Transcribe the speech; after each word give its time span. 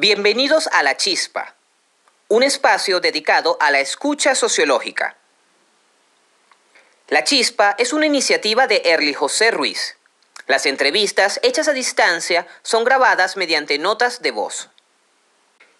Bienvenidos 0.00 0.68
a 0.70 0.84
La 0.84 0.96
Chispa, 0.96 1.56
un 2.28 2.44
espacio 2.44 3.00
dedicado 3.00 3.56
a 3.58 3.72
la 3.72 3.80
escucha 3.80 4.36
sociológica. 4.36 5.16
La 7.08 7.24
Chispa 7.24 7.74
es 7.78 7.92
una 7.92 8.06
iniciativa 8.06 8.68
de 8.68 8.80
Erly 8.84 9.12
José 9.12 9.50
Ruiz. 9.50 9.96
Las 10.46 10.66
entrevistas 10.66 11.40
hechas 11.42 11.66
a 11.66 11.72
distancia 11.72 12.46
son 12.62 12.84
grabadas 12.84 13.36
mediante 13.36 13.76
notas 13.80 14.22
de 14.22 14.30
voz. 14.30 14.68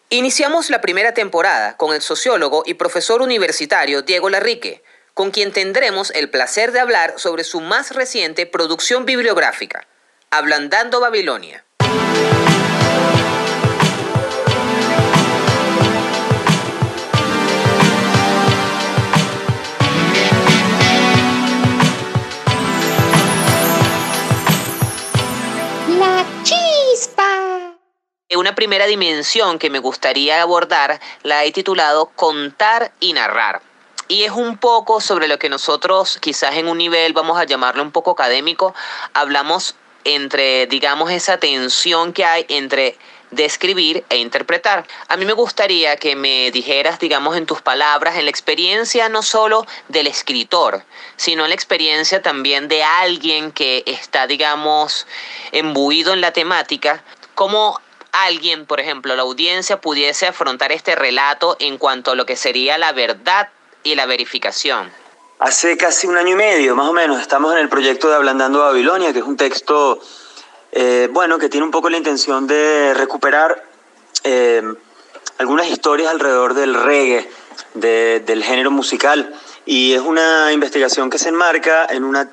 Iniciamos 0.08 0.68
la 0.68 0.80
primera 0.80 1.14
temporada 1.14 1.76
con 1.76 1.94
el 1.94 2.02
sociólogo 2.02 2.64
y 2.66 2.74
profesor 2.74 3.22
universitario 3.22 4.02
Diego 4.02 4.30
Larrique, 4.30 4.82
con 5.14 5.30
quien 5.30 5.52
tendremos 5.52 6.10
el 6.10 6.28
placer 6.28 6.72
de 6.72 6.80
hablar 6.80 7.14
sobre 7.18 7.44
su 7.44 7.60
más 7.60 7.94
reciente 7.94 8.46
producción 8.46 9.04
bibliográfica, 9.04 9.86
Ablandando 10.30 10.98
Babilonia. 10.98 11.64
Una 28.37 28.55
primera 28.55 28.84
dimensión 28.84 29.59
que 29.59 29.70
me 29.70 29.78
gustaría 29.78 30.42
abordar 30.42 31.00
la 31.23 31.46
he 31.46 31.52
titulado 31.52 32.10
Contar 32.14 32.92
y 33.01 33.14
narrar. 33.14 33.62
Y 34.06 34.24
es 34.24 34.32
un 34.32 34.59
poco 34.59 35.01
sobre 35.01 35.28
lo 35.28 35.38
que 35.38 35.48
nosotros, 35.48 36.18
quizás 36.20 36.56
en 36.56 36.68
un 36.68 36.77
nivel, 36.77 37.14
vamos 37.14 37.38
a 37.38 37.45
llamarlo 37.45 37.82
un 37.82 37.91
poco 37.91 38.10
académico, 38.10 38.74
hablamos 39.14 39.77
entre, 40.04 40.66
digamos, 40.66 41.10
esa 41.10 41.38
tensión 41.38 42.12
que 42.12 42.27
hay 42.27 42.45
entre 42.51 42.98
describir 43.30 44.04
e 44.10 44.18
interpretar. 44.18 44.87
A 45.09 45.16
mí 45.16 45.24
me 45.24 45.32
gustaría 45.32 45.96
que 45.96 46.15
me 46.15 46.51
dijeras, 46.51 46.98
digamos, 46.98 47.34
en 47.34 47.46
tus 47.46 47.62
palabras, 47.62 48.16
en 48.16 48.26
la 48.26 48.30
experiencia 48.30 49.09
no 49.09 49.23
solo 49.23 49.66
del 49.88 50.06
escritor, 50.06 50.84
sino 51.16 51.45
en 51.45 51.49
la 51.49 51.54
experiencia 51.54 52.21
también 52.21 52.68
de 52.68 52.82
alguien 52.82 53.52
que 53.52 53.84
está, 53.87 54.26
digamos, 54.26 55.06
embuido 55.51 56.12
en 56.12 56.21
la 56.21 56.34
temática, 56.34 57.02
cómo 57.34 57.80
alguien, 58.12 58.66
por 58.66 58.80
ejemplo, 58.80 59.14
la 59.16 59.23
audiencia 59.23 59.80
pudiese 59.80 60.26
afrontar 60.26 60.73
este 60.73 60.95
relato 60.95 61.56
en 61.60 61.78
cuanto 61.78 62.12
a 62.12 62.15
lo 62.15 62.26
que 62.26 62.37
sería 62.37 62.78
la 62.78 62.92
verdad 62.92 63.48
y 63.82 63.95
la 63.95 64.06
verificación? 64.06 64.91
Hace 65.38 65.76
casi 65.76 66.06
un 66.06 66.16
año 66.16 66.32
y 66.32 66.37
medio, 66.37 66.75
más 66.75 66.88
o 66.88 66.92
menos, 66.92 67.20
estamos 67.20 67.53
en 67.53 67.59
el 67.59 67.69
proyecto 67.69 68.09
de 68.09 68.16
Ablandando 68.16 68.60
Babilonia, 68.60 69.12
que 69.12 69.20
es 69.20 69.25
un 69.25 69.37
texto, 69.37 70.00
eh, 70.72 71.09
bueno, 71.12 71.38
que 71.38 71.48
tiene 71.48 71.65
un 71.65 71.70
poco 71.70 71.91
la 71.91 71.97
intención 71.97 72.47
de 72.47 72.92
recuperar 72.94 73.65
eh, 74.25 74.62
algunas 75.38 75.69
historias 75.69 76.10
alrededor 76.10 76.54
del 76.54 76.75
reggae, 76.75 77.31
del 77.75 78.43
género 78.43 78.72
musical, 78.72 79.32
y 79.65 79.93
es 79.93 80.00
una 80.00 80.53
investigación 80.53 81.10
que 81.10 81.19
se 81.19 81.28
enmarca 81.28 81.87
en 81.88 82.03
una, 82.03 82.31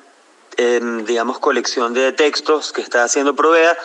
digamos, 0.56 1.38
colección 1.38 1.94
de 1.94 2.10
textos 2.12 2.72
que 2.72 2.80
está 2.80 3.04
haciendo 3.04 3.36
Provea, 3.36 3.76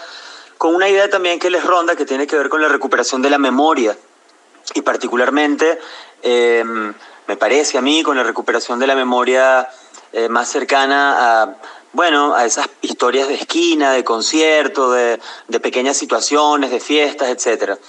con 0.61 0.75
una 0.75 0.87
idea 0.87 1.09
también 1.09 1.39
que 1.39 1.49
les 1.49 1.65
ronda 1.65 1.95
que 1.95 2.05
tiene 2.05 2.27
que 2.27 2.37
ver 2.37 2.47
con 2.47 2.61
la 2.61 2.67
recuperación 2.67 3.23
de 3.23 3.31
la 3.31 3.39
memoria 3.39 3.97
y 4.75 4.83
particularmente 4.83 5.79
em, 6.21 6.93
me 7.25 7.35
parece 7.35 7.79
a 7.79 7.81
mí 7.81 8.03
con 8.03 8.15
la 8.15 8.21
recuperación 8.21 8.77
de 8.77 8.85
la 8.85 8.93
memoria 8.93 9.67
eh, 10.13 10.29
más 10.29 10.49
cercana 10.49 11.41
a 11.41 11.55
bueno, 11.93 12.35
a 12.35 12.45
esas 12.45 12.69
historias 12.81 13.27
de 13.27 13.33
esquina, 13.33 13.91
de 13.93 14.03
concierto, 14.03 14.91
de, 14.91 15.19
pequeñas 15.63 15.97
situaciones, 15.97 16.69
de 16.69 16.79
fiestas, 16.79 17.29
etc. 17.29 17.79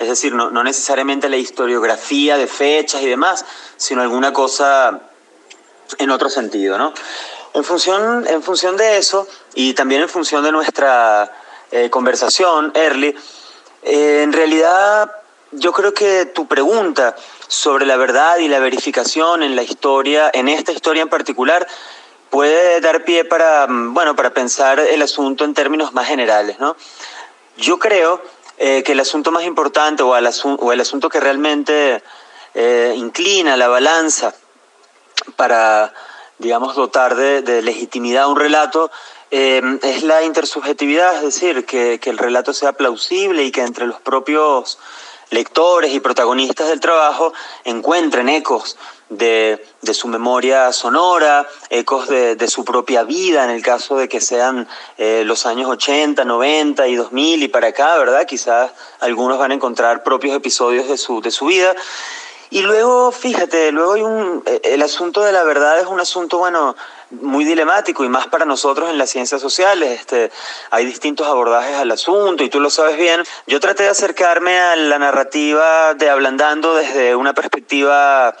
Es 0.00 0.08
decir, 0.08 0.34
no, 0.34 0.50
no, 0.50 0.64
necesariamente 0.64 1.28
la 1.28 1.36
historiografía 1.36 2.36
de 2.36 2.48
fechas 2.48 3.02
y 3.02 3.06
demás, 3.06 3.44
sino 3.76 4.02
alguna 4.02 4.32
cosa 4.32 5.00
en 5.98 6.10
otro 6.10 6.28
sentido, 6.28 6.76
¿no? 6.76 6.92
En 7.54 7.62
función, 7.62 8.26
en 8.26 8.42
función 8.42 8.76
de 8.76 8.98
eso 8.98 9.28
y 9.54 9.74
también 9.74 10.02
en 10.02 10.08
función 10.08 10.42
de 10.42 10.50
nuestra 10.50 11.32
eh, 11.72 11.90
conversación, 11.90 12.70
Early, 12.74 13.14
eh, 13.82 14.22
en 14.22 14.32
realidad 14.32 15.10
yo 15.50 15.72
creo 15.72 15.92
que 15.92 16.26
tu 16.26 16.46
pregunta 16.46 17.16
sobre 17.48 17.86
la 17.86 17.96
verdad 17.96 18.38
y 18.38 18.48
la 18.48 18.60
verificación 18.60 19.42
en 19.42 19.56
la 19.56 19.62
historia, 19.62 20.30
en 20.32 20.48
esta 20.48 20.72
historia 20.72 21.02
en 21.02 21.08
particular, 21.08 21.66
puede 22.30 22.80
dar 22.80 23.04
pie 23.04 23.24
para, 23.24 23.66
mm, 23.66 23.94
bueno, 23.94 24.14
para 24.14 24.30
pensar 24.32 24.78
el 24.78 25.02
asunto 25.02 25.44
en 25.44 25.54
términos 25.54 25.92
más 25.92 26.06
generales, 26.06 26.58
¿no? 26.60 26.76
Yo 27.56 27.78
creo 27.78 28.22
eh, 28.58 28.82
que 28.84 28.92
el 28.92 29.00
asunto 29.00 29.32
más 29.32 29.44
importante 29.44 30.02
o 30.02 30.16
el, 30.16 30.28
o 30.58 30.72
el 30.72 30.80
asunto 30.80 31.08
que 31.08 31.20
realmente 31.20 32.02
inclina 32.94 33.54
la 33.58 33.68
balanza 33.68 34.32
para, 35.36 35.92
digamos, 36.38 36.74
dotar 36.74 37.14
de, 37.14 37.42
de 37.42 37.60
legitimidad 37.60 38.28
un 38.28 38.38
relato 38.38 38.90
eh, 39.30 39.60
es 39.82 40.02
la 40.02 40.22
intersubjetividad, 40.22 41.16
es 41.16 41.22
decir, 41.22 41.64
que, 41.66 42.00
el 42.02 42.18
relato 42.18 42.52
sea 42.52 42.72
plausible 42.72 43.44
y 43.44 43.50
que 43.50 43.62
entre 43.62 43.86
los 43.86 44.00
propios 44.00 44.78
lectores 45.30 45.92
y 45.92 46.00
protagonistas 46.00 46.68
del 46.68 46.78
trabajo 46.78 47.32
encuentren 47.64 48.28
ecos 48.28 48.76
de, 49.08 49.64
su 49.92 50.06
memoria 50.06 50.72
sonora, 50.72 51.48
ecos 51.70 52.08
de, 52.08 52.48
su 52.48 52.64
propia 52.64 53.02
vida, 53.02 53.44
en 53.44 53.50
el 53.50 53.62
caso 53.62 53.96
de 53.96 54.08
que 54.08 54.20
sean 54.20 54.68
eh, 54.98 55.22
los 55.24 55.46
años 55.46 55.68
80, 55.70 56.24
90 56.24 56.86
y 56.86 56.94
2000 56.94 57.42
y 57.42 57.48
para 57.48 57.68
acá, 57.68 57.96
¿verdad? 57.98 58.26
Quizás 58.26 58.70
algunos 59.00 59.38
van 59.38 59.50
a 59.50 59.54
encontrar 59.54 60.04
propios 60.04 60.36
episodios 60.36 60.88
de 60.88 60.98
su, 60.98 61.20
de 61.20 61.32
su 61.32 61.46
vida. 61.46 61.74
Y 62.50 62.62
luego, 62.62 63.10
fíjate, 63.10 63.72
luego 63.72 63.94
hay 63.94 64.02
un, 64.02 64.42
eh, 64.46 64.60
el 64.64 64.82
asunto 64.82 65.22
de 65.22 65.32
la 65.32 65.42
verdad 65.42 65.80
es 65.80 65.86
un 65.86 65.98
asunto, 65.98 66.38
bueno, 66.38 66.76
muy 67.10 67.44
dilemático 67.44 68.04
y 68.04 68.08
más 68.08 68.26
para 68.26 68.44
nosotros 68.44 68.90
en 68.90 68.98
las 68.98 69.10
ciencias 69.10 69.40
sociales. 69.40 70.00
Este, 70.00 70.30
hay 70.70 70.84
distintos 70.84 71.26
abordajes 71.26 71.76
al 71.76 71.90
asunto 71.90 72.42
y 72.42 72.48
tú 72.48 72.60
lo 72.60 72.70
sabes 72.70 72.96
bien. 72.96 73.22
Yo 73.46 73.60
traté 73.60 73.84
de 73.84 73.90
acercarme 73.90 74.58
a 74.58 74.76
la 74.76 74.98
narrativa 74.98 75.94
de 75.94 76.10
Ablandando 76.10 76.74
desde 76.74 77.14
una 77.14 77.34
perspectiva 77.34 78.34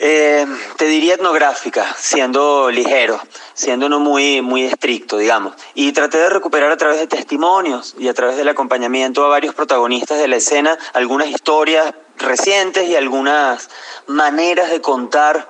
eh, 0.00 0.44
te 0.76 0.86
diría 0.86 1.14
etnográfica, 1.14 1.94
siendo 1.96 2.68
ligero, 2.70 3.20
siendo 3.54 3.88
no 3.88 4.00
muy, 4.00 4.42
muy 4.42 4.64
estricto, 4.64 5.16
digamos. 5.16 5.54
Y 5.74 5.92
traté 5.92 6.18
de 6.18 6.30
recuperar 6.30 6.72
a 6.72 6.76
través 6.76 6.98
de 6.98 7.06
testimonios 7.06 7.94
y 7.98 8.08
a 8.08 8.14
través 8.14 8.36
del 8.36 8.48
acompañamiento 8.48 9.24
a 9.24 9.28
varios 9.28 9.54
protagonistas 9.54 10.18
de 10.18 10.26
la 10.26 10.36
escena 10.36 10.76
algunas 10.94 11.28
historias 11.28 11.94
recientes 12.18 12.88
y 12.88 12.96
algunas 12.96 13.70
maneras 14.06 14.70
de 14.70 14.80
contar 14.80 15.48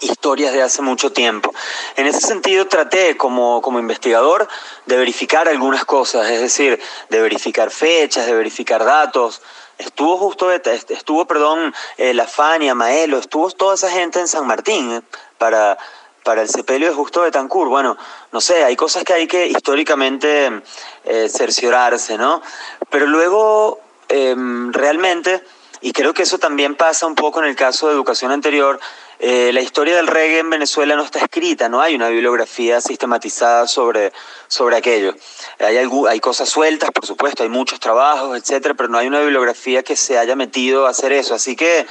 historias 0.00 0.52
de 0.52 0.62
hace 0.62 0.82
mucho 0.82 1.12
tiempo. 1.12 1.52
En 1.96 2.06
ese 2.06 2.20
sentido 2.20 2.66
traté 2.66 3.16
como, 3.16 3.60
como 3.62 3.78
investigador 3.78 4.48
de 4.86 4.96
verificar 4.96 5.48
algunas 5.48 5.84
cosas, 5.84 6.30
es 6.30 6.40
decir, 6.40 6.80
de 7.08 7.20
verificar 7.20 7.70
fechas, 7.70 8.26
de 8.26 8.34
verificar 8.34 8.84
datos. 8.84 9.42
Estuvo 9.78 10.16
justo, 10.18 10.50
estuvo, 10.52 11.26
perdón, 11.26 11.74
eh, 11.96 12.12
La 12.14 12.26
Fania, 12.26 12.74
Maelo, 12.74 13.18
estuvo 13.18 13.50
toda 13.50 13.74
esa 13.74 13.90
gente 13.90 14.20
en 14.20 14.28
San 14.28 14.46
Martín 14.46 14.92
eh, 14.92 15.02
para, 15.38 15.78
para 16.22 16.42
el 16.42 16.48
sepelio 16.48 16.88
de 16.88 16.94
Justo 16.94 17.22
Betancourt. 17.22 17.70
Bueno, 17.70 17.96
no 18.30 18.40
sé, 18.40 18.62
hay 18.62 18.76
cosas 18.76 19.04
que 19.04 19.14
hay 19.14 19.26
que 19.26 19.46
históricamente 19.46 20.62
eh, 21.04 21.28
cerciorarse, 21.28 22.18
¿no? 22.18 22.42
Pero 22.90 23.06
luego, 23.06 23.80
em, 24.08 24.72
realmente, 24.72 25.42
y 25.80 25.92
creo 25.92 26.12
que 26.12 26.24
eso 26.24 26.38
también 26.38 26.74
pasa 26.74 27.06
un 27.06 27.14
poco 27.14 27.40
en 27.40 27.46
el 27.48 27.56
caso 27.56 27.88
de 27.88 27.94
educación 27.94 28.32
anterior, 28.32 28.78
eh, 29.22 29.52
la 29.52 29.60
historia 29.60 29.96
del 29.96 30.06
reggae 30.06 30.38
en 30.38 30.48
Venezuela 30.48 30.96
no 30.96 31.04
está 31.04 31.18
escrita, 31.18 31.68
no 31.68 31.82
hay 31.82 31.94
una 31.94 32.08
bibliografía 32.08 32.80
sistematizada 32.80 33.66
sobre, 33.66 34.14
sobre 34.48 34.76
aquello. 34.76 35.14
Hay, 35.58 35.76
hay 35.76 36.20
cosas 36.20 36.48
sueltas, 36.48 36.90
por 36.90 37.04
supuesto, 37.04 37.42
hay 37.42 37.50
muchos 37.50 37.78
trabajos, 37.80 38.38
etcétera, 38.38 38.72
pero 38.72 38.88
no 38.88 38.96
hay 38.96 39.08
una 39.08 39.20
bibliografía 39.20 39.82
que 39.82 39.94
se 39.94 40.16
haya 40.16 40.36
metido 40.36 40.86
a 40.86 40.90
hacer 40.90 41.12
eso. 41.12 41.34
Así 41.34 41.54
que, 41.54 41.86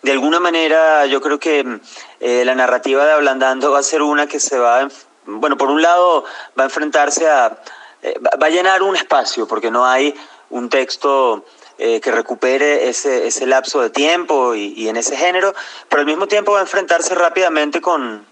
de 0.00 0.12
alguna 0.12 0.40
manera, 0.40 1.04
yo 1.04 1.20
creo 1.20 1.38
que 1.38 1.80
eh, 2.20 2.44
la 2.46 2.54
narrativa 2.54 3.04
de 3.04 3.12
Ablandando 3.12 3.70
va 3.70 3.80
a 3.80 3.82
ser 3.82 4.00
una 4.00 4.26
que 4.26 4.40
se 4.40 4.58
va, 4.58 4.88
bueno, 5.26 5.58
por 5.58 5.68
un 5.68 5.82
lado, 5.82 6.24
va 6.58 6.62
a 6.62 6.66
enfrentarse 6.66 7.28
a, 7.28 7.58
eh, 8.02 8.18
va 8.42 8.46
a 8.46 8.50
llenar 8.50 8.82
un 8.82 8.96
espacio, 8.96 9.46
porque 9.46 9.70
no 9.70 9.84
hay 9.84 10.14
un 10.48 10.70
texto 10.70 11.44
eh, 11.82 11.98
que 12.02 12.10
recupere 12.10 12.90
ese, 12.90 13.26
ese, 13.26 13.46
lapso 13.46 13.80
de 13.80 13.88
tiempo 13.88 14.54
y, 14.54 14.86
en 14.90 14.98
ese 14.98 15.16
género, 15.16 15.54
pero 15.88 16.00
al 16.00 16.06
mismo 16.06 16.26
tiempo 16.26 16.52
va 16.52 16.58
a 16.58 16.60
enfrentarse 16.60 17.14
rápidamente 17.14 17.80
con, 17.80 18.26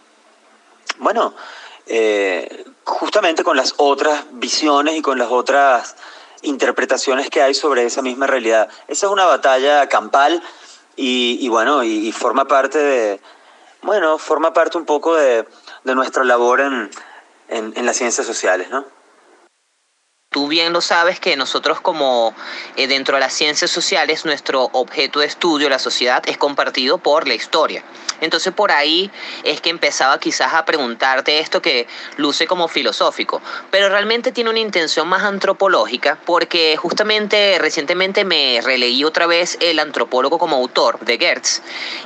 bueno, 0.98 1.34
eh, 1.86 2.66
justamente 2.84 3.42
con 3.42 3.56
las 3.56 3.72
otras 3.78 4.26
visiones 4.32 4.96
y 4.96 5.00
con 5.00 5.18
las 5.18 5.30
otras 5.30 5.96
interpretaciones 6.42 7.30
que 7.30 7.40
hay 7.40 7.54
sobre 7.54 7.86
esa 7.86 8.02
misma 8.02 8.26
realidad. 8.26 8.68
Esa 8.86 9.06
es 9.06 9.12
una 9.12 9.24
batalla 9.24 9.88
campal 9.88 10.42
y, 10.94 11.48
bueno, 11.48 11.82
y, 11.82 12.12
forma 12.12 12.46
parte 12.46 12.76
de, 12.76 13.20
bueno, 13.80 14.18
forma 14.18 14.52
parte 14.52 14.76
un 14.76 14.84
poco 14.84 15.16
de, 15.16 15.46
de 15.84 15.94
nuestra 15.94 16.22
labor 16.22 16.60
en, 16.60 16.90
en, 17.48 17.72
en 17.74 17.86
las 17.86 17.96
ciencias 17.96 18.26
sociales, 18.26 18.68
¿no? 18.68 18.97
Tú 20.30 20.46
bien 20.46 20.74
lo 20.74 20.82
sabes 20.82 21.20
que 21.20 21.36
nosotros 21.36 21.80
como 21.80 22.34
eh, 22.76 22.86
dentro 22.86 23.16
de 23.16 23.20
las 23.20 23.32
ciencias 23.32 23.70
sociales 23.70 24.26
nuestro 24.26 24.64
objeto 24.72 25.20
de 25.20 25.26
estudio, 25.26 25.70
la 25.70 25.78
sociedad, 25.78 26.22
es 26.26 26.36
compartido 26.36 26.98
por 26.98 27.26
la 27.26 27.32
historia. 27.32 27.82
Entonces 28.20 28.52
por 28.52 28.70
ahí 28.70 29.10
es 29.44 29.60
que 29.60 29.70
empezaba 29.70 30.18
quizás 30.18 30.52
a 30.52 30.64
preguntarte 30.64 31.38
esto 31.38 31.62
que 31.62 31.86
luce 32.16 32.46
como 32.46 32.68
filosófico, 32.68 33.40
pero 33.70 33.88
realmente 33.88 34.32
tiene 34.32 34.50
una 34.50 34.58
intención 34.58 35.08
más 35.08 35.22
antropológica 35.22 36.18
porque 36.26 36.76
justamente 36.76 37.58
recientemente 37.58 38.24
me 38.24 38.60
releí 38.62 39.04
otra 39.04 39.26
vez 39.26 39.56
El 39.60 39.78
antropólogo 39.78 40.38
como 40.38 40.56
autor 40.56 41.00
de 41.00 41.16
Gertz 41.16 41.62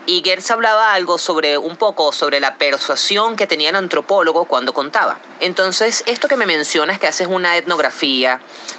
y 0.06 0.22
Gertz 0.22 0.50
hablaba 0.50 0.94
algo 0.94 1.18
sobre 1.18 1.58
un 1.58 1.76
poco 1.76 2.12
sobre 2.12 2.40
la 2.40 2.56
persuasión 2.56 3.36
que 3.36 3.46
tenía 3.46 3.70
el 3.70 3.76
antropólogo 3.76 4.44
cuando 4.44 4.72
contaba. 4.72 5.18
Entonces 5.40 6.04
esto 6.06 6.28
que 6.28 6.36
me 6.36 6.46
mencionas 6.46 6.98
que 6.98 7.06
haces 7.06 7.26
una 7.26 7.56
etnografía, 7.56 8.11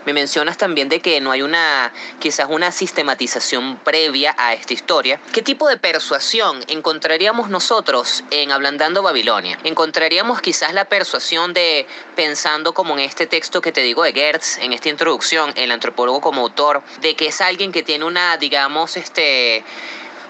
me 0.06 0.14
mencionas 0.14 0.58
también 0.58 0.90
de 0.90 1.00
que 1.00 1.20
no 1.22 1.32
hay 1.32 1.42
una 1.42 1.92
quizás 2.20 2.48
una 2.50 2.72
sistematización 2.72 3.78
previa 3.78 4.36
a 4.38 4.54
esta 4.54 4.74
historia. 4.74 5.20
¿Qué 5.34 5.42
tipo 5.42 5.68
de 5.68 5.78
persuasión 5.78 6.64
encontraría 6.68 7.34
nosotros 7.50 8.24
en 8.32 8.52
Ablandando 8.52 9.02
Babilonia? 9.02 9.58
Encontraríamos 9.64 10.42
quizás 10.42 10.74
la 10.74 10.86
persuasión 10.86 11.54
de, 11.54 11.88
pensando 12.16 12.74
como 12.74 12.94
en 12.94 13.00
este 13.00 13.28
texto 13.28 13.62
que 13.62 13.72
te 13.72 13.82
digo 13.82 14.04
de 14.04 14.14
Gertz, 14.14 14.58
en 14.60 14.74
esta 14.74 14.90
introducción, 14.90 15.52
el 15.56 15.72
antropólogo 15.72 16.22
como 16.22 16.42
autor, 16.42 16.84
de 17.02 17.16
que 17.16 17.28
es 17.28 17.42
alguien 17.42 17.72
que 17.72 17.84
tiene 17.84 18.06
una, 18.06 18.38
digamos, 18.38 18.98
este 18.98 19.64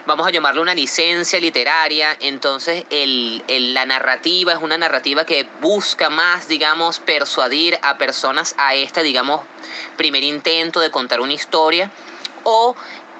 vamos 0.06 0.26
a 0.26 0.30
llamarlo 0.30 0.62
una 0.62 0.74
licencia 0.74 1.40
literaria, 1.40 2.16
entonces 2.20 2.84
el, 2.90 3.42
la 3.74 3.86
narrativa 3.86 4.52
es 4.52 4.58
una 4.60 4.76
narrativa 4.76 5.24
que 5.24 5.48
busca 5.60 6.10
más, 6.10 6.48
digamos, 6.48 7.00
persuadir 7.00 7.78
a 7.82 7.96
personas 7.96 8.54
a 8.58 8.74
este, 8.74 9.02
digamos, 9.02 9.42
primer 9.96 10.22
intento 10.22 10.80
de 10.80 10.90
contar 10.90 11.20
una 11.20 11.32
historia, 11.32 11.90
o 12.42 12.76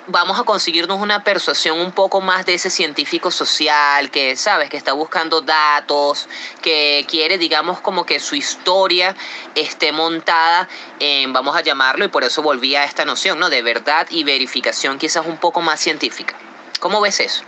vamos 0.07 0.39
a 0.39 0.45
conseguirnos 0.45 1.01
una 1.01 1.25
persuasión 1.25 1.81
un 1.81 1.93
poco 1.93 2.21
más 2.21 2.45
de 2.45 2.55
ese 2.55 2.69
científico 2.69 3.31
social 3.31 4.11
que, 4.11 4.37
sabes, 4.37 4.69
que 4.69 4.77
está 4.77 4.93
buscando 4.93 5.41
datos, 5.41 6.29
que 6.61 7.07
quiere, 7.09 7.39
digamos, 7.39 7.81
como 7.81 8.05
que 8.05 8.21
su 8.21 8.37
historia 8.37 9.17
esté 9.55 9.93
montada 9.93 10.69
en, 11.01 11.33
vamos 11.33 11.57
a 11.57 11.63
llamarlo, 11.63 12.05
y 12.05 12.09
por 12.09 12.25
eso 12.25 12.43
volví 12.43 12.77
a 12.77 12.85
esta 12.85 13.07
noción, 13.07 13.39
¿no? 13.39 13.49
De 13.49 13.63
verdad 13.63 14.07
y 14.11 14.25
verificación 14.25 14.99
quizás 14.99 15.25
un 15.25 15.39
poco 15.39 15.63
más 15.63 15.81
científica. 15.81 16.37
¿Cómo 16.85 17.01
ves 17.01 17.19
eso? 17.19 17.43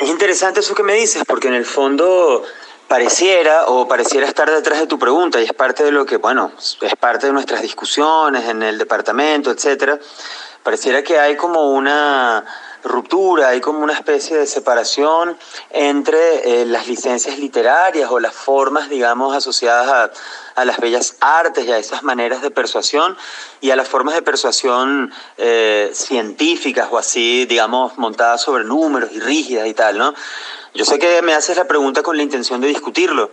Es 0.00 0.08
interesante 0.08 0.60
eso 0.60 0.74
que 0.74 0.82
me 0.82 0.94
dices, 0.94 1.24
porque 1.26 1.48
en 1.48 1.52
el 1.52 1.66
fondo 1.66 2.42
pareciera 2.88 3.66
o 3.66 3.86
pareciera 3.86 4.26
estar 4.26 4.50
detrás 4.50 4.80
de 4.80 4.86
tu 4.86 4.98
pregunta 4.98 5.38
y 5.42 5.44
es 5.44 5.52
parte 5.52 5.84
de 5.84 5.92
lo 5.92 6.06
que, 6.06 6.16
bueno, 6.16 6.50
es 6.80 6.96
parte 6.96 7.26
de 7.26 7.34
nuestras 7.34 7.60
discusiones 7.60 8.48
en 8.48 8.62
el 8.62 8.78
departamento, 8.78 9.50
etcétera 9.50 9.98
Pareciera 10.62 11.04
que 11.04 11.18
hay 11.18 11.36
como 11.36 11.72
una 11.72 12.46
ruptura, 12.84 13.48
hay 13.48 13.60
como 13.60 13.80
una 13.80 13.92
especie 13.92 14.36
de 14.36 14.46
separación 14.46 15.38
entre 15.70 16.62
eh, 16.62 16.66
las 16.66 16.88
licencias 16.88 17.38
literarias 17.38 18.10
o 18.10 18.18
las 18.18 18.34
formas, 18.34 18.88
digamos, 18.88 19.34
asociadas 19.34 20.10
a, 20.54 20.64
las 20.64 20.78
bellas 20.78 21.16
artes 21.20 21.64
y 21.64 21.72
a 21.72 21.78
esas 21.78 22.02
maneras 22.02 22.42
de 22.42 22.50
persuasión 22.50 23.16
y 23.60 23.70
a 23.70 23.76
las 23.76 23.88
formas 23.88 24.14
de 24.14 24.22
persuasión 24.22 25.12
eh, 25.38 25.90
científicas 25.94 26.88
o 26.90 26.98
así, 26.98 27.46
digamos, 27.46 27.96
montadas 27.98 28.42
sobre 28.42 28.64
números 28.64 29.10
y 29.12 29.20
rígidas 29.20 29.66
y 29.66 29.74
tal, 29.74 29.98
¿no? 29.98 30.14
Yo 30.74 30.84
sé 30.84 30.98
que 30.98 31.22
me 31.22 31.34
haces 31.34 31.56
la 31.56 31.66
pregunta 31.66 32.02
con 32.02 32.16
la 32.16 32.22
intención 32.22 32.60
de 32.60 32.68
discutirlo 32.68 33.30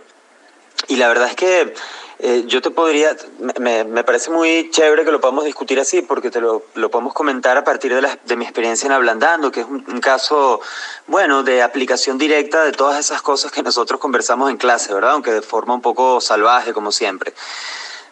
y 0.88 0.96
la 0.96 1.08
verdad 1.08 1.28
es 1.28 1.36
que 1.36 1.74
eh, 2.22 2.44
yo 2.46 2.60
te 2.60 2.70
podría, 2.70 3.16
me, 3.58 3.84
me, 3.84 4.04
parece 4.04 4.30
muy 4.30 4.70
chévere 4.70 5.04
que 5.04 5.10
lo 5.10 5.20
podamos 5.20 5.44
discutir 5.44 5.80
así, 5.80 6.02
porque 6.02 6.30
te 6.30 6.40
lo, 6.40 6.64
lo 6.74 6.90
podemos 6.90 7.14
comentar 7.14 7.56
a 7.56 7.64
partir 7.64 7.94
de, 7.94 8.02
la, 8.02 8.18
de 8.24 8.36
mi 8.36 8.44
experiencia 8.44 8.86
en 8.86 8.92
Ablandando, 8.92 9.50
que 9.50 9.60
es 9.60 9.66
un, 9.66 10.00
caso, 10.00 10.60
bueno, 11.06 11.42
de 11.42 11.62
aplicación 11.62 12.18
directa 12.18 12.62
de 12.64 12.72
todas 12.72 12.98
esas 12.98 13.22
cosas 13.22 13.52
que 13.52 13.62
nosotros 13.62 14.00
conversamos 14.00 14.50
en 14.50 14.56
clase, 14.56 14.92
¿verdad? 14.92 15.12
Aunque 15.12 15.30
de 15.30 15.42
forma 15.42 15.74
un 15.74 15.80
poco 15.80 16.20
salvaje, 16.20 16.72
como 16.72 16.92
siempre. 16.92 17.32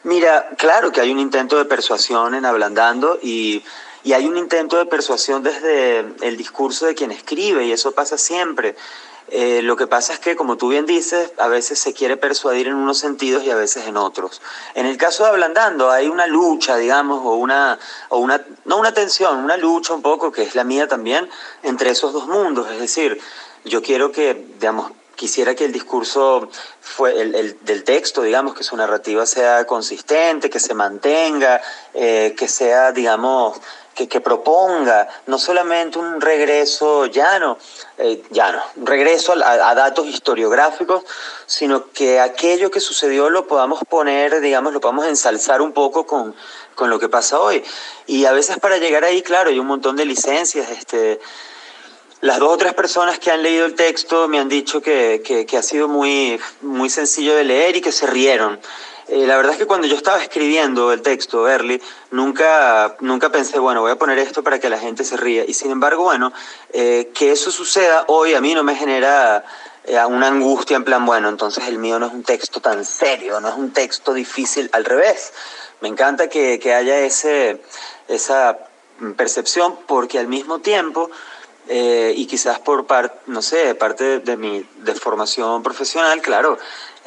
Mira, 0.04 0.50
claro 0.56 0.90
que 0.90 1.00
hay 1.00 1.10
un 1.10 1.18
intento 1.18 1.58
de 1.58 1.64
persuasión 1.64 2.34
en 2.34 2.46
Ablandando 2.46 3.18
y, 3.22 3.62
y 4.04 4.12
hay 4.14 4.26
un 4.26 4.36
intento 4.36 4.78
de 4.78 4.86
persuasión 4.86 5.42
desde 5.42 6.00
el 6.22 6.36
discurso 6.36 6.86
de 6.86 6.94
quien 6.94 7.10
escribe, 7.10 7.66
y 7.66 7.72
eso 7.72 7.92
pasa 7.92 8.16
siempre. 8.16 8.74
Eh, 9.30 9.60
lo 9.62 9.76
que 9.76 9.86
pasa 9.86 10.14
es 10.14 10.18
que, 10.18 10.36
como 10.36 10.56
tú 10.56 10.68
bien 10.68 10.86
dices, 10.86 11.32
a 11.38 11.48
veces 11.48 11.78
se 11.78 11.92
quiere 11.92 12.16
persuadir 12.16 12.68
en 12.68 12.74
unos 12.74 12.98
sentidos 12.98 13.44
y 13.44 13.50
a 13.50 13.56
veces 13.56 13.86
en 13.86 13.96
otros. 13.96 14.40
En 14.74 14.86
el 14.86 14.96
caso 14.96 15.24
de 15.24 15.30
Ablandando 15.30 15.90
hay 15.90 16.08
una 16.08 16.26
lucha, 16.26 16.76
digamos, 16.76 17.20
o 17.24 17.34
una, 17.34 17.78
o 18.08 18.18
una, 18.18 18.44
no 18.64 18.78
una 18.78 18.92
tensión, 18.92 19.38
una 19.38 19.56
lucha 19.56 19.92
un 19.92 20.02
poco, 20.02 20.32
que 20.32 20.42
es 20.42 20.54
la 20.54 20.64
mía 20.64 20.88
también, 20.88 21.28
entre 21.62 21.90
esos 21.90 22.12
dos 22.12 22.26
mundos. 22.26 22.70
Es 22.70 22.80
decir, 22.80 23.20
yo 23.64 23.82
quiero 23.82 24.12
que, 24.12 24.46
digamos, 24.58 24.92
quisiera 25.18 25.56
que 25.56 25.64
el 25.64 25.72
discurso 25.72 26.48
fue 26.80 27.20
el, 27.20 27.58
del 27.62 27.82
texto, 27.82 28.22
digamos, 28.22 28.54
que 28.54 28.62
su 28.62 28.76
narrativa 28.76 29.26
sea 29.26 29.66
consistente, 29.66 30.48
que 30.48 30.60
se 30.60 30.74
mantenga, 30.74 31.60
eh, 31.92 32.36
que 32.38 32.46
sea, 32.46 32.92
digamos, 32.92 33.60
que, 33.94 34.20
proponga 34.20 35.08
no 35.26 35.38
solamente 35.38 35.98
un 35.98 36.20
regreso 36.20 37.06
llano, 37.06 37.58
eh, 37.98 38.22
llano, 38.30 38.62
un 38.76 38.86
regreso 38.86 39.32
a, 39.32 39.74
datos 39.74 40.06
historiográficos, 40.06 41.02
sino 41.46 41.90
que 41.90 42.20
aquello 42.20 42.70
que 42.70 42.78
sucedió 42.78 43.28
lo 43.28 43.48
podamos 43.48 43.80
poner, 43.88 44.40
digamos, 44.40 44.72
lo 44.72 44.80
podamos 44.80 45.06
ensalzar 45.06 45.60
un 45.60 45.72
poco 45.72 46.06
con, 46.06 46.36
con 46.76 46.90
lo 46.90 47.00
que 47.00 47.08
pasa 47.08 47.40
hoy. 47.40 47.64
Y 48.06 48.24
a 48.24 48.30
veces 48.30 48.58
para 48.58 48.78
llegar 48.78 49.02
ahí, 49.02 49.20
claro, 49.22 49.50
hay 49.50 49.58
un 49.58 49.66
montón 49.66 49.96
de 49.96 50.04
licencias, 50.04 50.70
este 50.70 51.18
las 52.20 52.38
dos 52.38 52.52
o 52.52 52.56
tres 52.56 52.74
personas 52.74 53.18
que 53.18 53.30
han 53.30 53.42
leído 53.42 53.64
el 53.66 53.74
texto 53.74 54.26
me 54.28 54.38
han 54.38 54.48
dicho 54.48 54.80
que, 54.80 55.22
que, 55.22 55.56
ha 55.56 55.62
sido 55.62 55.86
muy, 55.88 56.40
muy 56.62 56.90
sencillo 56.90 57.36
de 57.36 57.44
leer 57.44 57.76
y 57.76 57.80
que 57.80 57.92
se 57.92 58.06
rieron. 58.06 58.58
Eh, 59.06 59.26
la 59.26 59.36
verdad 59.36 59.52
es 59.52 59.58
que 59.58 59.66
cuando 59.66 59.86
yo 59.86 59.96
estaba 59.96 60.20
escribiendo 60.20 60.92
el 60.92 61.00
texto, 61.00 61.48
Early, 61.48 61.80
nunca, 62.10 62.96
nunca 63.00 63.30
pensé, 63.30 63.58
bueno, 63.58 63.80
voy 63.80 63.92
a 63.92 63.96
poner 63.96 64.18
esto 64.18 64.42
para 64.42 64.58
que 64.58 64.68
la 64.68 64.78
gente 64.78 65.04
se 65.04 65.16
ría. 65.16 65.44
Y 65.46 65.54
sin 65.54 65.70
embargo, 65.70 66.02
bueno, 66.02 66.32
eh, 66.72 67.10
que 67.14 67.30
eso 67.30 67.50
suceda 67.50 68.04
hoy 68.08 68.34
a 68.34 68.40
mí 68.40 68.52
no 68.52 68.64
me 68.64 68.74
genera 68.74 69.44
eh, 69.84 70.04
una 70.04 70.26
angustia 70.26 70.76
en 70.76 70.84
plan, 70.84 71.06
bueno, 71.06 71.28
entonces 71.28 71.68
el 71.68 71.78
mío 71.78 71.98
no 71.98 72.06
es 72.06 72.12
un 72.12 72.24
texto 72.24 72.60
tan 72.60 72.84
serio, 72.84 73.40
no 73.40 73.48
es 73.48 73.54
un 73.54 73.72
texto 73.72 74.12
difícil, 74.12 74.68
al 74.72 74.84
revés. 74.84 75.32
Me 75.80 75.88
encanta 75.88 76.28
que, 76.28 76.58
que 76.58 76.74
haya 76.74 76.98
ese, 76.98 77.62
esa 78.08 78.58
percepción 79.16 79.78
porque 79.86 80.18
al 80.18 80.26
mismo 80.26 80.58
tiempo 80.58 81.10
eh, 81.68 82.14
y 82.16 82.26
quizás 82.26 82.58
por 82.58 82.86
parte, 82.86 83.18
no 83.26 83.42
sé, 83.42 83.74
parte 83.74 84.20
de, 84.20 84.36
mi 84.38 84.66
formación 85.00 85.62
profesional, 85.62 86.22
claro, 86.22 86.58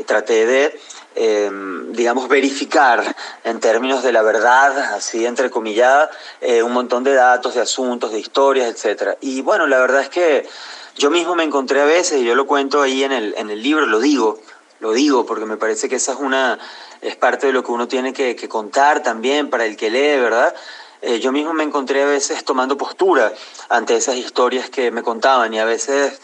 traté 0.05 0.45
de, 0.45 0.79
em, 1.15 1.91
digamos, 1.93 2.27
verificar 2.27 3.15
en 3.43 3.59
términos 3.59 4.03
de 4.03 4.11
la 4.11 4.21
verdad, 4.21 4.93
así 4.93 5.25
entrecomillada, 5.25 6.11
eh, 6.41 6.61
un 6.61 6.73
montón 6.73 7.03
de 7.03 7.13
datos, 7.13 7.55
de 7.55 7.61
asuntos, 7.61 8.11
de 8.11 8.19
historias, 8.19 8.69
etc. 8.69 9.17
Y 9.21 9.41
bueno, 9.41 9.65
la 9.65 9.79
verdad 9.79 10.01
es 10.01 10.09
que 10.09 10.47
yo 10.95 11.09
mismo 11.09 11.35
me 11.35 11.43
encontré 11.43 11.81
a 11.81 11.85
veces, 11.85 12.21
y 12.21 12.25
yo 12.25 12.35
lo 12.35 12.45
cuento 12.45 12.83
ahí 12.83 13.03
en 13.03 13.11
el, 13.11 13.33
en 13.37 13.49
el 13.49 13.63
libro, 13.63 13.87
lo 13.87 13.99
digo, 13.99 14.39
lo 14.79 14.93
digo, 14.93 15.25
porque 15.25 15.45
me 15.45 15.57
parece 15.57 15.89
que 15.89 15.95
esa 15.95 16.13
es 16.13 16.19
una, 16.19 16.59
es 17.01 17.15
parte 17.15 17.47
de 17.47 17.53
lo 17.53 17.63
que 17.63 17.71
uno 17.71 17.87
tiene 17.87 18.13
que 18.13 18.35
contar 18.47 19.01
también 19.01 19.49
para 19.49 19.65
el 19.65 19.75
que 19.75 19.89
lee, 19.89 20.19
¿verdad? 20.19 20.53
Eh, 21.01 21.19
yo 21.19 21.31
mismo 21.31 21.53
me 21.53 21.63
encontré 21.63 22.03
a 22.03 22.05
veces 22.05 22.45
tomando 22.45 22.77
postura 22.77 23.33
ante 23.69 23.95
esas 23.95 24.17
historias 24.17 24.69
que 24.69 24.91
me 24.91 25.01
contaban 25.01 25.51
y 25.51 25.59
a 25.59 25.65
veces 25.65 26.19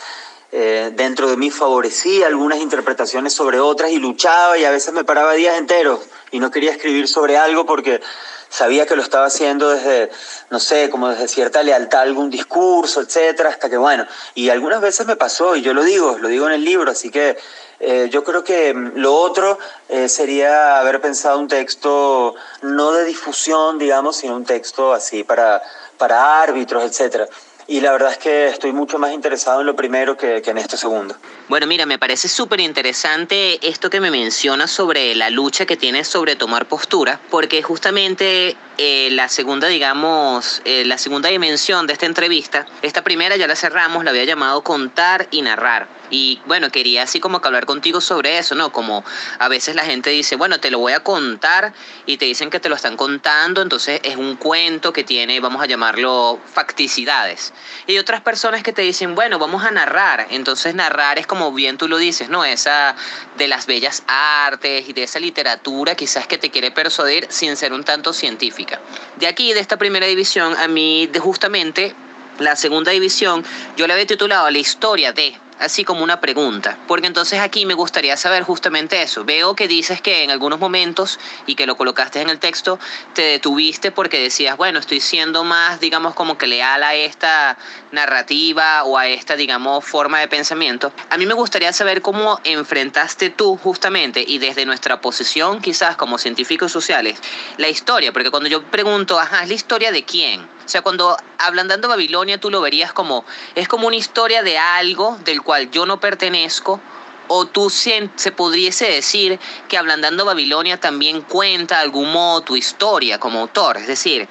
eh, 0.52 0.92
dentro 0.94 1.28
de 1.30 1.36
mí 1.36 1.50
favorecía 1.50 2.28
algunas 2.28 2.60
interpretaciones 2.60 3.34
sobre 3.34 3.60
otras 3.60 3.92
y 3.92 3.98
luchaba 3.98 4.58
y 4.58 4.66
a 4.66 4.72
veces 4.72 4.94
me 4.94 5.04
paraba 5.04 5.34
días 5.34 5.58
enteros 5.58 6.02
y 6.32 6.40
no 6.40 6.52
quería 6.52 6.72
escribir 6.72 7.08
sobre 7.08 7.38
algo 7.38 7.66
porque 7.66 8.02
sabía 8.50 8.86
que 8.86 8.96
lo 8.96 9.02
estaba 9.02 9.26
haciendo 9.26 9.70
desde, 9.70 10.12
no 10.52 10.60
sé, 10.60 10.90
como 10.92 11.10
desde 11.10 11.28
cierta 11.28 11.64
lealtad 11.64 12.02
a 12.02 12.04
algún 12.04 12.30
discurso, 12.30 13.02
etcétera, 13.02 13.50
hasta 13.50 13.70
que 13.70 13.78
bueno, 13.78 14.06
y 14.36 14.50
algunas 14.50 14.80
veces 14.80 15.08
me 15.08 15.16
pasó 15.16 15.56
y 15.56 15.64
yo 15.64 15.74
lo 15.74 15.84
digo, 15.84 16.18
lo 16.20 16.28
digo 16.28 16.48
en 16.48 16.54
el 16.54 16.64
libro, 16.64 16.92
así 16.92 17.10
que 17.10 17.36
eh, 17.80 18.10
yo 18.12 18.24
creo 18.24 18.44
que 18.44 18.74
mm, 18.74 18.94
lo 18.96 19.14
otro 19.16 19.60
eh, 19.90 20.10
sería 20.10 20.80
haber 20.80 21.00
pensado 21.00 21.40
un 21.40 21.48
texto 21.48 22.36
no 22.62 22.92
de 22.92 23.06
difusión, 23.06 23.78
digamos, 23.78 24.18
sino 24.18 24.36
un 24.36 24.46
texto 24.46 24.94
así 24.94 25.24
para, 25.24 25.62
para 25.98 26.42
árbitros, 26.42 26.84
etcétera. 26.84 27.28
Y 27.70 27.82
la 27.82 27.92
verdad 27.92 28.14
es 28.14 28.18
que 28.18 28.48
estoy 28.48 28.72
mucho 28.72 28.98
más 28.98 29.12
interesado 29.12 29.60
en 29.60 29.68
lo 29.68 29.76
primero 29.76 30.16
que, 30.16 30.42
que 30.42 30.52
en 30.52 30.58
esto 30.58 30.78
segundo. 30.78 31.18
Bueno, 31.50 31.68
mira, 31.68 31.86
me 31.86 32.00
parece 32.00 32.30
súper 32.30 32.62
interesante 32.62 33.60
esto 33.68 33.90
que 33.90 34.00
me 34.00 34.10
mencionas 34.10 34.72
sobre 34.72 35.14
la 35.16 35.30
lucha 35.30 35.66
que 35.66 35.76
tienes 35.76 36.08
sobre 36.08 36.38
tomar 36.38 36.70
postura, 36.70 37.20
porque 37.30 37.62
justamente 37.62 38.56
eh, 38.78 39.10
la 39.12 39.28
segunda, 39.28 39.68
digamos, 39.68 40.62
la 40.66 40.98
segunda 40.98 41.28
dimensión 41.28 41.88
de 41.88 41.94
esta 41.94 42.06
entrevista, 42.06 42.66
esta 42.84 43.04
primera 43.04 43.36
ya 43.36 43.48
la 43.48 43.58
cerramos, 43.58 44.06
la 44.06 44.12
había 44.12 44.24
llamado 44.24 44.64
contar 44.64 45.28
y 45.32 45.42
narrar. 45.42 45.97
Y 46.10 46.42
bueno, 46.46 46.70
quería 46.70 47.04
así 47.04 47.20
como 47.20 47.42
que 47.42 47.48
hablar 47.48 47.66
contigo 47.66 48.02
sobre 48.02 48.38
eso, 48.38 48.56
¿no? 48.56 48.72
Como 48.72 49.04
a 49.40 49.48
veces 49.48 49.76
la 49.76 49.84
gente 49.84 50.10
dice, 50.10 50.36
bueno, 50.36 50.60
te 50.60 50.72
lo 50.72 50.80
voy 50.80 50.94
a 50.94 51.02
contar 51.02 51.74
y 52.06 52.18
te 52.18 52.26
dicen 52.26 52.50
que 52.50 52.60
te 52.60 52.70
lo 52.70 52.76
están 52.76 52.98
contando, 52.98 53.62
entonces 53.62 54.00
es 54.04 54.16
un 54.16 54.36
cuento 54.36 54.94
que 54.94 55.04
tiene, 55.04 55.40
vamos 55.40 55.62
a 55.62 55.66
llamarlo, 55.66 56.40
facticidades. 56.54 57.54
Y 57.88 57.98
otras 57.98 58.22
personas 58.22 58.64
que 58.64 58.74
te 58.74 58.82
dicen, 58.82 59.16
bueno, 59.16 59.40
vamos 59.40 59.64
a 59.64 59.72
narrar. 59.72 60.28
Entonces 60.30 60.76
narrar 60.76 61.20
es 61.20 61.28
como 61.28 61.52
bien 61.52 61.78
tú 61.78 61.88
lo 61.88 61.98
dices, 61.98 62.30
¿no? 62.30 62.46
Esa 62.46 62.96
de 63.38 63.48
las 63.48 63.66
bellas 63.66 64.04
artes 64.08 64.88
y 64.88 64.94
de 64.94 65.04
esa 65.04 65.20
literatura 65.20 65.96
quizás 65.96 66.28
que 66.28 66.38
te 66.38 66.50
quiere 66.50 66.72
persuadir 66.72 67.28
sin 67.30 67.58
ser 67.58 67.74
un 67.74 67.84
tanto 67.84 68.14
científica. 68.14 68.80
De 69.18 69.28
aquí, 69.28 69.54
de 69.54 69.60
esta 69.60 69.78
primera 69.78 70.06
división, 70.08 70.56
a 70.58 70.68
mí 70.68 71.10
justamente 71.20 71.96
la 72.40 72.56
segunda 72.56 72.92
división, 72.92 73.44
yo 73.76 73.88
le 73.88 73.94
había 73.94 74.06
titulado 74.06 74.50
La 74.50 74.58
historia 74.58 75.12
de 75.12 75.38
así 75.60 75.84
como 75.84 76.04
una 76.04 76.20
pregunta, 76.20 76.78
porque 76.88 77.08
entonces 77.08 77.40
aquí 77.40 77.66
me 77.66 77.74
gustaría 77.74 78.18
saber 78.18 78.44
justamente 78.44 79.02
eso. 79.02 79.26
Veo 79.26 79.56
que 79.56 79.68
dices 79.68 80.02
que 80.02 80.24
en 80.24 80.32
algunos 80.32 80.60
momentos, 80.60 81.20
y 81.46 81.56
que 81.56 81.66
lo 81.66 81.76
colocaste 81.78 82.22
en 82.22 82.30
el 82.30 82.40
texto, 82.40 82.80
te 83.14 83.22
detuviste 83.22 83.92
porque 83.92 84.20
decías, 84.20 84.58
bueno, 84.58 84.80
estoy 84.80 85.00
siendo 85.00 85.44
más, 85.44 85.80
digamos, 85.80 86.14
como 86.14 86.38
que 86.38 86.48
leal 86.48 86.84
a 86.84 86.96
esta 86.96 87.58
narrativa 87.92 88.84
o 88.84 88.98
a 88.98 89.08
esta, 89.08 89.36
digamos, 89.36 89.84
forma 89.86 90.20
de 90.20 90.28
pensamiento. 90.28 90.92
A 91.10 91.18
mí 91.18 91.26
me 91.26 91.34
gustaría 91.34 91.74
saber 91.74 92.02
cómo 92.02 92.40
enfrentaste 92.44 93.30
tú 93.30 93.58
justamente, 93.58 94.24
y 94.26 94.38
desde 94.38 94.66
nuestra 94.66 95.02
posición 95.02 95.62
quizás 95.62 95.96
como 95.96 96.18
científicos 96.18 96.72
sociales, 96.72 97.20
la 97.58 97.70
historia, 97.70 98.12
porque 98.12 98.32
cuando 98.32 98.50
yo 98.50 98.64
pregunto, 98.64 99.20
ajá, 99.20 99.44
¿es 99.44 99.50
la 99.50 99.56
historia 99.56 99.92
de 99.92 100.04
quién? 100.04 100.57
O 100.68 100.70
sea, 100.70 100.82
cuando 100.82 101.16
Ablandando 101.38 101.88
Babilonia 101.88 102.42
tú 102.42 102.50
lo 102.50 102.60
verías 102.60 102.92
como, 102.92 103.24
es 103.56 103.70
como 103.70 103.88
una 103.88 103.96
historia 103.96 104.44
de 104.44 104.58
algo 104.58 105.18
del 105.24 105.42
cual 105.42 105.72
yo 105.72 105.86
no 105.86 106.02
pertenezco, 106.02 106.82
o 107.30 107.46
tú 107.46 107.70
se, 107.70 108.10
se 108.18 108.34
pudiese 108.34 108.92
decir 108.92 109.40
que 109.70 109.78
Ablandando 109.78 110.26
Babilonia 110.26 110.78
también 110.78 111.22
cuenta 111.22 111.78
de 111.78 111.84
algún 111.84 112.12
modo 112.12 112.42
tu 112.42 112.58
historia 112.58 113.18
como 113.18 113.40
autor. 113.40 113.78
Es 113.78 113.88
decir, 113.88 114.28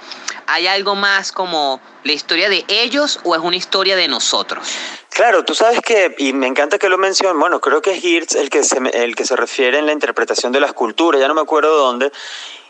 ¿hay 0.47 0.67
algo 0.67 0.95
más 0.95 1.33
como 1.33 1.81
la 2.05 2.13
historia 2.13 2.51
de 2.51 2.67
ellos 2.69 3.19
o 3.25 3.35
es 3.35 3.41
una 3.41 3.57
historia 3.57 3.97
de 3.97 4.07
nosotros? 4.07 4.69
Claro, 5.09 5.43
tú 5.43 5.55
sabes 5.55 5.81
que, 5.81 6.15
y 6.19 6.35
me 6.35 6.49
encanta 6.49 6.79
que 6.79 6.91
lo 6.91 6.99
mencionen, 6.99 7.41
bueno, 7.41 7.63
creo 7.63 7.81
que 7.81 7.93
es 7.93 8.05
Hirsch 8.05 8.37
el 8.37 8.51
que, 8.51 8.63
se, 8.63 8.77
el 8.93 9.17
que 9.17 9.25
se 9.25 9.37
refiere 9.37 9.79
en 9.79 9.87
la 9.87 9.93
interpretación 9.93 10.53
de 10.53 10.61
la 10.61 10.67
escultura, 10.67 11.19
ya 11.19 11.29
no 11.29 11.35
me 11.35 11.41
acuerdo 11.41 11.75
dónde, 11.79 12.13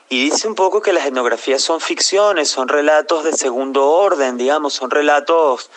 y 0.09 0.31
dice 0.31 0.47
un 0.47 0.55
poco 0.55 0.81
que 0.81 0.93
las 0.93 1.07
etnografías 1.07 1.63
son 1.63 1.81
ficciones, 1.81 2.49
son 2.49 2.69
relatos 2.69 3.25
de 3.25 3.33
segundo 3.33 3.89
orden, 3.89 4.37
digamos, 4.37 4.75
son 4.75 4.91
relatos 4.91 5.71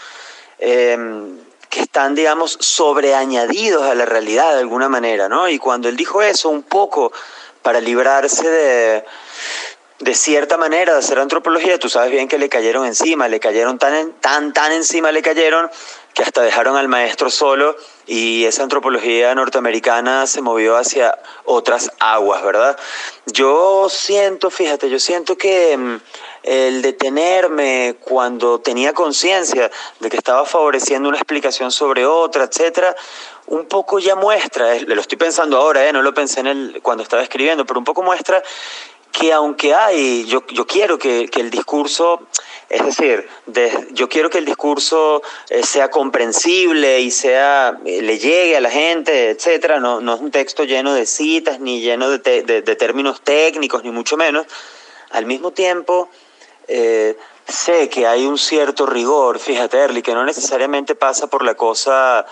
em, 0.59 1.39
que 1.69 1.81
están, 1.81 2.15
digamos, 2.15 2.57
sobreañadidos 2.59 3.83
a 3.83 3.95
la 3.95 4.05
realidad 4.05 4.53
de 4.53 4.59
alguna 4.59 4.89
manera, 4.89 5.29
¿no? 5.29 5.49
Y 5.49 5.57
cuando 5.57 5.89
él 5.89 5.97
dijo 5.97 6.21
eso, 6.21 6.49
un 6.49 6.63
poco 6.63 7.11
para 7.61 7.81
librarse 7.81 8.49
de, 8.49 9.05
de 9.99 10.15
cierta 10.15 10.57
manera 10.57 10.93
de 10.93 10.99
hacer 10.99 11.19
antropología, 11.19 11.77
tú 11.77 11.89
sabes 11.89 12.11
bien 12.11 12.27
que 12.27 12.37
le 12.37 12.49
cayeron 12.49 12.85
encima, 12.85 13.27
le 13.27 13.39
cayeron 13.39 13.77
tan, 13.77 14.13
tan, 14.13 14.53
tan 14.53 14.71
encima, 14.71 15.11
le 15.11 15.21
cayeron 15.21 15.69
que 16.13 16.23
hasta 16.23 16.41
dejaron 16.41 16.75
al 16.75 16.87
maestro 16.87 17.29
solo 17.29 17.75
y 18.05 18.45
esa 18.45 18.63
antropología 18.63 19.33
norteamericana 19.35 20.27
se 20.27 20.41
movió 20.41 20.75
hacia 20.77 21.17
otras 21.45 21.91
aguas, 21.99 22.43
¿verdad? 22.43 22.77
Yo 23.27 23.87
siento, 23.89 24.49
fíjate, 24.49 24.89
yo 24.89 24.99
siento 24.99 25.37
que 25.37 25.77
mm, 25.77 26.01
el 26.43 26.81
detenerme 26.81 27.97
cuando 28.01 28.59
tenía 28.59 28.93
conciencia 28.93 29.69
de 29.99 30.09
que 30.09 30.17
estaba 30.17 30.45
favoreciendo 30.45 31.09
una 31.09 31.17
explicación 31.17 31.71
sobre 31.71 32.05
otra, 32.05 32.45
etcétera, 32.45 32.95
un 33.47 33.65
poco 33.65 33.99
ya 33.99 34.15
muestra, 34.15 34.75
lo 34.79 35.01
estoy 35.01 35.17
pensando 35.17 35.57
ahora, 35.57 35.87
¿eh? 35.87 35.93
no 35.93 36.01
lo 36.01 36.13
pensé 36.13 36.39
en 36.39 36.47
el, 36.47 36.79
cuando 36.81 37.03
estaba 37.03 37.23
escribiendo, 37.23 37.65
pero 37.65 37.79
un 37.79 37.85
poco 37.85 38.03
muestra 38.03 38.41
que 39.11 39.33
aunque 39.33 39.73
hay, 39.73 40.25
yo, 40.25 40.45
yo 40.47 40.65
quiero 40.67 40.97
que, 40.97 41.27
que 41.29 41.41
el 41.41 41.49
discurso 41.49 42.27
es 42.69 42.85
decir, 42.85 43.27
yo 43.91 44.07
quiero 44.07 44.29
que 44.29 44.37
el 44.37 44.45
discurso 44.45 45.23
eh, 45.49 45.63
sea 45.63 45.89
comprensible 45.89 46.99
y 47.01 47.09
sea 47.09 47.79
eh, 47.83 48.03
le 48.03 48.19
llegue 48.19 48.55
a 48.55 48.61
la 48.61 48.69
gente, 48.69 49.31
etcétera. 49.31 49.79
No, 49.79 49.99
no 50.01 50.13
es 50.13 50.21
un 50.21 50.29
texto 50.29 50.63
lleno 50.65 50.93
de 50.93 51.07
citas 51.07 51.59
ni 51.59 51.81
lleno 51.81 52.11
de, 52.11 52.43
de, 52.43 52.75
términos 52.75 53.21
técnicos, 53.21 53.83
ni 53.83 53.89
mucho 53.89 54.17
menos. 54.17 54.45
Al 55.09 55.25
mismo 55.25 55.49
tiempo, 55.49 56.09
eh, 56.67 57.17
sé 57.47 57.89
que 57.89 58.05
hay 58.05 58.27
un 58.27 58.37
cierto 58.37 58.85
rigor, 58.85 59.39
fíjate, 59.39 59.79
Erly, 59.79 60.03
que 60.03 60.13
no 60.13 60.23
necesariamente 60.23 60.93
pasa 60.93 61.25
por 61.25 61.43
la 61.43 61.55
cosa 61.55 62.27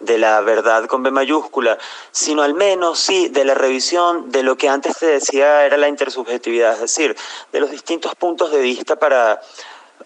de 0.00 0.16
la 0.16 0.40
verdad 0.40 0.86
con 0.86 1.02
B 1.02 1.10
mayúscula, 1.10 1.76
sino 2.10 2.42
al 2.42 2.54
menos 2.54 2.98
sí 2.98 3.28
de 3.28 3.44
la 3.44 3.54
revisión 3.54 4.30
de 4.32 4.42
lo 4.42 4.56
que 4.56 4.70
antes 4.70 4.96
te 4.96 5.06
decía 5.06 5.66
era 5.66 5.76
la 5.76 5.88
intersubjetividad, 5.88 6.74
es 6.74 6.80
decir, 6.80 7.16
de 7.52 7.60
los 7.60 7.70
distintos 7.70 8.14
puntos 8.14 8.50
de 8.50 8.60
vista 8.60 8.96
para 8.96 9.40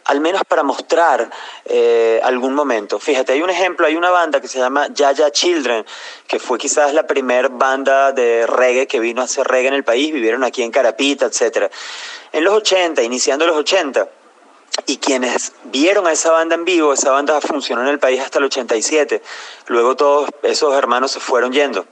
al 0.05 0.21
menos 0.21 0.43
para 0.45 0.63
mostrar 0.63 1.31
eh, 1.65 2.21
algún 2.23 2.55
momento. 2.55 2.99
Fíjate, 2.99 3.33
hay 3.33 3.43
un 3.43 3.51
ejemplo, 3.51 3.87
hay 3.87 3.97
una 3.97 4.11
banda 4.11 4.41
que 4.41 4.49
se 4.49 4.59
llama 4.59 4.89
Yaya 4.93 5.31
Children, 5.31 5.85
que 6.27 6.39
fue 6.39 6.59
quizás 6.59 6.95
la 6.95 7.07
primera 7.07 7.49
banda 7.49 8.13
de 8.13 8.47
reggae 8.47 8.87
que 8.87 9.01
vino 9.01 9.23
a 9.23 9.25
hacer 9.25 9.47
reggae 9.47 9.69
en 9.69 9.75
el 9.75 9.85
país, 9.85 10.13
vivieron 10.13 10.45
aquí 10.45 10.63
en 10.63 10.71
Carapita, 10.71 11.27
etc. 11.27 11.71
En 12.33 12.45
los 12.45 12.55
80, 12.55 13.03
iniciando 13.03 13.47
los 13.47 13.57
80, 13.57 14.09
y 14.85 14.99
quienes 14.99 15.53
vieron 15.65 16.07
a 16.07 16.13
esa 16.13 16.31
banda 16.33 16.55
en 16.55 16.65
vivo, 16.65 16.93
esa 16.93 17.11
banda 17.11 17.41
funcionó 17.41 17.83
en 17.83 17.89
el 17.89 17.99
país 17.99 18.21
hasta 18.21 18.39
el 18.39 18.45
87, 18.45 19.23
luego 19.69 19.97
todos 19.97 20.31
esos 20.43 20.75
hermanos 20.75 21.13
se 21.13 21.21
fueron 21.21 21.53
yendo. 21.53 21.87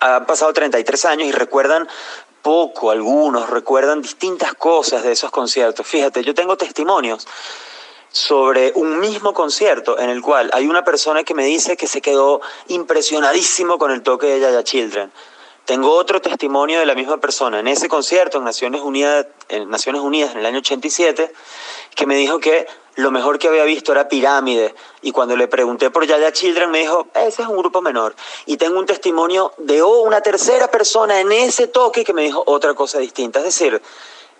Han 0.00 0.26
pasado 0.26 0.52
33 0.52 1.04
años 1.04 1.28
y 1.28 1.32
recuerdan 1.32 1.88
poco, 2.42 2.90
algunos 2.90 3.48
recuerdan 3.48 4.02
distintas 4.02 4.54
cosas 4.54 5.02
de 5.02 5.12
esos 5.12 5.30
conciertos. 5.30 5.86
Fíjate, 5.86 6.22
yo 6.24 6.34
tengo 6.34 6.56
testimonios 6.56 7.26
sobre 8.10 8.72
un 8.74 9.00
mismo 9.00 9.32
concierto 9.32 9.98
en 9.98 10.10
el 10.10 10.20
cual 10.20 10.50
hay 10.52 10.66
una 10.66 10.84
persona 10.84 11.24
que 11.24 11.34
me 11.34 11.44
dice 11.44 11.76
que 11.76 11.86
se 11.86 12.02
quedó 12.02 12.42
impresionadísimo 12.68 13.78
con 13.78 13.90
el 13.90 14.02
toque 14.02 14.26
de 14.26 14.40
Yaya 14.40 14.62
Children. 14.62 15.10
Tengo 15.64 15.94
otro 15.94 16.20
testimonio 16.20 16.80
de 16.80 16.86
la 16.86 16.94
misma 16.94 17.18
persona 17.18 17.60
en 17.60 17.68
ese 17.68 17.88
concierto 17.88 18.38
en 18.38 18.44
Naciones 18.44 18.80
Unidas, 18.80 19.26
en 19.48 19.70
Naciones 19.70 20.00
Unidas 20.00 20.32
en 20.32 20.38
el 20.38 20.46
año 20.46 20.58
87, 20.58 21.32
que 21.94 22.06
me 22.06 22.16
dijo 22.16 22.40
que 22.40 22.66
lo 22.96 23.10
mejor 23.10 23.38
que 23.38 23.48
había 23.48 23.64
visto 23.64 23.92
era 23.92 24.08
Pirámide. 24.08 24.74
Y 25.02 25.12
cuando 25.12 25.36
le 25.36 25.48
pregunté 25.48 25.90
por 25.90 26.04
Yaya 26.04 26.32
Children, 26.32 26.70
me 26.70 26.80
dijo, 26.80 27.06
ese 27.14 27.42
es 27.42 27.48
un 27.48 27.56
grupo 27.56 27.80
menor. 27.80 28.14
Y 28.46 28.56
tengo 28.56 28.78
un 28.78 28.86
testimonio 28.86 29.52
de 29.58 29.82
una 29.82 30.20
tercera 30.20 30.68
persona 30.68 31.20
en 31.20 31.30
ese 31.30 31.68
toque 31.68 32.04
que 32.04 32.12
me 32.12 32.22
dijo 32.22 32.42
otra 32.46 32.74
cosa 32.74 32.98
distinta. 32.98 33.38
Es 33.38 33.46
decir, 33.46 33.80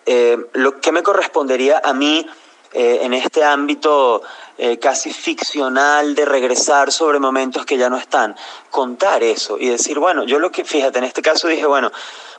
eh, 0.07 0.37
lo 0.55 0.81
que 0.81 0.91
me 0.91 1.03
correspondería 1.03 1.81
a 1.83 1.95
mí 1.95 2.27
eh, 2.73 3.01
en 3.03 3.15
este 3.15 3.45
ámbito 3.45 4.23
eh, 4.59 4.79
casi 4.79 5.13
ficcional 5.13 6.15
de 6.15 6.25
regresar 6.25 6.93
sobre 6.93 7.19
momentos 7.19 7.65
que 7.65 7.79
ya 7.79 7.89
no 7.89 7.97
están, 7.97 8.37
contar 8.71 9.23
eso 9.23 9.59
y 9.59 9.69
decir, 9.69 9.99
bueno, 9.99 10.25
yo 10.25 10.39
lo 10.39 10.51
que, 10.51 10.65
fíjate, 10.65 10.99
en 10.99 11.05
este 11.05 11.23
caso 11.23 11.49
dije, 11.49 11.67
bueno, 11.67 11.91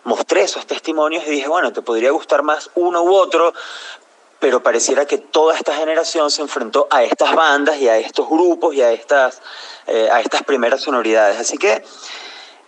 mostré 0.04 0.44
esos 0.44 0.66
testimonios 0.66 1.26
y 1.28 1.32
dije, 1.32 1.48
bueno, 1.48 1.74
te 1.74 1.82
podría 1.82 2.12
gustar 2.12 2.44
más 2.44 2.70
uno 2.76 3.04
u 3.04 3.14
otro, 3.14 3.54
pero 4.40 4.62
pareciera 4.62 5.06
que 5.06 5.18
toda 5.18 5.56
esta 5.56 5.74
generación 5.74 6.30
se 6.30 6.42
enfrentó 6.42 6.88
a 6.92 7.04
estas 7.04 7.34
bandas 7.34 7.78
y 7.78 7.88
a 7.88 7.98
estos 7.98 8.30
grupos 8.30 8.76
y 8.76 8.82
a 8.82 8.92
estas, 8.92 9.42
eh, 9.88 10.10
a 10.12 10.20
estas 10.20 10.44
primeras 10.44 10.82
sonoridades. 10.82 11.40
Así 11.40 11.58
que 11.58 11.84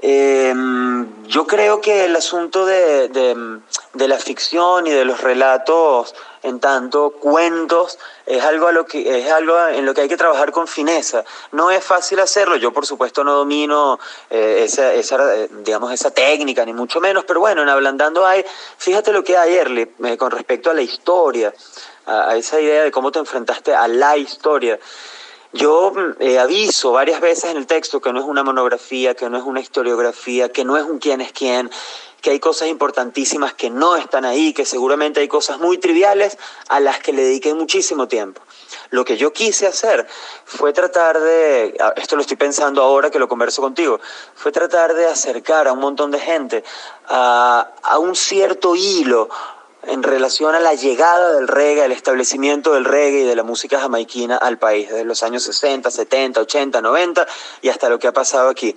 em, 0.08 1.26
yo 1.26 1.48
creo 1.48 1.82
que 1.82 2.06
el 2.06 2.16
asunto 2.16 2.66
de, 2.66 3.10
de, 3.10 4.08
la 4.08 4.20
ficción 4.20 4.86
y 4.86 4.92
de 4.92 5.04
los 5.04 5.20
relatos 5.20 6.14
en 6.44 6.60
tanto 6.60 7.10
cuentos 7.20 7.98
es 8.28 8.44
algo, 8.44 8.68
a 8.68 8.72
lo 8.72 8.86
que, 8.86 9.20
es 9.20 9.32
algo 9.32 9.58
en 9.68 9.84
lo 9.84 9.96
que 9.96 10.02
hay 10.02 10.08
que 10.08 10.16
trabajar 10.16 10.52
con 10.52 10.68
fineza. 10.68 11.26
No 11.52 11.72
es 11.72 11.84
fácil 11.84 12.20
hacerlo, 12.20 12.56
yo 12.56 12.72
por 12.72 12.86
supuesto 12.86 13.24
no 13.24 13.34
domino 13.34 14.00
eh, 14.30 14.62
esa, 14.66 14.94
esa, 14.94 15.36
eh, 15.36 15.50
digamos, 15.64 15.92
esa 15.92 16.12
técnica, 16.12 16.64
ni 16.66 16.74
mucho 16.74 17.02
menos, 17.02 17.26
pero 17.26 17.40
bueno, 17.40 17.64
en 17.64 17.70
Ablandando 17.70 18.28
hay, 18.28 18.46
fíjate 18.78 19.12
lo 19.12 19.24
que 19.24 19.38
hay, 19.38 19.56
eh, 19.56 20.18
con 20.18 20.30
respecto 20.30 20.70
a 20.70 20.76
la 20.76 20.84
historia, 20.84 21.52
a, 22.06 22.36
esa 22.36 22.62
idea 22.62 22.84
de 22.84 22.92
cómo 22.92 23.12
te 23.12 23.18
enfrentaste 23.18 23.74
a 23.74 23.88
la 23.88 24.16
historia. 24.18 24.80
Yo 25.56 25.94
mm, 25.96 26.38
aviso 26.38 26.92
varias 26.92 27.22
veces 27.22 27.52
en 27.52 27.56
el 27.56 27.66
texto 27.66 28.02
que 28.02 28.12
no 28.12 28.20
es 28.20 28.26
una 28.26 28.44
monografía, 28.44 29.16
que 29.16 29.30
no 29.30 29.38
es 29.38 29.44
una 29.44 29.62
historiografía, 29.62 30.50
que 30.50 30.66
no 30.66 30.76
es 30.76 30.84
un 30.84 31.00
quién 31.00 31.22
es 31.22 31.32
quién, 31.32 31.72
que 32.22 32.32
hay 32.32 32.40
cosas 32.42 32.68
importantísimas 32.68 33.54
que 33.54 33.70
no 33.70 33.96
están 33.96 34.26
ahí, 34.26 34.52
que 34.52 34.66
seguramente 34.66 35.22
hay 35.22 35.30
cosas 35.30 35.60
muy 35.60 35.78
triviales 35.78 36.38
a 36.68 36.82
las 36.82 37.00
que 37.00 37.14
le 37.14 37.24
dediqué 37.24 37.54
muchísimo 37.54 38.10
tiempo. 38.10 38.42
Lo 38.90 39.06
que 39.06 39.16
yo 39.16 39.32
quise 39.32 39.66
hacer 39.66 40.06
fue 40.44 40.74
tratar 40.74 41.22
de, 41.22 41.78
ah, 41.80 41.94
esto 41.96 42.18
lo 42.18 42.22
estoy 42.22 42.36
pensando 42.36 42.82
ahora 42.82 43.10
que 43.10 43.20
lo 43.20 43.30
converso 43.30 43.62
contigo, 43.62 44.02
fue 44.36 44.52
tratar 44.52 44.94
de 44.94 45.06
acercar 45.06 45.70
a 45.70 45.74
un 45.74 45.80
montón 45.80 46.12
de 46.12 46.20
gente 46.20 46.64
a, 47.08 47.72
a 47.82 47.98
un 47.98 48.14
cierto 48.14 48.76
hilo 48.76 49.30
en 49.88 50.04
relación 50.04 50.56
a 50.56 50.60
la 50.60 50.74
llegada 50.74 51.34
del 51.34 51.48
reggae, 51.48 51.86
el 51.86 51.92
establecimiento 51.92 52.74
del 52.74 52.86
reggae 52.86 53.22
y 53.22 53.26
de 53.26 53.36
la 53.36 53.44
música 53.44 53.80
jamaiquina 53.80 54.38
al 54.38 54.58
país, 54.58 54.90
desde 54.90 55.06
los 55.06 55.24
años 55.24 55.44
60, 55.44 55.90
70, 55.92 56.42
80, 56.42 56.82
90 56.82 57.28
y 57.62 57.70
hasta 57.70 57.90
lo 57.90 58.00
que 58.00 58.08
ha 58.08 58.14
pasado 58.14 58.50
aquí 58.50 58.76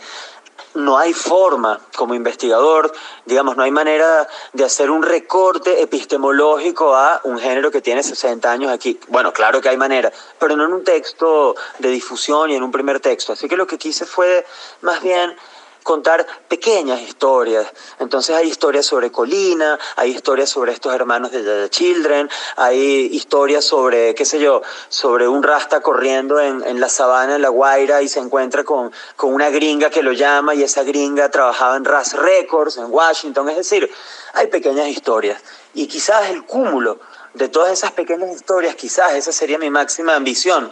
no 0.74 0.98
hay 0.98 1.12
forma 1.12 1.80
como 1.96 2.14
investigador, 2.14 2.92
digamos, 3.24 3.56
no 3.56 3.62
hay 3.62 3.70
manera 3.70 4.28
de 4.52 4.64
hacer 4.64 4.90
un 4.90 5.02
recorte 5.02 5.82
epistemológico 5.82 6.94
a 6.94 7.20
un 7.24 7.38
género 7.38 7.70
que 7.70 7.80
tiene 7.80 8.02
60 8.02 8.50
años 8.50 8.70
aquí. 8.70 8.98
Bueno, 9.08 9.32
claro 9.32 9.60
que 9.60 9.68
hay 9.68 9.76
manera, 9.76 10.12
pero 10.38 10.56
no 10.56 10.64
en 10.64 10.72
un 10.72 10.84
texto 10.84 11.56
de 11.78 11.88
difusión 11.88 12.50
y 12.50 12.54
en 12.54 12.62
un 12.62 12.70
primer 12.70 13.00
texto. 13.00 13.32
Así 13.32 13.48
que 13.48 13.56
lo 13.56 13.66
que 13.66 13.78
quise 13.78 14.06
fue 14.06 14.46
más 14.82 15.02
bien 15.02 15.36
contar 15.82 16.26
pequeñas 16.49 17.00
historias. 17.00 17.66
Entonces 17.99 18.37
hay 18.37 18.49
historias 18.49 18.87
sobre 18.87 19.11
Colina, 19.11 19.78
hay 19.97 20.11
historias 20.11 20.50
sobre 20.50 20.73
estos 20.73 20.94
hermanos 20.94 21.32
de 21.32 21.42
The 21.42 21.70
Children, 21.70 22.28
hay 22.56 23.08
historias 23.12 23.64
sobre, 23.64 24.14
qué 24.14 24.25
sé 24.25 24.38
yo, 24.38 24.62
sobre 24.88 25.26
un 25.26 25.42
rasta 25.42 25.80
corriendo 25.80 26.40
en, 26.40 26.62
en 26.64 26.80
la 26.80 26.88
sabana, 26.88 27.37
en 27.37 27.42
la 27.42 27.49
Guaira, 27.49 28.02
y 28.02 28.08
se 28.08 28.20
encuentra 28.20 28.64
con, 28.64 28.92
con 29.16 29.32
una 29.32 29.50
gringa 29.50 29.90
que 29.90 30.02
lo 30.02 30.12
llama 30.12 30.54
y 30.54 30.62
esa 30.62 30.82
gringa 30.82 31.30
trabajaba 31.30 31.76
en 31.76 31.85
Ras 31.85 32.14
Records, 32.14 32.76
en 32.76 32.87
Washington. 32.92 33.49
Es 33.49 33.56
decir, 33.56 33.90
hay 34.35 34.49
pequeñas 34.49 34.88
historias. 34.88 35.40
Y 35.75 35.87
quizás 35.87 36.30
el 36.30 36.44
cúmulo 36.44 36.99
de 37.35 37.49
todas 37.49 37.73
esas 37.73 37.92
pequeñas 37.92 38.30
historias, 38.35 38.75
quizás 38.75 39.14
esa 39.14 39.32
sería 39.32 39.58
mi 39.58 39.70
máxima 39.70 40.14
ambición, 40.14 40.70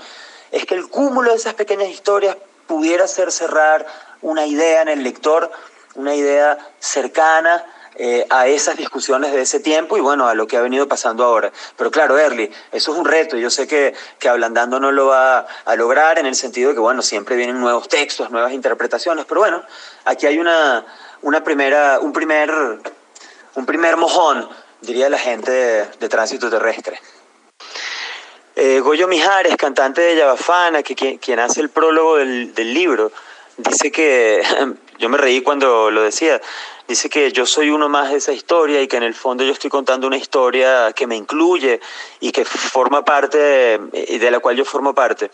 es 0.51 0.65
que 0.67 0.75
el 0.75 0.89
cúmulo 0.89 1.31
de 1.31 1.37
esas 1.37 1.55
pequeñas 1.55 1.89
historias 1.89 2.37
pudiera 2.67 3.05
hacer 3.05 3.31
cerrar 3.31 3.87
una 4.23 4.47
idea 4.47 4.83
en 4.83 4.89
el 4.89 5.03
lector, 5.03 5.51
una 5.95 6.15
idea 6.15 6.59
cercana 6.79 7.65
eh, 7.99 8.27
a 8.29 8.47
esas 8.47 8.77
discusiones 8.77 9.33
de 9.33 9.41
ese 9.41 9.59
tiempo 9.59 9.97
y 9.97 10.03
bueno, 10.03 10.29
a 10.29 10.35
lo 10.35 10.47
que 10.47 10.59
ha 10.59 10.61
venido 10.61 10.87
pasando 10.87 11.25
ahora. 11.25 11.51
Pero 11.77 11.91
claro, 11.91 12.19
Early, 12.19 12.53
eso 12.71 12.93
es 12.93 12.99
un 12.99 13.07
reto. 13.07 13.39
Yo 13.39 13.49
sé 13.49 13.67
que, 13.67 13.95
que 14.19 14.29
Ablandando 14.29 14.79
no 14.79 14.93
lo 14.93 15.07
va 15.07 15.47
a 15.65 15.77
lograr 15.77 16.19
en 16.19 16.27
el 16.27 16.35
sentido 16.35 16.69
de 16.69 16.75
que 16.75 16.81
bueno, 16.81 17.01
siempre 17.01 17.37
vienen 17.37 17.59
nuevos 17.59 17.89
textos, 17.89 18.31
nuevas 18.31 18.53
interpretaciones, 18.53 19.25
pero 19.25 19.41
bueno, 19.41 19.63
aquí 20.05 20.27
hay 20.27 20.39
una, 20.39 20.85
una 21.23 21.43
primera, 21.43 21.99
un, 22.01 22.13
primer, 22.13 22.53
un 23.55 23.65
primer 23.65 23.97
mojón, 23.97 24.47
diría 24.83 25.09
la 25.09 25.19
gente 25.19 25.51
de, 25.99 26.09
tránsito 26.11 26.51
terrestre. 26.51 27.01
Eh, 28.57 28.81
Goyo 28.81 29.09
Mijares, 29.09 29.57
cantante 29.57 30.03
de 30.03 30.17
Yabafana, 30.17 30.83
que, 30.83 31.19
quien, 31.19 31.41
hace 31.41 31.63
el 31.63 31.71
prólogo 31.71 32.17
del 32.17 32.75
libro, 32.75 33.11
dice 33.57 33.91
que, 33.91 34.43
yo 34.99 35.09
me 35.09 35.19
reí 35.19 35.43
cuando 35.43 35.91
lo 35.91 36.03
decía, 36.03 36.41
dice 36.89 37.09
que 37.09 37.33
yo 37.33 37.47
soy 37.47 37.71
uno 37.71 37.89
más 37.89 38.11
de 38.11 38.19
esa 38.19 38.33
historia 38.33 38.81
y 38.81 38.89
que 38.89 38.97
en 38.97 39.03
el 39.03 39.15
fondo 39.15 39.45
yo 39.45 39.53
estoy 39.53 39.71
contando 39.71 40.07
una 40.07 40.17
historia 40.17 40.93
que 40.95 41.07
me 41.07 41.17
incluye 41.17 41.81
y 42.21 42.33
que 42.33 42.45
forma 42.45 43.05
parte, 43.05 43.81
y 43.93 44.19
de 44.19 44.31
la 44.31 44.41
cual 44.41 44.57
yo 44.57 44.65
formo 44.65 44.95
parte. 44.95 45.31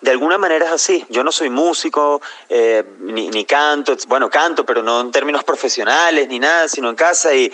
De 0.00 0.10
alguna 0.10 0.38
manera 0.38 0.66
es 0.66 0.72
así, 0.72 1.04
yo 1.08 1.24
no 1.24 1.32
soy 1.32 1.50
músico, 1.50 2.20
eh, 2.48 2.84
ni, 3.00 3.28
ni, 3.28 3.44
canto, 3.44 3.96
bueno, 4.08 4.28
canto, 4.28 4.64
pero 4.64 4.82
no 4.82 5.00
en 5.00 5.10
términos 5.10 5.44
profesionales 5.44 6.28
ni 6.28 6.38
nada, 6.38 6.68
sino 6.68 6.90
en 6.90 6.96
casa 6.96 7.34
y, 7.34 7.52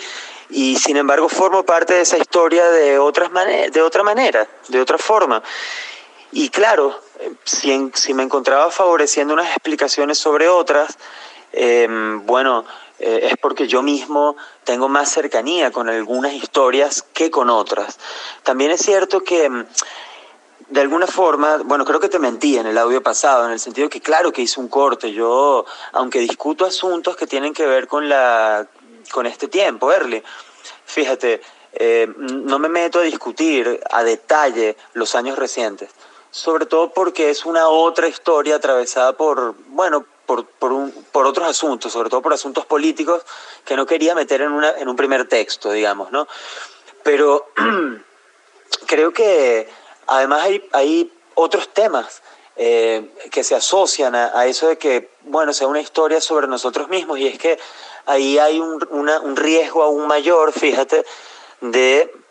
y 0.49 0.75
sin 0.77 0.97
embargo 0.97 1.29
formo 1.29 1.63
parte 1.63 1.93
de 1.93 2.01
esa 2.01 2.17
historia 2.17 2.69
de, 2.69 2.99
otras 2.99 3.31
de 3.71 3.81
otra 3.81 4.03
manera, 4.03 4.47
de 4.67 4.81
otra 4.81 4.97
forma. 4.97 5.41
Y 6.31 6.49
claro, 6.49 6.99
si, 7.43 8.13
me 8.13 8.23
encontraba 8.23 8.71
favoreciendo 8.71 9.33
unas 9.33 9.49
explicaciones 9.49 10.17
sobre 10.17 10.49
otras, 10.49 10.97
eh, 11.51 11.87
bueno, 12.23 12.65
eh, 12.99 13.29
es 13.31 13.37
porque 13.37 13.67
yo 13.67 13.81
mismo 13.81 14.35
tengo 14.63 14.89
más 14.89 15.11
cercanía 15.11 15.71
con 15.71 15.89
algunas 15.89 16.33
historias 16.33 17.03
que 17.13 17.29
con 17.31 17.49
otras. 17.49 17.99
También 18.43 18.71
es 18.71 18.81
cierto 18.81 19.23
que 19.23 19.49
mm, 19.49 19.65
de 20.69 20.81
alguna 20.81 21.07
forma, 21.07 21.57
bueno, 21.65 21.85
creo 21.85 21.99
que 21.99 22.09
te 22.09 22.19
mentí 22.19 22.57
en 22.57 22.67
el 22.67 22.77
audio 22.77 23.03
pasado, 23.03 23.45
en 23.45 23.51
el 23.51 23.59
sentido 23.59 23.89
que 23.89 24.01
claro 24.01 24.31
que 24.31 24.41
hice 24.41 24.59
un 24.59 24.69
corte, 24.69 25.11
yo, 25.11 25.65
aunque 25.91 26.19
discuto 26.19 26.65
asuntos 26.65 27.15
que 27.15 27.27
tienen 27.27 27.53
que 27.53 27.65
ver 27.65 27.87
con, 27.87 28.07
la, 28.07 28.65
con 29.11 29.25
este 29.25 29.47
tiempo, 29.47 29.91
Early, 29.91 30.23
fíjate, 30.85 31.41
eh, 31.73 32.07
no 32.17 32.59
me 32.59 32.69
meto 32.69 32.99
a 32.99 33.03
discutir 33.03 33.79
a 33.91 34.03
detalle 34.03 34.77
los 34.93 35.15
años 35.15 35.37
recientes 35.37 35.89
sobre 36.33 36.65
todo 36.65 36.91
porque 36.91 37.29
es 37.29 37.45
una 37.45 37.67
otra 37.67 38.07
historia 38.07 38.55
atravesada 38.55 39.13
por, 39.13 39.53
bueno, 39.67 40.03
por, 40.25 40.47
por, 40.47 40.73
un, 40.73 40.91
por, 41.11 41.27
otros 41.27 41.47
asuntos, 41.47 41.93
sobre 41.93 42.09
todo 42.09 42.23
por 42.23 42.33
asuntos 42.33 42.65
políticos 42.65 43.21
que 43.63 43.75
no 43.75 43.85
quería 43.85 44.15
meter 44.15 44.41
en, 44.41 44.51
una, 44.51 44.71
en 44.71 44.87
un 44.87 44.95
primer 44.95 45.27
texto, 45.27 45.71
digamos, 45.71 46.11
¿no? 46.11 46.27
Pero 47.03 47.49
creo 48.87 49.13
que 49.13 49.69
además 50.07 50.41
hay, 50.41 50.67
hay 50.71 51.13
otros 51.35 51.69
temas 51.71 52.23
eh, 52.55 53.11
que 53.31 53.43
se 53.43 53.53
asocian 53.53 54.15
a, 54.15 54.47
eso 54.47 54.69
de 54.69 54.79
que, 54.79 55.11
bueno, 55.21 55.53
sea 55.53 55.67
una 55.67 55.81
historia 55.81 56.19
sobre 56.19 56.47
nosotros 56.47 56.89
mismos 56.89 57.19
y 57.19 57.27
es 57.27 57.37
que 57.37 57.59
ahí 58.07 58.39
hay 58.39 58.59
un, 58.59 58.83
un 58.89 59.35
riesgo 59.35 59.83
aún 59.83 60.07
mayor, 60.07 60.51
fíjate, 60.51 61.05
de 61.61 62.22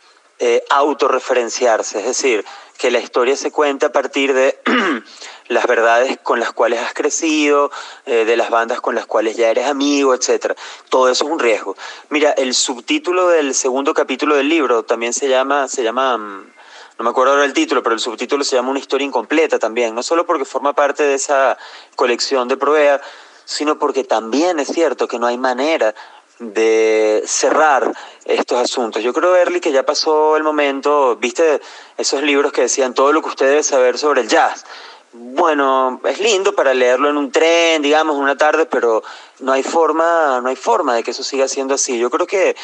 eh, 0.45 0.65
autorreferenciarse, 0.71 2.01
es 2.01 2.05
decir, 2.05 2.45
que 2.77 2.91
la 2.91 2.99
historia 2.99 3.37
se 3.37 3.53
cuenta 3.53 3.87
a 3.87 3.93
partir 3.93 4.35
de 4.35 4.59
las 5.47 5.69
verdades 5.69 6.19
con 6.21 6.41
las 6.41 6.53
cuales 6.53 6.81
has 6.81 6.95
crecido, 6.95 7.71
eh, 8.07 8.25
de 8.25 8.37
las 8.37 8.51
bandas 8.51 8.81
con 8.81 8.97
las 8.97 9.07
cuales 9.07 9.37
ya 9.37 9.51
eres 9.51 9.69
amigo, 9.69 10.15
etc. 10.15 10.55
Todo 10.89 11.09
eso 11.09 11.27
es 11.27 11.31
un 11.31 11.39
riesgo. 11.39 11.77
Mira, 12.09 12.33
el 12.33 12.55
subtítulo 12.55 13.29
del 13.29 13.55
segundo 13.55 13.95
capítulo 13.95 14.35
del 14.35 14.49
libro 14.49 14.83
también 14.83 15.13
se 15.13 15.29
llama, 15.29 15.69
se 15.69 15.85
llama 15.85 16.19
mm, 16.19 16.53
no 16.99 17.05
me 17.05 17.11
acuerdo 17.11 17.35
ahora 17.35 17.45
el 17.45 17.53
título, 17.53 17.81
pero 17.85 17.95
el 17.95 18.01
subtítulo 18.01 18.43
se 18.43 18.57
llama 18.57 18.71
Una 18.71 18.81
historia 18.81 19.07
incompleta 19.07 19.61
también, 19.61 19.95
no 19.95 20.03
solo 20.03 20.27
porque 20.27 20.45
forma 20.45 20.73
parte 20.73 21.05
de 21.05 21.15
esa 21.15 21.57
colección 21.95 22.49
de 22.49 22.57
Provea, 22.57 23.01
sino 23.45 23.79
porque 23.79 24.03
también 24.03 24.59
es 24.59 24.67
cierto 24.67 25.07
que 25.07 25.21
no 25.21 25.29
hay 25.29 25.39
manera 25.39 25.95
de 26.43 27.23
cerrar 27.27 27.93
estos 28.25 28.59
asuntos. 28.59 29.03
Yo 29.03 29.13
creo, 29.13 29.37
Erly, 29.37 29.61
que 29.61 29.73
ya 29.73 29.85
pasó 29.85 30.37
el 30.37 30.43
momento, 30.43 31.17
viste 31.17 31.61
esos 31.97 32.23
libros 32.23 32.53
que 32.53 32.63
decían 32.63 32.95
todo 32.95 33.13
lo 33.13 33.23
que 33.23 33.29
usted 33.29 33.49
debe 33.49 33.63
saber 33.63 33.97
sobre 33.97 34.23
el 34.23 34.29
jazz. 34.29 34.65
Bueno, 35.13 36.01
es 36.05 36.21
lindo 36.21 36.55
para 36.55 36.73
leerlo 36.73 37.11
en 37.11 37.17
un 37.19 37.31
tren, 37.31 37.83
digamos, 37.83 38.17
una 38.17 38.37
tarde, 38.37 38.67
pero 38.67 39.03
no 39.41 39.53
hay 39.53 39.63
forma, 39.63 40.41
no 40.43 40.49
hay 40.49 40.57
forma 40.57 40.95
de 40.95 41.03
que 41.03 41.11
eso 41.11 41.23
siga 41.23 41.49
siendo 41.49 41.75
así. 41.75 41.99
Yo 41.99 42.11
creo 42.11 42.27
que 42.27 42.57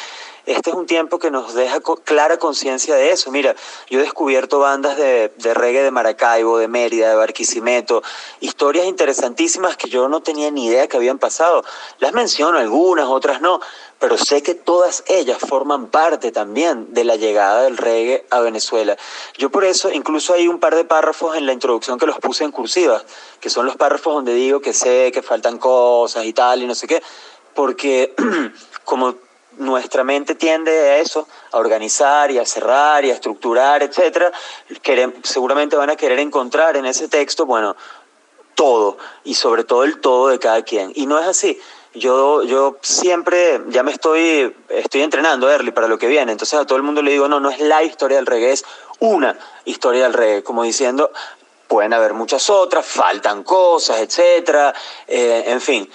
este 0.49 0.71
es 0.71 0.75
un 0.75 0.87
tiempo 0.87 1.19
que 1.19 1.29
nos 1.29 1.53
deja 1.53 1.79
clara 2.03 2.37
conciencia 2.37 2.95
de 2.95 3.11
eso. 3.11 3.29
Mira, 3.29 3.55
yo 3.87 3.99
he 3.99 4.01
descubierto 4.01 4.57
bandas 4.57 4.97
de, 4.97 5.31
de, 5.37 5.53
reggae 5.53 5.83
de 5.83 5.91
Maracaibo, 5.91 6.57
de 6.57 6.67
Mérida, 6.67 7.09
de 7.09 7.15
Barquisimeto, 7.15 8.01
historias 8.39 8.87
interesantísimas 8.87 9.77
que 9.77 9.89
yo 9.89 10.09
no 10.09 10.21
tenía 10.21 10.49
ni 10.49 10.65
idea 10.65 10.87
que 10.87 10.97
habían 10.97 11.19
pasado. 11.19 11.63
Las 11.99 12.13
menciono 12.13 12.57
algunas, 12.57 13.05
otras 13.05 13.41
no, 13.41 13.59
pero 13.99 14.17
sé 14.17 14.41
que 14.41 14.55
todas 14.55 15.03
ellas 15.07 15.37
forman 15.37 15.87
parte 15.87 16.31
también 16.31 16.93
de 16.95 17.03
la 17.03 17.15
llegada 17.15 17.63
del 17.63 17.77
reggae 17.77 18.25
a 18.31 18.39
Venezuela. 18.39 18.97
Yo 19.37 19.51
por 19.51 19.65
eso, 19.65 19.91
incluso 19.91 20.33
hay 20.33 20.47
un 20.47 20.59
par 20.59 20.75
de 20.75 20.83
párrafos 20.83 21.37
en 21.37 21.45
la 21.45 21.53
introducción 21.53 21.99
que 21.99 22.07
los 22.07 22.17
puse 22.17 22.43
en 22.43 22.51
cursiva, 22.51 23.03
que 23.39 23.51
son 23.51 23.67
los 23.67 23.75
párrafos 23.75 24.15
donde 24.15 24.33
digo 24.33 24.61
que 24.61 24.73
sé 24.73 25.11
que 25.11 25.21
faltan 25.21 25.59
cosas 25.59 26.25
y 26.25 26.33
tal 26.33 26.63
y 26.63 26.65
no 26.65 26.73
sé 26.73 26.87
qué, 26.87 27.03
porque 27.53 28.15
como 28.83 29.28
nuestra 29.59 30.03
mente 30.03 30.35
tiende 30.35 30.71
a 30.71 30.97
eso, 30.97 31.27
a 31.51 31.57
organizar 31.57 32.31
y 32.31 32.39
a 32.39 32.45
cerrar 32.45 33.05
y 33.05 33.11
a 33.11 33.13
estructurar, 33.13 33.83
etcétera, 33.83 34.31
seguramente 35.23 35.75
van 35.75 35.89
a 35.89 35.95
querer 35.95 36.19
encontrar 36.19 36.75
en 36.77 36.85
ese 36.85 37.07
texto, 37.07 37.45
bueno, 37.45 37.75
todo 38.55 38.97
y 39.23 39.35
sobre 39.35 39.63
todo 39.63 39.83
el 39.83 40.01
todo 40.01 40.29
de 40.29 40.39
cada 40.39 40.63
quien. 40.63 40.91
Y 40.95 41.05
no 41.05 41.19
es 41.19 41.27
así. 41.27 41.59
Yo, 41.93 42.43
yo 42.43 42.77
siempre, 42.81 43.61
ya 43.69 43.83
me 43.83 43.91
estoy, 43.91 44.55
estoy 44.69 45.01
entrenando, 45.01 45.49
Early, 45.49 45.71
para 45.71 45.87
lo 45.87 45.97
que 45.97 46.07
viene. 46.07 46.31
Entonces 46.31 46.59
a 46.59 46.65
todo 46.65 46.77
el 46.77 46.83
mundo 46.83 47.01
le 47.01 47.11
digo, 47.11 47.27
no, 47.27 47.39
no 47.39 47.49
es 47.49 47.59
la 47.59 47.83
historia 47.83 48.17
del 48.17 48.25
reggae, 48.25 48.51
es 48.51 48.65
una 48.99 49.37
historia 49.65 50.03
del 50.03 50.13
reggae. 50.13 50.43
Como 50.43 50.63
diciendo, 50.63 51.11
pueden 51.67 51.93
haber 51.93 52.13
muchas 52.13 52.49
otras, 52.49 52.85
faltan 52.85 53.43
cosas, 53.43 53.99
etcétera, 54.01 54.73
eh, 55.07 55.45
en 55.47 55.61
fin. 55.61 55.89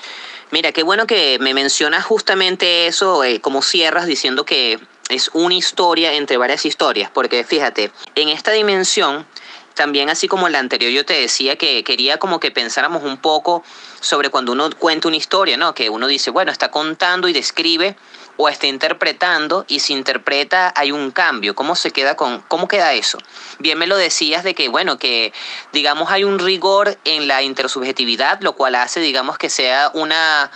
Mira, 0.54 0.70
qué 0.70 0.84
bueno 0.84 1.08
que 1.08 1.40
me 1.40 1.52
mencionas 1.52 2.04
justamente 2.04 2.86
eso, 2.86 3.24
eh, 3.24 3.40
como 3.40 3.60
cierras 3.60 4.06
diciendo 4.06 4.44
que 4.44 4.78
es 5.08 5.28
una 5.32 5.54
historia 5.54 6.12
entre 6.12 6.36
varias 6.36 6.64
historias, 6.64 7.10
porque 7.10 7.42
fíjate, 7.42 7.90
en 8.14 8.28
esta 8.28 8.52
dimensión, 8.52 9.26
también 9.74 10.10
así 10.10 10.28
como 10.28 10.46
en 10.46 10.52
la 10.52 10.60
anterior 10.60 10.92
yo 10.92 11.04
te 11.04 11.14
decía 11.14 11.56
que 11.56 11.82
quería 11.82 12.18
como 12.18 12.38
que 12.38 12.52
pensáramos 12.52 13.02
un 13.02 13.16
poco 13.16 13.64
sobre 13.98 14.30
cuando 14.30 14.52
uno 14.52 14.70
cuenta 14.78 15.08
una 15.08 15.16
historia, 15.16 15.56
¿no? 15.56 15.74
Que 15.74 15.90
uno 15.90 16.06
dice, 16.06 16.30
bueno, 16.30 16.52
está 16.52 16.70
contando 16.70 17.26
y 17.26 17.32
describe 17.32 17.96
o 18.36 18.48
está 18.48 18.66
interpretando 18.66 19.64
y 19.68 19.80
si 19.80 19.92
interpreta 19.92 20.72
hay 20.76 20.92
un 20.92 21.10
cambio. 21.10 21.54
¿Cómo 21.54 21.76
se 21.76 21.90
queda 21.90 22.16
con 22.16 22.40
cómo 22.48 22.68
queda 22.68 22.92
eso? 22.92 23.18
Bien 23.58 23.78
me 23.78 23.86
lo 23.86 23.96
decías 23.96 24.44
de 24.44 24.54
que 24.54 24.68
bueno, 24.68 24.98
que 24.98 25.32
digamos 25.72 26.10
hay 26.10 26.24
un 26.24 26.38
rigor 26.38 26.98
en 27.04 27.28
la 27.28 27.42
intersubjetividad, 27.42 28.40
lo 28.40 28.54
cual 28.54 28.74
hace 28.74 29.00
digamos 29.00 29.38
que 29.38 29.50
sea 29.50 29.90
una 29.94 30.50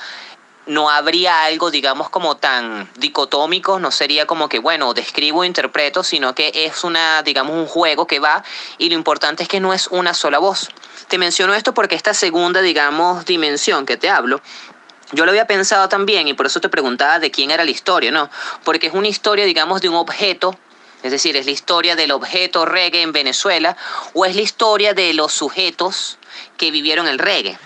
no 0.69 0.91
habría 0.91 1.45
algo, 1.45 1.71
digamos, 1.71 2.11
como 2.11 2.37
tan 2.37 2.89
dicotómico, 2.97 3.79
no 3.79 3.91
sería 3.91 4.27
como 4.27 4.49
que, 4.49 4.59
bueno, 4.59 4.93
describo, 4.93 5.45
interpreto, 5.45 6.05
sino 6.05 6.35
que 6.35 6.53
es 6.55 6.85
una, 6.85 7.23
digamos, 7.23 7.57
un 7.57 7.67
juego 7.67 8.07
que 8.07 8.19
va 8.19 8.45
y 8.77 8.91
lo 8.91 8.95
importante 8.95 9.43
es 9.43 9.49
que 9.49 9.61
no 9.61 9.73
es 9.73 9.89
una 9.89 10.13
sola 10.13 10.39
voz. 10.39 10.69
Te 11.09 11.17
menciono 11.17 11.55
esto 11.55 11.73
porque 11.73 11.97
esta 11.97 12.13
segunda, 12.13 12.61
digamos, 12.61 13.25
dimensión 13.25 13.87
que 13.87 13.97
te 13.97 14.11
hablo, 14.11 14.43
yo 15.13 15.25
lo 15.25 15.31
había 15.31 15.47
pensado 15.47 15.89
también 15.89 16.29
y 16.29 16.35
por 16.35 16.47
eso 16.47 16.61
te 16.61 16.69
preguntaba 16.69 17.19
de 17.19 17.31
quién 17.31 17.51
era 17.51 17.65
la 17.65 17.71
historia, 17.71 18.11
¿no? 18.11 18.31
Porque 18.65 18.89
es 18.89 18.95
una 18.95 19.09
historia, 19.09 19.45
digamos, 19.45 19.81
de 19.81 19.89
un 19.89 19.95
objeto, 19.95 20.59
es 21.03 21.11
decir, 21.11 21.37
es 21.37 21.47
la 21.47 21.53
historia 21.53 21.97
del 21.97 22.11
objeto 22.13 22.67
reggae 22.67 23.03
en 23.03 23.13
Venezuela 23.13 23.77
o 24.15 24.27
es 24.27 24.37
la 24.37 24.43
historia 24.43 24.95
de 24.95 25.15
los 25.15 25.33
sujetos 25.33 26.19
que 26.57 26.71
vivieron 26.71 27.09
el 27.09 27.19
reggae 27.19 27.59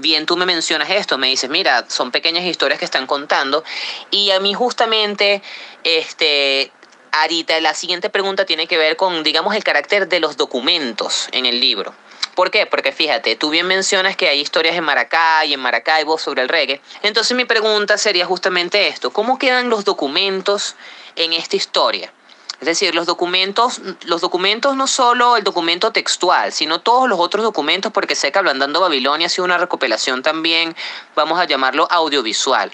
bien 0.00 0.26
tú 0.26 0.36
me 0.36 0.46
mencionas 0.46 0.90
esto, 0.90 1.18
me 1.18 1.28
dices, 1.28 1.50
mira, 1.50 1.84
son 1.88 2.10
pequeñas 2.10 2.44
historias 2.44 2.78
que 2.78 2.84
están 2.84 3.06
contando 3.06 3.62
y 4.10 4.30
a 4.30 4.40
mí 4.40 4.54
justamente, 4.54 5.42
este, 5.84 6.72
Arita, 7.12 7.60
la 7.60 7.74
siguiente 7.74 8.10
pregunta 8.10 8.44
tiene 8.44 8.66
que 8.66 8.78
ver 8.78 8.96
con, 8.96 9.22
digamos, 9.22 9.54
el 9.54 9.64
carácter 9.64 10.08
de 10.08 10.20
los 10.20 10.36
documentos 10.36 11.28
en 11.32 11.46
el 11.46 11.60
libro. 11.60 11.94
¿Por 12.34 12.50
qué? 12.50 12.66
Porque 12.66 12.92
fíjate, 12.92 13.36
tú 13.36 13.50
bien 13.50 13.66
mencionas 13.66 14.16
que 14.16 14.28
hay 14.28 14.40
historias 14.40 14.76
en 14.76 14.84
Maracay 14.84 15.52
en 15.52 15.60
Maracaibo 15.60 16.18
sobre 16.18 16.42
el 16.42 16.48
reggae. 16.48 16.80
Entonces 17.02 17.36
mi 17.36 17.44
pregunta 17.44 17.98
sería 17.98 18.26
justamente 18.26 18.88
esto, 18.88 19.10
¿cómo 19.12 19.38
quedan 19.38 19.68
los 19.68 19.84
documentos 19.84 20.76
en 21.16 21.32
esta 21.32 21.56
historia? 21.56 22.12
Es 22.60 22.66
decir, 22.66 22.94
los 22.94 23.06
documentos, 23.06 23.80
los 24.04 24.20
documentos 24.20 24.76
no 24.76 24.86
solo 24.86 25.38
el 25.38 25.44
documento 25.44 25.92
textual, 25.92 26.52
sino 26.52 26.82
todos 26.82 27.08
los 27.08 27.18
otros 27.18 27.42
documentos, 27.42 27.90
porque 27.90 28.14
sé 28.14 28.32
que 28.32 28.38
Ablandando 28.38 28.80
Babilonia 28.80 29.28
ha 29.28 29.30
sido 29.30 29.46
una 29.46 29.56
recopilación 29.56 30.22
también, 30.22 30.76
vamos 31.14 31.40
a 31.40 31.46
llamarlo 31.46 31.88
audiovisual. 31.90 32.70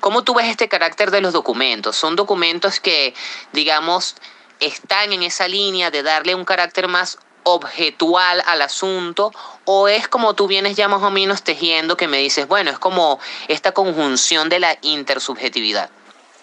¿Cómo 0.00 0.24
tú 0.24 0.34
ves 0.34 0.48
este 0.48 0.68
carácter 0.68 1.10
de 1.10 1.22
los 1.22 1.32
documentos? 1.32 1.96
¿Son 1.96 2.16
documentos 2.16 2.80
que, 2.80 3.14
digamos, 3.52 4.16
están 4.60 5.14
en 5.14 5.22
esa 5.22 5.48
línea 5.48 5.90
de 5.90 6.02
darle 6.02 6.34
un 6.34 6.44
carácter 6.44 6.88
más 6.88 7.18
objetual 7.44 8.42
al 8.46 8.62
asunto 8.62 9.32
o 9.64 9.88
es 9.88 10.08
como 10.08 10.34
tú 10.34 10.46
vienes 10.46 10.76
ya 10.76 10.88
más 10.88 11.02
o 11.02 11.10
menos 11.10 11.42
tejiendo 11.42 11.96
que 11.96 12.08
me 12.08 12.18
dices, 12.18 12.48
bueno, 12.48 12.70
es 12.70 12.78
como 12.78 13.20
esta 13.48 13.72
conjunción 13.72 14.48
de 14.48 14.58
la 14.58 14.76
intersubjetividad? 14.82 15.90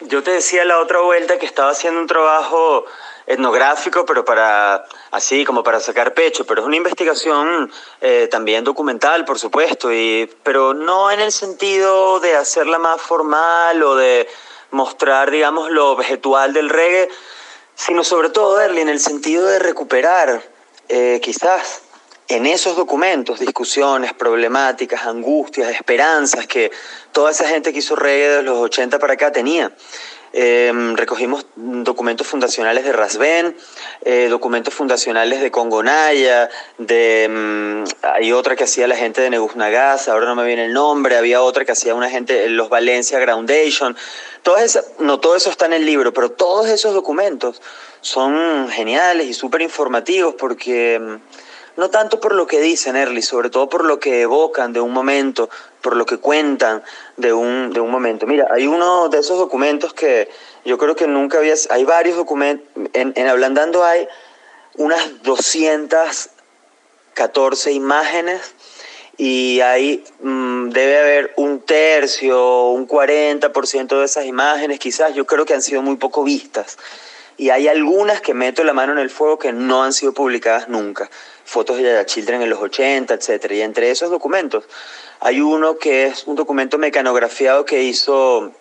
Yo 0.01 0.23
te 0.23 0.31
decía 0.31 0.65
la 0.65 0.79
otra 0.79 1.01
vuelta 1.01 1.37
que 1.37 1.45
estaba 1.45 1.71
haciendo 1.71 1.99
un 1.99 2.07
trabajo 2.07 2.85
etnográfico, 3.27 4.05
pero 4.05 4.25
para 4.25 4.85
así 5.11 5.45
como 5.45 5.63
para 5.63 5.79
sacar 5.79 6.13
pecho, 6.13 6.45
pero 6.45 6.61
es 6.61 6.67
una 6.67 6.77
investigación 6.77 7.71
eh, 8.01 8.27
también 8.29 8.63
documental, 8.63 9.25
por 9.25 9.37
supuesto, 9.37 9.91
y, 9.93 10.29
pero 10.43 10.73
no 10.73 11.11
en 11.11 11.19
el 11.19 11.31
sentido 11.31 12.19
de 12.19 12.35
hacerla 12.35 12.79
más 12.79 13.01
formal 13.01 13.83
o 13.83 13.95
de 13.95 14.27
mostrar, 14.71 15.29
digamos, 15.29 15.69
lo 15.69 15.91
objetual 15.91 16.53
del 16.53 16.69
reggae, 16.69 17.09
sino 17.75 18.03
sobre 18.03 18.29
todo, 18.29 18.61
en 18.61 18.89
el 18.89 18.99
sentido 18.99 19.45
de 19.45 19.59
recuperar 19.59 20.50
eh, 20.91 21.19
quizás 21.21 21.81
en 22.31 22.45
esos 22.45 22.75
documentos, 22.75 23.39
discusiones, 23.39 24.13
problemáticas, 24.13 25.05
angustias, 25.05 25.69
esperanzas 25.69 26.47
que 26.47 26.71
toda 27.11 27.31
esa 27.31 27.47
gente 27.47 27.73
que 27.73 27.79
hizo 27.79 27.95
reggae 27.95 28.37
de 28.37 28.43
los 28.43 28.57
80 28.57 28.99
para 28.99 29.13
acá 29.13 29.31
tenía. 29.31 29.71
Em, 30.33 30.95
recogimos 30.95 31.45
documentos 31.57 32.25
fundacionales 32.25 32.85
de 32.85 32.93
Rasben, 32.93 33.53
eh, 34.05 34.27
documentos 34.29 34.73
fundacionales 34.73 35.41
de 35.41 35.51
Congonaya, 35.51 36.49
de, 36.77 37.25
em, 37.25 37.83
hay 38.01 38.31
otra 38.31 38.55
que 38.55 38.63
hacía 38.63 38.87
la 38.87 38.95
gente 38.95 39.19
de 39.19 39.29
Neguznagas, 39.29 40.07
ahora 40.07 40.27
no 40.27 40.35
me 40.35 40.45
viene 40.45 40.67
el 40.67 40.73
nombre, 40.73 41.17
había 41.17 41.41
otra 41.41 41.65
que 41.65 41.73
hacía 41.73 41.95
una 41.95 42.09
gente, 42.09 42.47
los 42.47 42.69
Valencia 42.69 43.19
Groundation. 43.19 43.97
Todas 44.41 44.81
no 44.99 45.19
todo 45.19 45.35
eso 45.35 45.49
está 45.49 45.65
en 45.65 45.73
el 45.73 45.85
libro, 45.85 46.13
pero 46.13 46.31
todos 46.31 46.69
esos 46.69 46.93
documentos 46.93 47.61
son 47.99 48.69
geniales 48.69 49.27
y 49.27 49.33
súper 49.33 49.61
informativos 49.61 50.35
porque 50.35 50.95
em, 50.95 51.19
no 51.77 51.89
tanto 51.89 52.19
por 52.19 52.35
lo 52.35 52.47
que 52.47 52.59
dicen, 52.59 52.95
Erly, 52.95 53.21
sobre 53.21 53.49
todo 53.49 53.69
por 53.69 53.85
lo 53.85 53.99
que 53.99 54.21
evocan 54.21 54.73
de 54.73 54.81
un 54.81 54.91
momento, 54.91 55.49
por 55.81 55.95
lo 55.95 56.05
que 56.05 56.17
cuentan 56.17 56.83
de 57.17 57.33
un, 57.33 57.71
de 57.73 57.79
un 57.79 57.89
momento. 57.89 58.27
Mira, 58.27 58.47
hay 58.51 58.67
uno 58.67 59.09
de 59.09 59.19
esos 59.19 59.37
documentos 59.37 59.93
que 59.93 60.29
yo 60.65 60.77
creo 60.77 60.95
que 60.95 61.07
nunca 61.07 61.39
había, 61.39 61.55
hay 61.69 61.83
varios 61.83 62.17
documentos, 62.17 62.67
en, 62.93 63.13
en 63.15 63.27
Ablandando 63.27 63.83
hay 63.83 64.07
unas 64.75 65.23
214 65.23 67.71
imágenes 67.71 68.53
y 69.17 69.61
ahí 69.61 70.03
mm, 70.21 70.69
debe 70.69 70.99
haber 70.99 71.33
un 71.37 71.61
tercio, 71.61 72.69
un 72.69 72.87
40% 72.87 73.99
de 73.99 74.05
esas 74.05 74.25
imágenes, 74.25 74.79
quizás 74.79 75.13
yo 75.13 75.25
creo 75.25 75.45
que 75.45 75.53
han 75.53 75.61
sido 75.61 75.81
muy 75.81 75.97
poco 75.97 76.23
vistas 76.23 76.77
y 77.37 77.49
hay 77.49 77.67
algunas 77.67 78.21
que 78.21 78.33
meto 78.33 78.63
la 78.63 78.73
mano 78.73 78.93
en 78.93 78.99
el 78.99 79.09
fuego 79.09 79.39
que 79.39 79.51
no 79.51 79.83
han 79.83 79.93
sido 79.93 80.13
publicadas 80.13 80.69
nunca. 80.69 81.09
Fotos 81.51 81.75
de 81.75 81.83
Yaya 81.83 82.05
Children 82.05 82.43
en 82.43 82.49
los 82.49 82.61
80, 82.61 83.13
etc. 83.13 83.51
Y 83.51 83.61
entre 83.61 83.91
esos 83.91 84.09
documentos 84.09 84.63
hay 85.19 85.41
uno 85.41 85.77
que 85.77 86.05
es 86.05 86.23
un 86.25 86.37
documento 86.37 86.77
mecanografiado 86.77 87.65
que 87.65 87.83
hizo 87.83 88.53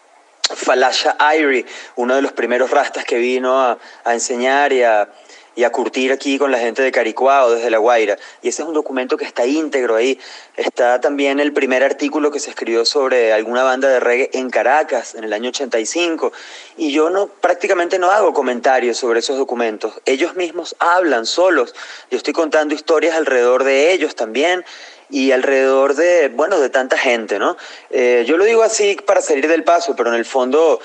Falasha 0.43 1.17
Irie, 1.37 1.67
uno 1.95 2.17
de 2.17 2.23
los 2.23 2.33
primeros 2.33 2.73
rastas 2.73 3.05
que 3.05 3.19
vino 3.19 3.61
a, 3.61 3.79
a 4.03 4.13
enseñar 4.13 4.73
y 4.73 4.83
a, 4.83 5.09
y 5.57 5.65
a 5.65 5.71
curtir 5.71 6.13
aquí 6.13 6.39
con 6.39 6.51
la 6.51 6.59
gente 6.59 6.83
de 6.83 6.93
Caricuao 6.93 7.51
desde 7.51 7.71
La 7.71 7.79
Guaira. 7.79 8.17
Y 8.43 8.49
ese 8.49 8.63
es 8.63 8.69
un 8.69 8.75
documento 8.75 9.17
que 9.17 9.25
está 9.25 9.47
íntegro 9.47 9.97
ahí. 9.97 10.19
Está 10.57 11.01
también 11.01 11.41
el 11.41 11.53
primer 11.53 11.83
artículo 11.83 12.31
que 12.31 12.41
se 12.41 12.51
escribió 12.51 12.85
sobre 12.85 13.33
alguna 13.33 13.63
banda 13.63 13.89
de 13.89 14.01
reggae 14.01 14.31
en 14.35 14.51
Caracas 14.51 15.15
en 15.15 15.25
el 15.25 15.33
año 15.33 15.51
85. 15.51 16.33
Y 16.77 16.93
yo 16.93 17.11
no, 17.11 17.27
prácticamente 17.27 17.99
no 17.99 18.11
hago 18.11 18.33
comentarios 18.33 18.97
sobre 18.97 19.21
esos 19.21 19.37
documentos. 19.37 19.95
Ellos 20.05 20.37
mismos 20.37 20.77
hablan 20.79 21.27
solos. 21.27 21.75
Yo 22.11 22.17
estoy 22.17 22.33
contando 22.33 22.75
historias 22.75 23.17
alrededor 23.17 23.65
de 23.65 23.93
ellos 23.93 24.15
también 24.15 24.65
y 25.11 25.33
alrededor 25.33 25.95
de, 25.95 26.29
bueno, 26.29 26.61
de 26.61 26.71
tanta 26.71 26.97
gente, 26.97 27.39
¿no? 27.39 27.57
Eh, 27.91 28.25
yo 28.27 28.37
lo 28.37 28.45
digo 28.45 28.63
así 28.63 28.97
para 29.05 29.21
salir 29.21 29.49
del 29.49 29.65
paso, 29.65 29.97
pero 29.97 30.11
en 30.11 30.17
el 30.17 30.25
fondo 30.25 30.81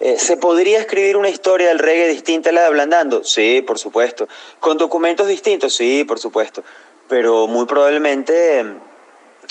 eh, 0.00 0.18
¿Se 0.18 0.36
podría 0.36 0.78
escribir 0.78 1.16
una 1.16 1.28
historia 1.28 1.68
del 1.68 1.80
reggae 1.80 2.08
distinta 2.08 2.50
a 2.50 2.52
la 2.52 2.60
de 2.60 2.66
Ablandando? 2.68 3.24
Sí, 3.24 3.62
por 3.62 3.78
supuesto. 3.78 4.28
¿Con 4.60 4.78
documentos 4.78 5.26
distintos? 5.26 5.74
Sí, 5.74 6.04
por 6.04 6.20
supuesto. 6.20 6.62
Pero 7.08 7.48
muy 7.48 7.66
probablemente 7.66 8.64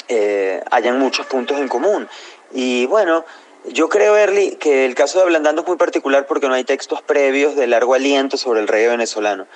eh, 0.08 0.64
hayan 0.72 1.00
muchos 1.00 1.26
puntos 1.26 1.58
en 1.60 1.68
común. 1.68 2.08
Y 2.54 2.86
bueno, 2.86 3.26
yo 3.66 3.90
creo, 3.90 4.16
Erly, 4.16 4.56
que 4.56 4.86
el 4.86 4.96
caso 4.96 5.18
de 5.18 5.26
Ablandando 5.26 5.64
es 5.64 5.68
muy 5.68 5.76
particular 5.76 6.26
porque 6.28 6.48
no 6.48 6.54
hay 6.54 6.64
textos 6.64 7.02
previos 7.02 7.58
de 7.58 7.68
largo 7.68 7.94
aliento 7.94 8.38
sobre 8.38 8.62
el 8.62 8.70
reggae 8.70 8.88
venezolano. 8.88 9.48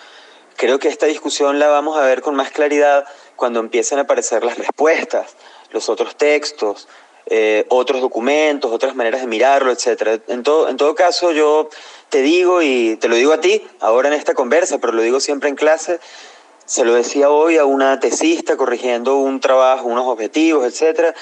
Creo 0.58 0.80
que 0.80 0.90
esta 0.90 1.06
discusión 1.06 1.60
la 1.60 1.70
vamos 1.70 1.98
a 1.98 2.02
ver 2.02 2.22
con 2.22 2.36
más 2.36 2.52
claridad 2.52 3.06
cuando 3.38 3.62
empiecen 3.62 3.98
a 4.00 4.02
aparecer 4.02 4.44
las 4.44 4.58
respuestas, 4.58 5.38
los 5.72 5.88
otros 5.88 6.18
textos, 6.18 6.90
eh, 7.34 7.66
otros 7.70 8.02
documentos, 8.02 8.70
otras 8.74 8.94
maneras 8.94 9.22
de 9.22 9.28
mirarlo, 9.28 9.72
etc. 9.72 10.22
En 10.28 10.44
todo, 10.44 10.68
en 10.68 10.76
todo 10.76 10.96
caso, 10.96 11.32
yo 11.32 11.70
te 12.10 12.22
digo, 12.22 12.62
y 12.62 12.98
te 12.98 13.08
lo 13.08 13.16
digo 13.16 13.32
a 13.32 13.40
ti, 13.40 13.66
ahora 13.80 14.10
en 14.10 14.16
esta 14.16 14.34
conversa, 14.34 14.80
pero 14.80 14.92
lo 14.92 15.02
digo 15.02 15.22
siempre 15.22 15.48
en 15.48 15.56
clase, 15.56 16.02
se 16.66 16.84
lo 16.84 16.94
decía 16.94 17.30
hoy 17.30 17.56
a 17.56 17.64
una 17.64 18.02
tesista 18.02 18.58
corrigiendo 18.58 19.16
un 19.16 19.40
trabajo, 19.40 19.88
unos 19.88 20.08
objetivos, 20.08 20.66
etcétera, 20.66 21.16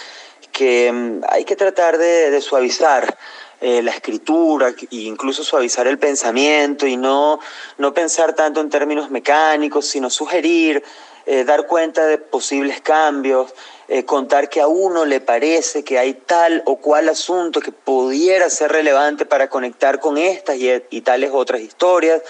que 0.51 0.91
mm, 0.91 1.21
hay 1.29 1.45
que 1.45 1.55
tratar 1.55 1.99
de, 1.99 2.41
suavizar 2.41 3.15
eh, 3.61 3.83
la 3.83 3.91
escritura 3.91 4.73
incluso 4.89 5.43
suavizar 5.43 5.85
el 5.85 5.99
pensamiento 5.99 6.87
y 6.87 6.97
no, 6.97 7.39
no 7.77 7.93
pensar 7.93 8.33
tanto 8.33 8.61
en 8.61 8.71
términos 8.71 9.11
mecánicos, 9.11 9.85
sino 9.85 10.09
sugerir, 10.09 10.81
eh, 11.27 11.43
dar 11.43 11.67
cuenta 11.67 12.07
de 12.07 12.17
posibles 12.17 12.81
cambios, 12.81 13.53
eh, 13.91 14.05
contar 14.05 14.49
que 14.49 14.61
a 14.61 14.67
uno 14.67 15.03
le 15.03 15.19
parece 15.19 15.83
que 15.83 15.97
hay 15.97 16.13
tal 16.13 16.61
o 16.67 16.75
cual 16.75 17.09
asunto 17.09 17.59
que 17.59 17.71
pudiera 17.71 18.47
ser 18.51 18.71
relevante 18.71 19.25
para 19.25 19.49
conectar 19.49 19.99
con 19.99 20.19
estas 20.19 20.57
y, 20.57 21.01
tales 21.01 21.31
otras 21.33 21.61
historias, 21.61 22.21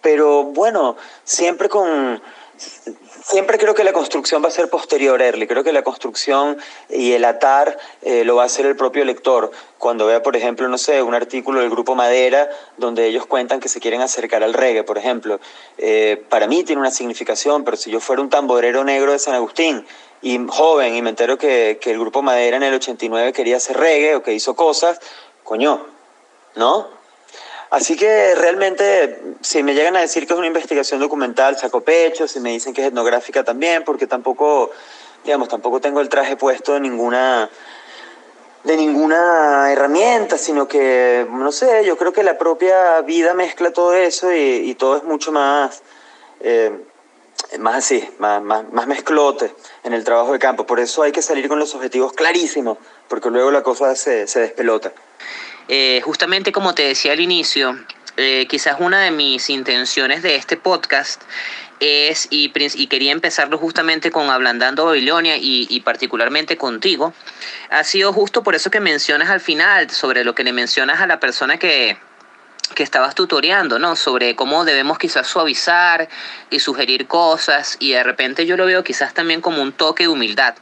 pero 0.00 0.44
bueno, 0.44 0.96
siempre 1.22 1.68
con, 1.68 2.22
Siempre 3.28 3.58
creo 3.58 3.74
que 3.74 3.82
la 3.82 3.92
construcción 3.92 4.40
va 4.40 4.46
a 4.46 4.52
ser 4.52 4.70
posterior, 4.70 5.20
Erly. 5.20 5.48
Creo 5.48 5.64
que 5.64 5.72
la 5.72 5.82
construcción 5.82 6.58
y 6.88 7.10
el 7.10 7.24
atar 7.24 7.76
eh, 8.02 8.22
lo 8.24 8.36
va 8.36 8.44
a 8.44 8.46
hacer 8.46 8.66
el 8.66 8.76
propio 8.76 9.04
lector. 9.04 9.50
Cuando 9.78 10.06
vea, 10.06 10.22
por 10.22 10.36
ejemplo, 10.36 10.68
no 10.68 10.78
sé, 10.78 11.02
un 11.02 11.12
artículo 11.12 11.58
del 11.58 11.68
grupo 11.68 11.96
Madera 11.96 12.48
donde 12.76 13.04
ellos 13.08 13.26
cuentan 13.26 13.58
que 13.58 13.68
se 13.68 13.80
quieren 13.80 14.00
acercar 14.00 14.44
al 14.44 14.54
reggae, 14.54 14.84
por 14.84 14.96
ejemplo. 14.96 15.40
Eh, 15.76 16.22
para 16.28 16.46
mí 16.46 16.62
tiene 16.62 16.80
una 16.80 16.92
significación, 16.92 17.64
pero 17.64 17.76
si 17.76 17.90
yo 17.90 17.98
fuera 17.98 18.22
un 18.22 18.30
tamborero 18.30 18.84
negro 18.84 19.10
de 19.10 19.18
San 19.18 19.34
Agustín 19.34 19.84
y 20.22 20.38
joven 20.46 20.94
y 20.94 21.02
me 21.02 21.10
entero 21.10 21.36
que, 21.36 21.78
que 21.80 21.90
el 21.90 21.98
grupo 21.98 22.22
Madera 22.22 22.58
en 22.58 22.62
el 22.62 22.74
89 22.74 23.32
quería 23.32 23.56
hacer 23.56 23.76
reggae 23.76 24.14
o 24.14 24.22
que 24.22 24.34
hizo 24.34 24.54
cosas, 24.54 25.00
coño, 25.42 25.84
¿no? 26.54 26.86
Así 27.70 27.96
que 27.96 28.34
realmente, 28.36 29.20
si 29.40 29.62
me 29.62 29.74
llegan 29.74 29.96
a 29.96 30.00
decir 30.00 30.26
que 30.26 30.32
es 30.32 30.38
una 30.38 30.46
investigación 30.46 31.00
documental, 31.00 31.58
saco 31.58 31.80
pecho, 31.80 32.28
si 32.28 32.38
me 32.38 32.50
dicen 32.50 32.72
que 32.72 32.82
es 32.82 32.88
etnográfica 32.88 33.42
también, 33.42 33.82
porque 33.84 34.06
tampoco, 34.06 34.70
digamos, 35.24 35.48
tampoco 35.48 35.80
tengo 35.80 36.00
el 36.00 36.08
traje 36.08 36.36
puesto 36.36 36.74
de 36.74 36.80
ninguna, 36.80 37.50
de 38.62 38.76
ninguna 38.76 39.72
herramienta, 39.72 40.38
sino 40.38 40.68
que, 40.68 41.26
no 41.28 41.50
sé, 41.50 41.84
yo 41.84 41.96
creo 41.96 42.12
que 42.12 42.22
la 42.22 42.38
propia 42.38 43.00
vida 43.00 43.34
mezcla 43.34 43.72
todo 43.72 43.94
eso 43.94 44.32
y, 44.32 44.74
todo 44.76 44.96
es 44.96 45.02
mucho 45.02 45.32
más, 45.32 45.82
eh, 46.40 46.70
más 47.58 47.76
así, 47.76 48.08
más, 48.18 48.40
más, 48.42 48.86
mezclote 48.86 49.52
en 49.82 49.92
el 49.92 50.04
trabajo 50.04 50.32
de 50.32 50.38
campo. 50.38 50.66
Por 50.66 50.78
eso 50.78 51.02
hay 51.02 51.10
que 51.10 51.22
salir 51.22 51.48
con 51.48 51.58
los 51.58 51.74
objetivos 51.74 52.12
clarísimos, 52.12 52.78
porque 53.08 53.28
luego 53.28 53.50
la 53.50 53.64
cosa 53.64 53.96
se, 53.96 54.28
se 54.28 54.38
despelota. 54.38 54.92
Eh, 55.68 56.00
justamente 56.04 56.52
como 56.52 56.74
te 56.74 56.84
decía 56.84 57.12
al 57.12 57.20
inicio, 57.20 57.78
eh, 58.16 58.46
quizás 58.48 58.76
una 58.78 59.00
de 59.00 59.10
mis 59.10 59.50
intenciones 59.50 60.22
de 60.22 60.36
este 60.36 60.56
podcast 60.56 61.22
es, 61.80 62.28
y, 62.30 62.48
quería 62.88 63.12
empezarlo 63.12 63.58
justamente 63.58 64.10
con 64.10 64.30
Ablandando 64.30 64.86
Babilonia 64.86 65.36
y, 65.36 65.66
y, 65.68 65.80
particularmente 65.80 66.56
contigo, 66.56 67.12
ha 67.70 67.84
sido 67.84 68.12
justo 68.12 68.42
por 68.42 68.54
eso 68.54 68.70
que 68.70 68.80
mencionas 68.80 69.28
al 69.28 69.40
final, 69.40 69.90
sobre 69.90 70.24
lo 70.24 70.34
que 70.34 70.44
le 70.44 70.52
mencionas 70.52 71.00
a 71.00 71.06
la 71.06 71.20
persona 71.20 71.58
que, 71.58 71.98
que 72.74 72.82
estabas 72.82 73.14
tutoreando, 73.14 73.78
¿no? 73.78 73.96
Sobre 73.96 74.34
cómo 74.34 74.64
debemos 74.64 74.98
quizás 74.98 75.26
suavizar 75.26 76.08
y 76.50 76.60
sugerir 76.60 77.06
cosas 77.06 77.76
y 77.78 77.92
de 77.92 78.02
repente 78.02 78.46
yo 78.46 78.56
lo 78.56 78.66
veo 78.66 78.82
quizás 78.82 79.14
también 79.14 79.40
como 79.40 79.62
un 79.62 79.72
toque 79.72 80.04
de 80.04 80.08
humildad. 80.08 80.54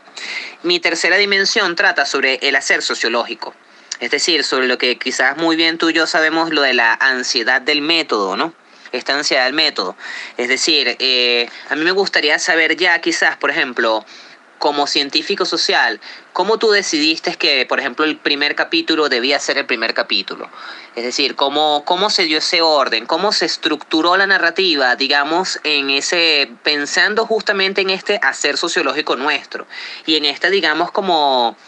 Mi 0.62 0.80
tercera 0.80 1.16
dimensión 1.16 1.76
trata 1.76 2.04
sobre 2.04 2.38
el 2.42 2.56
hacer 2.56 2.82
sociológico. 2.82 3.54
Es 4.00 4.10
decir, 4.10 4.44
sobre 4.44 4.66
lo 4.66 4.78
que 4.78 4.98
quizás 4.98 5.36
muy 5.36 5.56
bien 5.56 5.78
tú 5.78 5.90
y 5.90 5.92
yo 5.94 6.06
sabemos, 6.06 6.50
lo 6.50 6.62
de 6.62 6.74
la 6.74 6.94
ansiedad 6.94 7.60
del 7.60 7.80
método, 7.80 8.36
¿no? 8.36 8.52
Esta 8.92 9.14
ansiedad 9.14 9.44
del 9.44 9.54
método. 9.54 9.96
Es 10.36 10.48
decir, 10.48 10.96
eh, 10.98 11.48
a 11.68 11.76
mí 11.76 11.84
me 11.84 11.92
gustaría 11.92 12.38
saber 12.38 12.76
ya 12.76 13.00
quizás, 13.00 13.36
por 13.36 13.50
ejemplo, 13.50 14.04
como 14.58 14.86
científico 14.86 15.44
social, 15.44 16.00
¿cómo 16.32 16.58
tú 16.58 16.70
decidiste 16.70 17.34
que, 17.34 17.66
por 17.66 17.80
ejemplo, 17.80 18.04
el 18.04 18.16
primer 18.16 18.54
capítulo 18.54 19.08
debía 19.10 19.38
ser 19.38 19.58
el 19.58 19.66
primer 19.66 19.92
capítulo? 19.92 20.48
Es 20.96 21.04
decir, 21.04 21.36
¿cómo, 21.36 21.82
cómo 21.84 22.08
se 22.08 22.22
dio 22.22 22.38
ese 22.38 22.62
orden? 22.62 23.04
¿Cómo 23.04 23.32
se 23.32 23.44
estructuró 23.44 24.16
la 24.16 24.26
narrativa, 24.26 24.96
digamos, 24.96 25.60
en 25.64 25.90
ese, 25.90 26.50
pensando 26.62 27.26
justamente 27.26 27.82
en 27.82 27.90
este 27.90 28.18
hacer 28.22 28.56
sociológico 28.56 29.16
nuestro? 29.16 29.66
Y 30.06 30.16
en 30.16 30.24
esta, 30.24 30.48
digamos, 30.48 30.90
como 30.92 31.58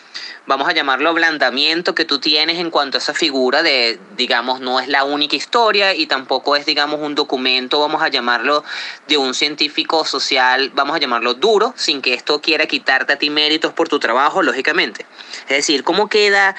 vamos 0.46 0.68
a 0.68 0.72
llamarlo 0.72 1.10
ablandamiento 1.10 1.94
que 1.94 2.04
tú 2.04 2.18
tienes 2.18 2.58
en 2.58 2.70
cuanto 2.70 2.96
a 2.96 3.00
esa 3.00 3.14
figura 3.14 3.62
de, 3.62 3.98
digamos, 4.16 4.60
no 4.60 4.80
es 4.80 4.88
la 4.88 5.04
única 5.04 5.36
historia 5.36 5.94
y 5.94 6.06
tampoco 6.06 6.56
es, 6.56 6.66
digamos, 6.66 7.00
un 7.00 7.14
documento, 7.14 7.80
vamos 7.80 8.02
a 8.02 8.08
llamarlo, 8.08 8.64
de 9.08 9.16
un 9.16 9.34
científico 9.34 10.04
social, 10.04 10.70
vamos 10.74 10.96
a 10.96 11.00
llamarlo 11.00 11.34
duro, 11.34 11.74
sin 11.76 12.00
que 12.00 12.14
esto 12.14 12.40
quiera 12.40 12.66
quitarte 12.66 13.12
a 13.12 13.18
ti 13.18 13.30
méritos 13.30 13.72
por 13.72 13.88
tu 13.88 13.98
trabajo, 13.98 14.42
lógicamente. 14.42 15.04
Es 15.48 15.56
decir, 15.56 15.82
¿cómo 15.82 16.08
queda, 16.08 16.54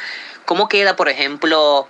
cómo 0.45 0.67
queda 0.67 0.95
por 0.95 1.09
ejemplo, 1.09 1.87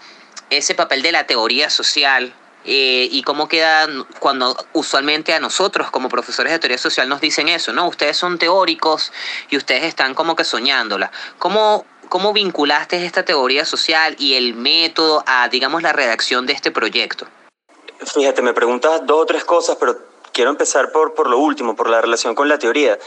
ese 0.49 0.75
papel 0.75 1.01
de 1.01 1.11
la 1.11 1.25
teoría 1.25 1.69
social 1.69 2.33
eh, 2.69 3.07
y 3.09 3.23
cómo 3.23 3.47
queda 3.47 3.87
cuando 4.19 4.53
usualmente 4.73 5.33
a 5.33 5.39
nosotros 5.39 5.89
como 5.89 6.09
profesores 6.09 6.51
de 6.51 6.59
teoría 6.59 6.77
social 6.77 7.07
nos 7.07 7.21
dicen 7.21 7.47
eso, 7.47 7.71
¿no? 7.71 7.87
Ustedes 7.87 8.17
son 8.17 8.37
teóricos 8.37 9.13
y 9.49 9.55
ustedes 9.55 9.85
están 9.85 10.13
como 10.13 10.35
que 10.35 10.43
soñándola. 10.43 11.09
¿Cómo, 11.39 11.85
cómo 12.09 12.33
vinculaste 12.33 13.05
esta 13.05 13.23
teoría 13.23 13.63
social 13.63 14.17
y 14.19 14.33
el 14.33 14.53
método 14.53 15.23
a, 15.27 15.47
digamos, 15.47 15.81
la 15.81 15.93
redacción 15.93 16.45
de 16.45 16.51
este 16.51 16.71
proyecto? 16.71 17.25
Fíjate, 18.05 18.41
me 18.41 18.53
preguntas 18.53 18.99
dos 19.05 19.21
o 19.21 19.25
tres 19.25 19.45
cosas, 19.45 19.77
pero 19.79 19.97
quiero 20.33 20.49
empezar 20.49 20.91
por, 20.91 21.13
por 21.13 21.29
lo 21.29 21.37
último, 21.37 21.73
por 21.73 21.89
la 21.89 22.01
relación 22.01 22.35
con 22.35 22.49
la 22.49 22.59
teoría. 22.59 22.99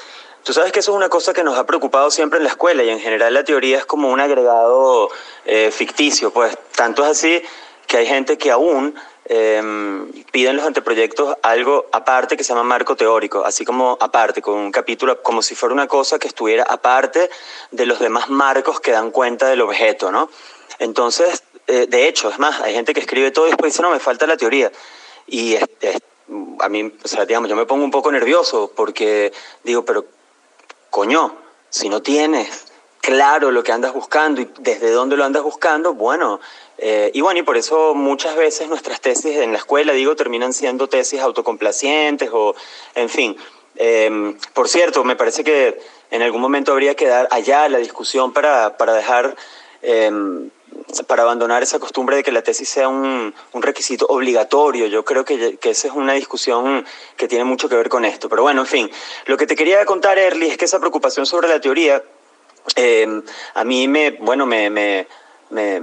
Tú 0.43 0.55
sabes 0.55 0.73
que 0.73 0.81
eso 0.81 0.93
es 0.93 0.97
una 0.97 1.11
cosa 1.11 1.35
que 1.35 1.45
nos 1.45 1.59
ha 1.59 1.67
preocupado 1.67 2.11
siempre 2.11 2.39
en 2.39 2.45
la 2.45 2.51
escuela 2.51 2.83
y 2.83 2.89
en 2.89 2.99
general 2.99 3.35
la 3.35 3.45
teoría 3.45 3.77
es 3.77 3.85
como 3.85 4.09
un 4.09 4.21
agregado 4.21 5.11
eh, 5.45 5.71
ficticio, 5.71 6.33
pues 6.33 6.57
tanto 6.75 7.05
es 7.05 7.11
así 7.11 7.43
que 7.87 7.99
hay 7.99 8.07
gente 8.07 8.39
que 8.39 8.51
aún 8.51 8.95
Em, 9.33 10.11
piden 10.33 10.57
los 10.57 10.67
anteproyectos 10.67 11.37
algo 11.43 11.87
aparte 11.93 12.37
que 12.37 12.43
se 12.43 12.49
llama 12.49 12.65
marco 12.65 12.97
teórico, 12.97 13.45
así 13.45 13.65
como 13.65 13.97
aparte, 14.01 14.43
con 14.43 14.55
un 14.55 14.73
capítulo, 14.73 15.23
como 15.23 15.41
si 15.41 15.55
fuera 15.55 15.73
una 15.73 15.87
cosa 15.87 16.19
que 16.19 16.27
estuviera 16.27 16.65
aparte 16.65 17.31
de 17.71 17.87
los 17.87 18.01
demás 18.01 18.29
marcos 18.29 18.81
que 18.81 18.91
dan 18.91 19.13
cuenta 19.13 19.47
del 19.47 19.61
objeto, 19.61 20.11
¿no? 20.11 20.29
Entonces, 20.81 21.45
eh, 21.69 21.87
de 21.89 22.09
hecho, 22.09 22.29
es 22.29 22.41
más, 22.41 22.61
hay 22.61 22.75
gente 22.75 22.93
que 22.93 22.99
escribe 22.99 23.31
todo 23.31 23.47
y 23.47 23.51
después 23.51 23.73
dice, 23.73 23.83
no, 23.83 23.91
me 23.91 24.01
falta 24.01 24.27
la 24.27 24.37
teoría. 24.37 24.73
Y 25.29 25.55
a 25.55 26.69
mí, 26.69 26.93
o 27.05 27.07
sea, 27.07 27.25
digamos, 27.25 27.49
yo 27.49 27.55
me 27.55 27.67
pongo 27.67 27.85
un 27.85 27.93
poco 27.93 28.11
nervioso 28.11 28.73
porque 28.75 29.33
digo, 29.63 29.85
pero 29.85 30.07
coño, 30.91 31.37
si 31.69 31.89
no 31.89 32.03
tienes 32.03 32.67
claro 33.01 33.53
lo 33.53 33.63
que 33.63 33.71
andas 33.71 33.93
buscando 33.93 34.41
y 34.41 34.51
desde 34.59 34.91
dónde 34.91 35.17
lo 35.17 35.25
andas 35.25 35.45
buscando, 35.45 35.95
bueno, 35.95 36.41
eh, 36.83 37.11
y 37.13 37.21
bueno, 37.21 37.41
y 37.41 37.43
por 37.43 37.59
eso 37.59 37.95
muchas 37.95 38.37
veces 38.37 38.67
nuestras 38.69 39.03
tesis 39.03 39.37
en 39.37 39.53
la 39.53 39.59
escuela, 39.59 39.93
digo, 39.93 40.17
terminan 40.17 40.55
siendo 40.55 40.89
tesis 40.89 41.21
autocomplacientes 41.21 42.31
o, 42.33 42.55
en 42.95 43.11
fin. 43.11 43.37
Em, 43.77 44.35
por 44.55 44.67
cierto, 44.67 45.05
me 45.05 45.15
parece 45.15 45.45
que 45.45 45.79
en 46.11 46.23
algún 46.23 46.41
momento 46.41 46.73
habría 46.73 46.95
que 46.95 47.07
dar 47.07 47.29
allá 47.31 47.69
la 47.69 47.77
discusión 47.77 48.33
para, 48.33 48.79
para 48.79 48.95
dejar, 48.95 49.37
em, 49.83 50.49
para 51.07 51.23
abandonar 51.23 51.63
esa 51.63 51.79
costumbre 51.79 52.17
de 52.17 52.23
que 52.23 52.33
la 52.33 52.41
tesis 52.41 52.71
sea 52.71 52.89
un, 52.89 53.35
un 53.53 53.63
requisito 53.63 54.07
obligatorio. 54.07 54.87
Yo 54.87 55.05
creo 55.05 55.27
que, 55.27 55.59
que, 55.59 55.71
esa 55.71 55.89
es 55.89 55.95
una 55.95 56.15
discusión 56.15 56.87
que 57.19 57.29
tiene 57.29 57.45
mucho 57.45 57.69
que 57.69 57.77
ver 57.77 57.91
con 57.91 58.07
esto. 58.07 58.31
Pero 58.31 58.41
bueno, 58.41 58.63
en 58.63 58.67
fin, 58.67 58.91
lo 59.27 59.37
que 59.37 59.47
te 59.47 59.55
quería 59.55 59.85
contar, 59.85 60.19
Erly, 60.19 60.49
es 60.49 60.57
que 60.57 60.65
esa 60.65 60.79
preocupación 60.79 61.27
sobre 61.27 61.47
la 61.47 61.61
teoría 61.61 62.03
em, 62.75 63.23
a 63.53 63.65
mí 63.65 63.87
me, 63.87 64.13
bueno, 64.13 64.47
me, 64.47 64.71
me 64.71 65.07
me, 65.51 65.81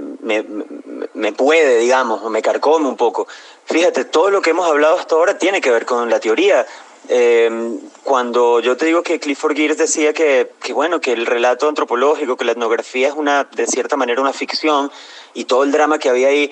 me, 1.14 1.32
puede, 1.32 1.78
digamos, 1.78 2.22
o 2.22 2.30
me 2.30 2.42
carcome 2.42 2.88
un 2.88 2.96
poco. 2.96 3.26
Fíjate, 3.66 4.04
todo 4.04 4.30
lo 4.30 4.42
que 4.42 4.50
hemos 4.50 4.68
hablado 4.68 4.98
hasta 4.98 5.14
ahora 5.14 5.38
tiene 5.38 5.60
que 5.60 5.70
ver 5.70 5.86
con 5.86 6.08
la 6.10 6.20
teoría. 6.20 6.66
Eh, 7.10 7.78
cuando 8.02 8.60
yo 8.60 8.76
te 8.76 8.86
digo 8.86 9.02
que 9.02 9.18
Clifford 9.18 9.56
Geertz 9.56 9.78
decía 9.78 10.12
que, 10.12 10.52
que, 10.60 10.72
bueno, 10.72 11.00
que 11.00 11.12
el 11.12 11.26
relato 11.26 11.68
antropológico, 11.68 12.36
que 12.36 12.44
la 12.44 12.52
etnografía 12.52 13.08
es 13.08 13.14
una, 13.14 13.44
de 13.44 13.66
cierta 13.66 13.96
manera, 13.96 14.20
una 14.20 14.32
ficción, 14.32 14.90
y 15.34 15.44
todo 15.44 15.64
el 15.64 15.72
drama 15.72 15.98
que 15.98 16.08
había 16.08 16.28
ahí 16.28 16.50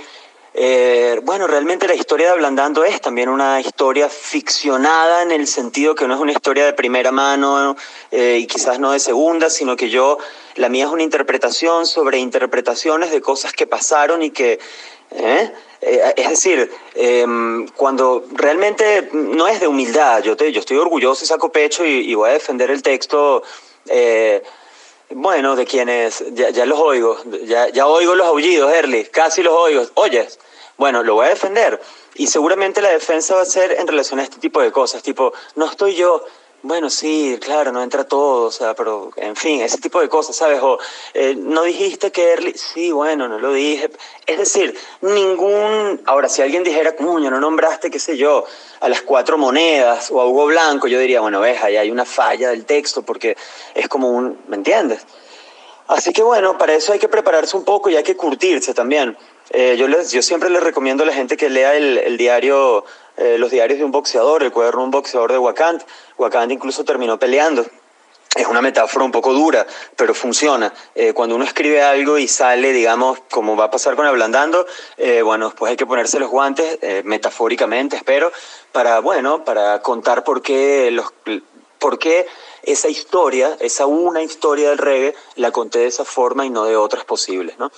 eh, 0.58 1.20
bueno, 1.22 1.46
realmente 1.46 1.86
la 1.86 1.94
historia 1.94 2.28
de 2.28 2.32
Ablandando 2.32 2.82
es 2.82 3.02
también 3.02 3.28
una 3.28 3.60
historia 3.60 4.08
ficcionada 4.08 5.20
en 5.20 5.30
el 5.30 5.46
sentido 5.46 5.94
que 5.94 6.08
no 6.08 6.14
es 6.14 6.20
una 6.20 6.32
historia 6.32 6.64
de 6.64 6.72
primera 6.72 7.12
mano 7.12 7.76
eh, 8.10 8.38
y 8.40 8.46
quizás 8.46 8.80
no 8.80 8.92
de 8.92 8.98
segunda, 8.98 9.50
sino 9.50 9.76
que 9.76 9.90
yo, 9.90 10.16
la 10.54 10.70
mía 10.70 10.86
es 10.86 10.90
una 10.90 11.02
interpretación 11.02 11.84
sobre 11.84 12.16
interpretaciones 12.16 13.10
de 13.10 13.20
cosas 13.20 13.52
que 13.52 13.66
pasaron 13.66 14.22
y 14.22 14.30
que, 14.30 14.58
¿eh? 15.10 15.52
es 15.82 16.30
decir, 16.30 16.72
em, 16.94 17.68
cuando 17.76 18.24
realmente 18.32 19.10
no 19.12 19.48
es 19.48 19.60
de 19.60 19.66
humildad, 19.66 20.22
yo, 20.22 20.38
te, 20.38 20.50
yo 20.52 20.60
estoy 20.60 20.78
orgulloso 20.78 21.22
y 21.22 21.26
saco 21.26 21.52
pecho 21.52 21.84
y, 21.84 22.14
voy 22.14 22.30
a 22.30 22.32
defender 22.32 22.70
el 22.70 22.82
texto. 22.82 23.42
Bueno, 25.10 25.54
de 25.54 25.66
quienes, 25.66 26.24
ya, 26.32 26.50
ya 26.50 26.66
los 26.66 26.80
oigo, 26.80 27.16
ya, 27.44 27.68
ya, 27.68 27.86
oigo 27.86 28.16
los 28.16 28.26
aullidos, 28.26 28.72
Erly, 28.72 29.04
casi 29.04 29.40
los 29.40 29.54
oigo. 29.54 29.84
Oyes, 29.94 30.36
bueno, 30.76 31.02
lo 31.02 31.14
voy 31.14 31.26
a 31.26 31.30
defender. 31.30 31.80
Y 32.14 32.26
seguramente 32.26 32.80
la 32.80 32.90
defensa 32.90 33.34
va 33.34 33.42
a 33.42 33.46
ser 33.46 33.72
en 33.72 33.86
relación 33.86 34.20
a 34.20 34.22
este 34.22 34.38
tipo 34.38 34.60
de 34.60 34.72
cosas, 34.72 35.02
tipo, 35.02 35.32
no 35.54 35.66
estoy 35.66 35.94
yo, 35.94 36.24
bueno, 36.62 36.90
sí, 36.90 37.38
claro, 37.40 37.70
no 37.70 37.80
entra 37.80 38.04
todo, 38.04 38.46
o 38.46 38.50
sea, 38.50 38.74
pero 38.74 39.10
en 39.16 39.36
fin, 39.36 39.60
ese 39.60 39.78
tipo 39.78 40.00
de 40.00 40.08
cosas, 40.08 40.34
¿sabes? 40.34 40.58
O 40.60 40.78
eh, 41.14 41.36
no 41.38 41.62
dijiste 41.62 42.10
que 42.10 42.32
Erly, 42.32 42.54
sí, 42.54 42.90
bueno, 42.90 43.28
no 43.28 43.38
lo 43.38 43.52
dije. 43.52 43.90
Es 44.26 44.38
decir, 44.38 44.76
ningún. 45.00 46.02
Ahora, 46.06 46.28
si 46.28 46.42
alguien 46.42 46.64
dijera, 46.64 46.96
cuño, 46.96 47.30
no 47.30 47.38
nombraste, 47.38 47.88
qué 47.88 48.00
sé 48.00 48.16
yo, 48.16 48.44
a 48.80 48.88
las 48.88 49.02
cuatro 49.02 49.38
monedas 49.38 50.10
o 50.10 50.20
a 50.20 50.26
Hugo 50.26 50.46
Blanco, 50.46 50.88
yo 50.88 50.98
diría, 50.98 51.20
bueno, 51.20 51.40
ves, 51.40 51.62
ahí 51.62 51.76
hay 51.76 51.90
una 51.90 52.04
falla 52.04 52.50
del 52.50 52.64
texto 52.64 53.02
porque 53.02 53.36
es 53.74 53.88
como 53.88 54.10
un. 54.10 54.36
¿Me 54.48 54.56
entiendes? 54.56 55.06
Así 55.86 56.12
que 56.12 56.22
bueno, 56.22 56.58
para 56.58 56.74
eso 56.74 56.92
hay 56.92 56.98
que 56.98 57.08
prepararse 57.08 57.56
un 57.56 57.64
poco 57.64 57.90
y 57.90 57.96
hay 57.96 58.02
que 58.02 58.16
curtirse 58.16 58.74
también. 58.74 59.16
Eh, 59.50 59.76
yo, 59.78 59.88
les, 59.88 60.10
yo 60.12 60.22
siempre 60.22 60.50
les 60.50 60.62
recomiendo 60.62 61.04
a 61.04 61.06
la 61.06 61.12
gente 61.12 61.36
que 61.36 61.48
lea 61.48 61.74
el, 61.74 62.16
diario, 62.16 62.84
eh, 63.16 63.36
los 63.38 63.50
diarios 63.50 63.78
de 63.78 63.84
un 63.84 63.92
boxeador, 63.92 64.42
el 64.42 64.52
cuaderno 64.52 64.80
de 64.80 64.84
un 64.86 64.90
boxeador 64.90 65.32
de 65.32 65.38
Wakand. 65.38 65.84
Wakand 66.18 66.52
incluso 66.52 66.84
terminó 66.84 67.18
peleando. 67.18 67.64
Es 68.34 68.46
una 68.46 68.60
metáfora 68.60 69.04
un 69.04 69.12
poco 69.12 69.32
dura, 69.32 69.66
pero 69.96 70.12
funciona. 70.12 70.72
Eh, 70.94 71.14
cuando 71.14 71.36
uno 71.36 71.44
escribe 71.44 71.82
algo 71.82 72.18
y 72.18 72.28
sale, 72.28 72.72
digamos, 72.72 73.20
como 73.30 73.56
va 73.56 73.64
a 73.64 73.70
pasar 73.70 73.96
con 73.96 74.04
Ablandando, 74.04 74.66
bueno, 75.24 75.54
pues 75.56 75.70
hay 75.70 75.76
que 75.76 75.86
ponerse 75.86 76.18
los 76.18 76.28
guantes, 76.28 76.78
metafóricamente, 77.04 77.96
espero, 77.96 78.30
para, 78.72 79.00
bueno, 79.00 79.42
para 79.42 79.80
contar 79.80 80.22
por 80.22 80.42
qué, 80.42 80.90
los, 80.90 81.14
por 81.78 81.98
qué 81.98 82.26
esa 82.62 82.88
historia, 82.88 83.56
esa 83.60 83.86
una 83.86 84.22
historia 84.22 84.68
del 84.68 84.78
reggae, 84.78 85.14
la 85.36 85.50
conté 85.50 85.78
de 85.78 85.86
esa 85.86 86.04
forma 86.04 86.44
y 86.44 86.50
no 86.50 86.64
de 86.64 86.76
otras 86.76 87.06
posibles, 87.06 87.58
¿no? 87.58 87.70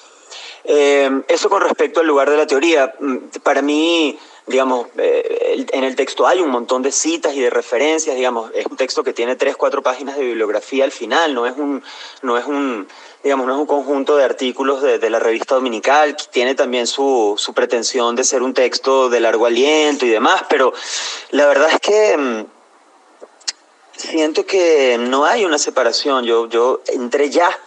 Eh, 0.64 1.22
eso 1.28 1.48
con 1.48 1.62
respecto 1.62 2.00
al 2.00 2.06
lugar 2.06 2.30
de 2.30 2.36
la 2.36 2.46
teoría. 2.46 2.94
Mm, 3.00 3.16
para 3.42 3.62
mí, 3.62 4.18
digamos, 4.46 4.88
eh, 4.96 5.66
en 5.72 5.84
el 5.84 5.94
texto 5.94 6.26
hay 6.26 6.40
un 6.40 6.50
montón 6.50 6.82
de 6.82 6.90
citas 6.90 7.34
y 7.34 7.40
de 7.40 7.50
referencias, 7.50 8.16
digamos, 8.16 8.50
es 8.54 8.66
un 8.66 8.76
texto 8.76 9.04
que 9.04 9.12
tiene 9.12 9.36
tres, 9.36 9.56
cuatro 9.56 9.82
páginas 9.82 10.16
de 10.16 10.24
bibliografía 10.24 10.84
al 10.84 10.92
final, 10.92 11.34
no 11.34 11.46
es 11.46 11.56
un, 11.56 11.82
no 12.22 12.38
es 12.38 12.46
un, 12.46 12.88
digamos, 13.22 13.46
no 13.46 13.54
es 13.54 13.60
un 13.60 13.66
conjunto 13.66 14.16
de 14.16 14.24
artículos 14.24 14.82
de, 14.82 15.10
la 15.10 15.18
revista 15.18 15.54
dominical, 15.54 16.16
tiene 16.30 16.54
también 16.54 16.86
su, 16.86 17.34
su, 17.36 17.52
pretensión 17.52 18.16
de 18.16 18.24
ser 18.24 18.42
un 18.42 18.54
texto 18.54 19.08
de 19.08 19.20
largo 19.20 19.46
aliento 19.46 20.06
y 20.06 20.10
demás, 20.10 20.44
pero 20.48 20.72
la 21.30 21.46
verdad 21.46 21.68
es 21.70 21.80
que 21.80 22.16
mm, 22.16 22.46
siento 23.96 24.46
que 24.46 24.96
no 24.98 25.24
hay 25.26 25.44
una 25.44 25.58
separación, 25.58 26.24
yo, 26.24 26.48
yo 26.48 26.80
entré 26.86 27.28
ya 27.28 27.58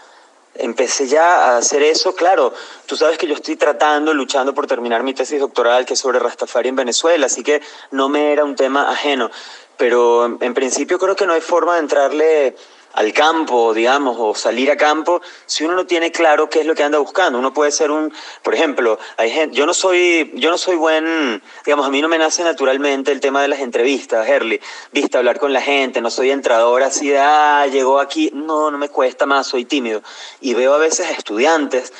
empecé 0.56 1.08
ya 1.08 1.54
a 1.54 1.58
hacer 1.58 1.84
eso, 1.84 2.14
claro, 2.14 2.54
tú 2.86 2.96
sabes 2.96 3.18
que 3.18 3.28
yo 3.28 3.36
estoy 3.36 3.56
tratando, 3.56 4.14
luchando 4.14 4.54
por 4.54 4.68
terminar 4.68 5.04
mi 5.04 5.14
tesis 5.14 5.40
doctoral 5.40 5.86
que 5.86 5.94
es 5.94 6.00
sobre 6.00 6.20
Rastafari 6.20 6.70
en 6.70 6.76
Venezuela, 6.76 7.26
así 7.26 7.44
que 7.44 7.62
no 7.92 8.10
me 8.10 8.34
era 8.34 8.44
un 8.44 8.56
tema 8.56 8.90
ajeno, 8.90 9.32
pero 9.78 10.38
en 10.40 10.54
principio 10.54 11.00
creo 11.00 11.16
que 11.16 11.26
no 11.26 11.34
hay 11.34 11.42
forma 11.42 11.76
de 11.76 11.80
entrarle 11.80 12.56
al 12.93 13.13
campo, 13.13 13.73
digamos, 13.73 14.17
o 14.19 14.36
salir 14.36 14.69
a 14.71 14.77
campo, 14.77 15.21
si 15.45 15.63
uno 15.63 15.75
no 15.75 15.86
tiene 15.86 16.12
claro 16.12 16.49
qué 16.49 16.62
es 16.62 16.65
lo 16.65 16.75
que 16.75 16.84
anda 16.84 16.97
buscando. 16.97 17.39
Uno 17.39 17.54
puede 17.54 17.71
ser 17.71 17.91
un, 17.91 18.13
por 18.43 18.54
ejemplo, 18.54 18.99
hay 19.17 19.32
gente, 19.32 19.56
yo 19.56 19.65
no 19.65 19.73
soy, 19.73 20.32
yo 20.36 20.49
no 20.49 20.58
soy 20.58 20.75
buen, 20.75 21.41
digamos, 21.65 21.86
a 21.86 21.89
mí 21.89 22.01
no 22.01 22.08
me 22.08 22.17
nace 22.17 22.43
naturalmente 22.43 23.12
el 23.12 23.19
tema 23.19 23.41
de 23.41 23.47
las 23.47 23.60
entrevistas, 23.60 24.27
Herley, 24.27 24.60
viste, 24.91 25.17
hablar 25.17 25.39
con 25.39 25.54
la 25.54 25.62
gente, 25.62 26.01
no 26.01 26.10
soy 26.10 26.32
entrador 26.32 26.84
así 26.84 27.10
de, 27.10 27.19
ah, 27.19 27.67
llegó 27.67 27.99
aquí, 27.99 28.32
no, 28.34 28.71
no 28.71 28.77
me 28.77 28.89
cuesta 28.89 29.25
más, 29.25 29.47
soy 29.47 29.65
tímido. 29.65 30.01
Y 30.39 30.54
veo 30.54 30.73
a 30.73 30.77
veces 30.77 31.10
estudiantes 31.12 31.93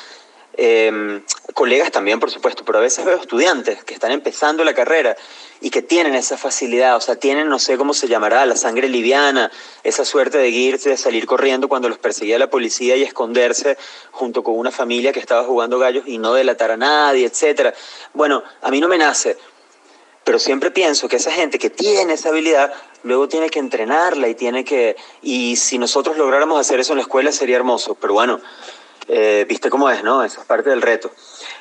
eh, 0.54 1.22
colegas 1.54 1.90
también, 1.90 2.20
por 2.20 2.30
supuesto, 2.30 2.64
pero 2.64 2.78
a 2.78 2.82
veces 2.82 3.04
veo 3.04 3.16
estudiantes 3.16 3.84
que 3.84 3.94
están 3.94 4.12
empezando 4.12 4.64
la 4.64 4.74
carrera 4.74 5.16
y 5.62 5.70
que 5.70 5.80
tienen 5.80 6.16
esa 6.16 6.36
facilidad, 6.36 6.96
o 6.96 7.00
sea, 7.00 7.14
tienen, 7.14 7.48
no 7.48 7.60
sé 7.60 7.78
cómo 7.78 7.94
se 7.94 8.08
llamará, 8.08 8.44
la 8.46 8.56
sangre 8.56 8.88
liviana, 8.88 9.50
esa 9.84 10.04
suerte 10.04 10.36
de 10.38 10.48
irse, 10.48 10.90
de 10.90 10.96
salir 10.96 11.24
corriendo 11.24 11.68
cuando 11.68 11.88
los 11.88 11.98
perseguía 11.98 12.36
la 12.36 12.50
policía 12.50 12.96
y 12.96 13.04
esconderse 13.04 13.78
junto 14.10 14.42
con 14.42 14.58
una 14.58 14.72
familia 14.72 15.12
que 15.12 15.20
estaba 15.20 15.44
jugando 15.44 15.78
gallos 15.78 16.02
y 16.08 16.18
no 16.18 16.34
delatar 16.34 16.72
a 16.72 16.76
nadie, 16.76 17.26
etcétera. 17.26 17.72
Bueno, 18.12 18.42
a 18.60 18.70
mí 18.72 18.80
no 18.80 18.88
me 18.88 18.98
nace, 18.98 19.36
pero 20.24 20.40
siempre 20.40 20.72
pienso 20.72 21.08
que 21.08 21.16
esa 21.16 21.30
gente 21.30 21.60
que 21.60 21.70
tiene 21.70 22.14
esa 22.14 22.30
habilidad 22.30 22.72
luego 23.04 23.28
tiene 23.28 23.48
que 23.48 23.60
entrenarla 23.60 24.28
y 24.28 24.34
tiene 24.34 24.64
que 24.64 24.96
y 25.22 25.54
si 25.54 25.78
nosotros 25.78 26.16
lográramos 26.16 26.58
hacer 26.60 26.80
eso 26.80 26.92
en 26.92 26.98
la 26.98 27.02
escuela 27.02 27.30
sería 27.30 27.54
hermoso, 27.54 27.94
pero 27.94 28.14
bueno, 28.14 28.40
eh, 29.08 29.44
viste 29.48 29.70
cómo 29.70 29.90
es, 29.90 30.02
¿no? 30.02 30.24
Esa 30.24 30.40
es 30.40 30.46
parte 30.46 30.70
del 30.70 30.82
reto. 30.82 31.10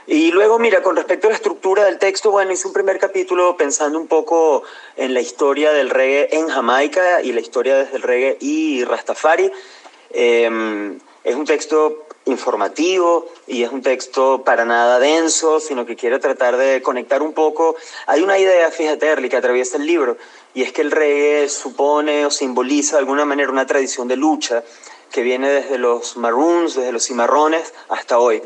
Y 0.08 0.32
luego, 0.32 0.60
mira, 0.60 0.82
con 0.82 0.95
respecto 0.95 1.27
a 1.27 1.30
la 1.32 1.36
estructura 1.36 1.86
del 1.86 1.97
texto, 1.97 2.32
bueno, 2.32 2.51
hice 2.51 2.67
un 2.67 2.73
primer 2.73 2.99
capítulo 2.99 3.56
pensando 3.58 3.99
un 3.99 4.08
poco 4.08 4.63
en 4.97 5.13
la 5.13 5.21
historia 5.21 5.71
del 5.71 5.89
reggae 5.89 6.30
en 6.32 6.47
Jamaica 6.49 7.21
y 7.21 7.32
la 7.32 7.39
historia 7.39 7.77
desde 7.77 7.97
el 7.97 8.04
reggae 8.04 8.38
y 8.39 8.84
Rastafari. 8.84 9.51
Em, 10.12 10.99
es 11.23 11.36
un 11.36 11.45
texto 11.45 12.08
informativo 12.25 13.27
y 13.47 13.63
es 13.63 13.71
un 13.71 13.82
texto 13.82 14.43
para 14.43 14.65
nada 14.65 14.99
denso, 14.99 15.60
sino 15.60 15.86
que 15.86 15.95
quiere 15.95 16.19
tratar 16.19 16.58
de 16.58 16.82
conectar 16.82 17.21
un 17.21 17.34
poco. 17.34 17.75
Hay 18.08 18.21
una 18.21 18.38
idea, 18.38 18.69
fíjate, 18.71 19.08
Erly, 19.08 19.30
que 19.30 19.38
atraviesa 19.38 19.77
el 19.77 19.86
libro, 19.86 20.17
y 20.54 20.63
es 20.63 20.71
que 20.71 20.82
el 20.82 20.91
reggae 20.91 21.49
supone 21.49 22.25
o 22.25 22.32
simboliza 22.32 22.95
de 22.95 22.99
alguna 22.99 23.25
manera 23.25 23.51
una 23.51 23.65
tradición 23.65 24.08
de 24.08 24.17
lucha 24.17 24.63
que 25.12 25.21
viene 25.21 25.50
desde 25.50 25.78
los 25.78 26.17
maroons, 26.17 26.76
desde 26.76 26.91
los 26.91 27.06
cimarrones 27.06 27.74
hasta 27.89 28.19
hoy. 28.19 28.41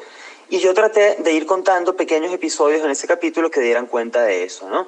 Y 0.50 0.60
yo 0.60 0.74
traté 0.74 1.18
de 1.20 1.32
ir 1.34 1.46
contando 1.46 1.96
pequeños 1.96 2.32
episodios 2.32 2.84
en 2.84 2.92
ese 2.92 3.08
capítulo 3.08 3.50
que 3.50 3.62
dieran 3.62 3.88
cuenta 3.88 4.22
de 4.24 4.44
eso, 4.44 4.70
¿no? 4.70 4.88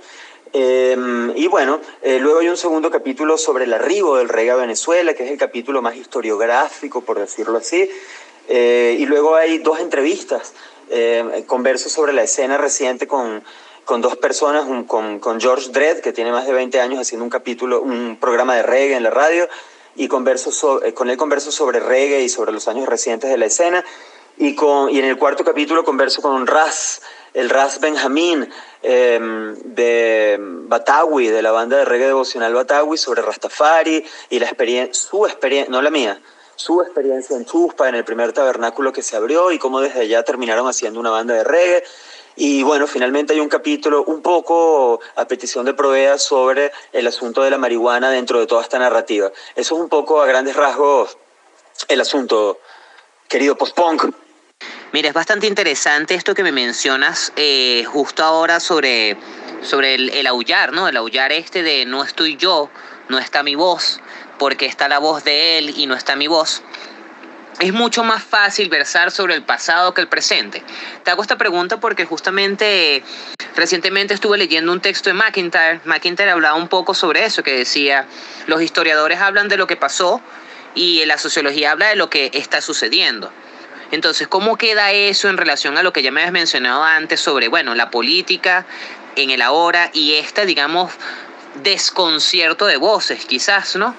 Em, 0.53 1.35
y 1.35 1.47
bueno, 1.47 1.81
eh, 2.01 2.19
luego 2.19 2.39
hay 2.39 2.49
un 2.49 2.57
segundo 2.57 2.89
capítulo 2.89 3.37
sobre 3.37 3.65
el 3.65 3.73
arribo 3.73 4.17
del 4.17 4.29
rey 4.29 4.49
a 4.49 4.55
Venezuela, 4.55 5.13
que 5.13 5.23
es 5.23 5.31
el 5.31 5.37
capítulo 5.37 5.81
más 5.81 5.95
historiográfico, 5.95 7.01
por 7.01 7.19
decirlo 7.19 7.57
así. 7.57 7.89
Eh, 8.47 8.95
y 8.99 9.05
luego 9.05 9.35
hay 9.35 9.57
dos 9.57 9.79
entrevistas, 9.79 10.53
eh, 10.89 11.43
converso 11.47 11.89
sobre 11.89 12.13
la 12.13 12.23
escena 12.23 12.57
reciente 12.57 13.07
con, 13.07 13.43
con 13.83 14.01
dos 14.01 14.15
personas, 14.15 14.65
con, 14.87 15.19
con 15.19 15.41
George 15.41 15.69
Dredd, 15.71 15.99
que 15.99 16.13
tiene 16.13 16.31
más 16.31 16.45
de 16.47 16.53
20 16.53 16.79
años 16.79 16.99
haciendo 16.99 17.25
un 17.25 17.29
capítulo, 17.29 17.81
un 17.81 18.17
programa 18.19 18.55
de 18.55 18.63
reggae 18.63 18.95
en 18.95 19.03
la 19.03 19.09
radio, 19.09 19.49
y 19.97 20.07
converso 20.07 20.83
eh, 20.83 20.93
con 20.93 21.09
él 21.09 21.17
converso 21.17 21.51
sobre 21.51 21.79
reggae 21.79 22.21
y 22.21 22.29
sobre 22.29 22.51
los 22.51 22.67
años 22.67 22.87
recientes 22.87 23.29
de 23.29 23.37
la 23.37 23.45
escena. 23.45 23.83
Y, 24.39 24.55
con, 24.55 24.91
y 24.91 24.99
en 24.99 25.05
el 25.05 25.17
cuarto 25.17 25.43
capítulo 25.43 25.83
converso 25.83 26.21
con 26.21 26.45
Raz, 26.45 27.01
el 27.33 27.49
Raz 27.49 27.79
Benjamín 27.79 28.47
em, 28.83 29.55
de 29.55 30.37
Batawi, 30.39 31.27
de 31.27 31.41
la 31.41 31.51
banda 31.51 31.77
de 31.77 31.85
reggae 31.85 32.05
devocional 32.05 32.53
Batawi, 32.53 32.97
sobre 32.97 33.23
Rastafari 33.23 34.05
y 34.29 34.37
la 34.37 34.45
experiencia, 34.45 34.93
su 34.93 35.25
experiencia, 35.25 35.71
no 35.71 35.81
la 35.81 35.89
mía, 35.89 36.21
su 36.55 36.81
experiencia 36.83 37.35
en 37.35 37.45
Chuspa, 37.45 37.89
en 37.89 37.95
el 37.95 38.03
primer 38.03 38.31
tabernáculo 38.31 38.93
que 38.93 39.01
se 39.01 39.15
abrió 39.15 39.51
y 39.51 39.57
cómo 39.57 39.81
desde 39.81 40.01
allá 40.01 40.21
terminaron 40.21 40.67
haciendo 40.67 40.99
una 40.99 41.09
banda 41.09 41.33
de 41.33 41.43
reggae. 41.43 41.83
Y 42.39 42.61
bueno, 42.61 42.85
finalmente 42.85 43.33
hay 43.33 43.39
un 43.39 43.49
capítulo 43.49 44.03
un 44.03 44.21
poco 44.21 44.99
a 45.15 45.27
petición 45.27 45.65
de 45.65 45.73
Provea 45.73 46.19
sobre 46.19 46.71
el 46.93 47.07
asunto 47.07 47.41
de 47.41 47.49
la 47.49 47.57
marihuana 47.57 48.11
dentro 48.11 48.39
de 48.39 48.45
toda 48.45 48.61
esta 48.61 48.77
narrativa. 48.77 49.31
Eso 49.55 49.75
es 49.75 49.81
un 49.81 49.89
poco 49.89 50.21
a 50.21 50.27
grandes 50.27 50.55
rasgos 50.55 51.17
el 51.87 51.99
asunto, 51.99 52.59
querido 53.27 53.57
postpunk. 53.57 54.13
Mira, 54.93 55.07
es 55.07 55.15
bastante 55.15 55.47
interesante 55.47 56.13
esto 56.13 56.35
que 56.35 56.43
me 56.43 56.51
mencionas 56.51 57.33
eh, 57.37 57.83
justo 57.85 58.23
ahora 58.23 58.59
sobre, 58.59 59.17
sobre 59.63 59.95
el, 59.95 60.09
el 60.11 60.27
aullar, 60.27 60.73
¿no? 60.73 60.87
El 60.87 60.97
aullar 60.97 61.31
este 61.31 61.63
de 61.63 61.85
no 61.87 62.03
estoy 62.03 62.37
yo, 62.37 62.69
no 63.09 63.17
está 63.17 63.41
mi 63.41 63.55
voz, 63.55 63.99
porque 64.37 64.67
está 64.67 64.87
la 64.87 64.99
voz 64.99 65.23
de 65.23 65.57
él 65.57 65.73
y 65.75 65.87
no 65.87 65.95
está 65.95 66.15
mi 66.15 66.27
voz 66.27 66.61
es 67.59 67.73
mucho 67.73 68.03
más 68.03 68.23
fácil 68.23 68.69
versar 68.69 69.11
sobre 69.11 69.33
el 69.33 69.43
pasado 69.43 69.93
que 69.93 70.01
el 70.01 70.07
presente. 70.07 70.63
Te 71.03 71.11
hago 71.11 71.21
esta 71.21 71.37
pregunta 71.37 71.79
porque 71.79 72.05
justamente 72.05 73.03
recientemente 73.55 74.13
estuve 74.13 74.37
leyendo 74.37 74.71
un 74.71 74.79
texto 74.79 75.09
de 75.09 75.15
McIntyre. 75.15 75.81
McIntyre 75.85 76.29
hablaba 76.29 76.55
un 76.55 76.67
poco 76.67 76.93
sobre 76.93 77.25
eso, 77.25 77.41
que 77.43 77.57
decía, 77.57 78.05
los 78.45 78.61
historiadores 78.61 79.19
hablan 79.19 79.47
de 79.47 79.57
lo 79.57 79.65
que 79.65 79.75
pasó 79.75 80.21
y 80.75 81.03
la 81.05 81.17
sociología 81.17 81.71
habla 81.71 81.87
de 81.87 81.95
lo 81.95 82.09
que 82.09 82.29
está 82.33 82.61
sucediendo. 82.61 83.31
Entonces, 83.89 84.27
¿cómo 84.27 84.57
queda 84.57 84.91
eso 84.91 85.29
en 85.29 85.37
relación 85.37 85.77
a 85.77 85.83
lo 85.83 85.93
que 85.93 86.03
ya 86.03 86.11
me 86.11 86.21
habías 86.21 86.33
mencionado 86.33 86.83
antes 86.83 87.21
sobre, 87.21 87.47
bueno, 87.47 87.73
la 87.73 87.89
política 87.89 88.65
en 89.15 89.31
el 89.31 89.41
ahora 89.41 89.89
y 89.93 90.15
este, 90.15 90.45
digamos, 90.45 90.91
desconcierto 91.55 92.67
de 92.67 92.77
voces, 92.77 93.25
quizás, 93.25 93.77
¿no? 93.77 93.95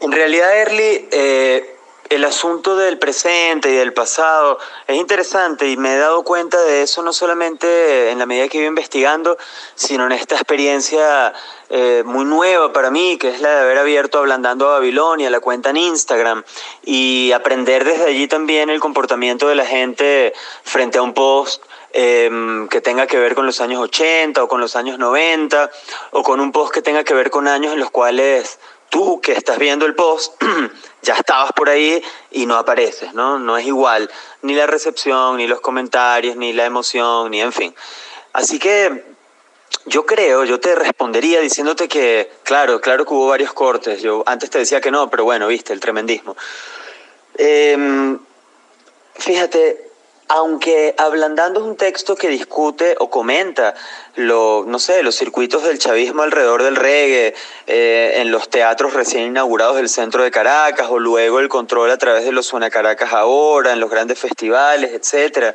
En 0.00 0.12
realidad, 0.12 0.56
Early, 0.56 1.08
eh 1.10 1.74
el 2.10 2.24
asunto 2.24 2.76
del 2.76 2.98
presente 2.98 3.70
y 3.70 3.76
del 3.76 3.92
pasado 3.92 4.58
es 4.86 4.96
interesante 4.96 5.68
y 5.68 5.76
me 5.76 5.94
he 5.94 5.98
dado 5.98 6.22
cuenta 6.24 6.60
de 6.62 6.82
eso 6.82 7.02
no 7.02 7.12
solamente 7.12 8.10
en 8.10 8.18
la 8.18 8.26
medida 8.26 8.48
que 8.48 8.58
iba 8.58 8.66
investigando, 8.66 9.36
sino 9.74 10.06
en 10.06 10.12
esta 10.12 10.36
experiencia 10.36 11.34
eh, 11.70 12.02
muy 12.06 12.24
nueva 12.24 12.72
para 12.72 12.90
mí, 12.90 13.18
que 13.18 13.28
es 13.28 13.40
la 13.40 13.50
de 13.50 13.60
haber 13.60 13.78
abierto 13.78 14.18
Ablandando 14.18 14.68
a 14.68 14.78
Babilonia, 14.78 15.28
la 15.28 15.40
cuenta 15.40 15.70
en 15.70 15.76
Instagram, 15.76 16.44
y 16.82 17.32
aprender 17.32 17.84
desde 17.84 18.06
allí 18.06 18.26
también 18.26 18.70
el 18.70 18.80
comportamiento 18.80 19.48
de 19.48 19.54
la 19.54 19.66
gente 19.66 20.32
frente 20.62 20.98
a 20.98 21.02
un 21.02 21.12
post 21.12 21.62
em, 21.92 22.68
que 22.68 22.80
tenga 22.80 23.06
que 23.06 23.18
ver 23.18 23.34
con 23.34 23.44
los 23.44 23.60
años 23.60 23.80
80 23.82 24.42
o 24.42 24.48
con 24.48 24.60
los 24.60 24.76
años 24.76 24.98
90, 24.98 25.70
o 26.12 26.22
con 26.22 26.40
un 26.40 26.52
post 26.52 26.72
que 26.72 26.80
tenga 26.80 27.04
que 27.04 27.12
ver 27.12 27.30
con 27.30 27.48
años 27.48 27.74
en 27.74 27.80
los 27.80 27.90
cuales 27.90 28.58
tú 28.88 29.20
que 29.20 29.32
estás 29.32 29.58
viendo 29.58 29.84
el 29.84 29.94
post 29.94 30.42
ya 31.02 31.14
estabas 31.14 31.52
por 31.52 31.68
ahí 31.68 32.02
y 32.30 32.46
no 32.46 32.56
apareces, 32.56 33.14
¿no? 33.14 33.38
No 33.38 33.56
es 33.56 33.66
igual 33.66 34.10
ni 34.42 34.54
la 34.54 34.66
recepción, 34.66 35.36
ni 35.36 35.46
los 35.46 35.60
comentarios, 35.60 36.36
ni 36.36 36.52
la 36.52 36.64
emoción, 36.64 37.30
ni 37.30 37.40
en 37.40 37.52
fin. 37.52 37.74
Así 38.32 38.58
que 38.58 39.04
yo 39.86 40.04
creo, 40.06 40.44
yo 40.44 40.60
te 40.60 40.74
respondería 40.74 41.40
diciéndote 41.40 41.88
que, 41.88 42.30
claro, 42.42 42.80
claro 42.80 43.04
que 43.04 43.14
hubo 43.14 43.28
varios 43.28 43.52
cortes. 43.52 44.02
Yo 44.02 44.22
antes 44.26 44.50
te 44.50 44.58
decía 44.58 44.80
que 44.80 44.90
no, 44.90 45.08
pero 45.10 45.24
bueno, 45.24 45.48
viste, 45.48 45.72
el 45.72 45.80
tremendismo. 45.80 46.36
Em, 47.36 48.18
fíjate, 49.14 49.87
aunque 50.28 50.94
Ablandando 50.98 51.60
es 51.60 51.66
un 51.66 51.76
texto 51.76 52.14
que 52.14 52.28
discute 52.28 52.96
o 52.98 53.08
comenta 53.08 53.74
lo, 54.14 54.64
no 54.66 54.78
sé, 54.78 55.02
los 55.02 55.16
circuitos 55.16 55.62
del 55.62 55.78
chavismo 55.78 56.22
alrededor 56.22 56.62
del 56.62 56.76
reggae, 56.76 57.34
eh, 57.66 58.12
en 58.16 58.30
los 58.30 58.50
teatros 58.50 58.92
recién 58.92 59.24
inaugurados 59.24 59.76
del 59.76 59.88
centro 59.88 60.22
de 60.22 60.30
Caracas, 60.30 60.88
o 60.90 60.98
luego 60.98 61.40
el 61.40 61.48
control 61.48 61.90
a 61.90 61.98
través 61.98 62.24
de 62.24 62.32
los 62.32 62.46
Suena 62.46 62.68
Caracas 62.68 63.12
ahora, 63.12 63.72
en 63.72 63.80
los 63.80 63.90
grandes 63.90 64.18
festivales, 64.18 64.92
etcétera, 64.92 65.54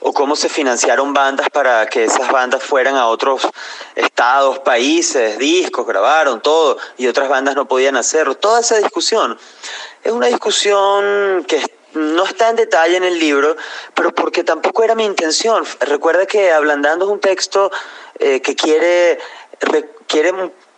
o 0.00 0.12
cómo 0.12 0.36
se 0.36 0.50
financiaron 0.50 1.14
bandas 1.14 1.48
para 1.48 1.86
que 1.86 2.04
esas 2.04 2.30
bandas 2.30 2.62
fueran 2.62 2.96
a 2.96 3.06
otros 3.06 3.48
estados, 3.94 4.58
países, 4.58 5.38
discos, 5.38 5.86
grabaron 5.86 6.42
todo, 6.42 6.76
y 6.98 7.06
otras 7.06 7.30
bandas 7.30 7.54
no 7.54 7.66
podían 7.66 7.96
hacerlo. 7.96 8.34
Toda 8.34 8.60
esa 8.60 8.76
discusión 8.76 9.38
es 10.02 10.12
una 10.12 10.26
discusión 10.26 11.44
que 11.48 11.62
no 11.94 12.24
está 12.24 12.50
en 12.50 12.56
detalle 12.56 12.96
en 12.96 13.04
el 13.04 13.18
libro, 13.18 13.56
pero 13.94 14.14
porque 14.14 14.44
tampoco 14.44 14.84
era 14.84 14.94
mi 14.94 15.04
intención. 15.04 15.64
Recuerda 15.80 16.26
que 16.26 16.52
Ablandando 16.52 17.06
es 17.06 17.10
un 17.10 17.20
texto 17.20 17.70
eh, 18.18 18.40
que 18.40 18.54
quiere, 18.54 19.18
quiere 20.06 20.32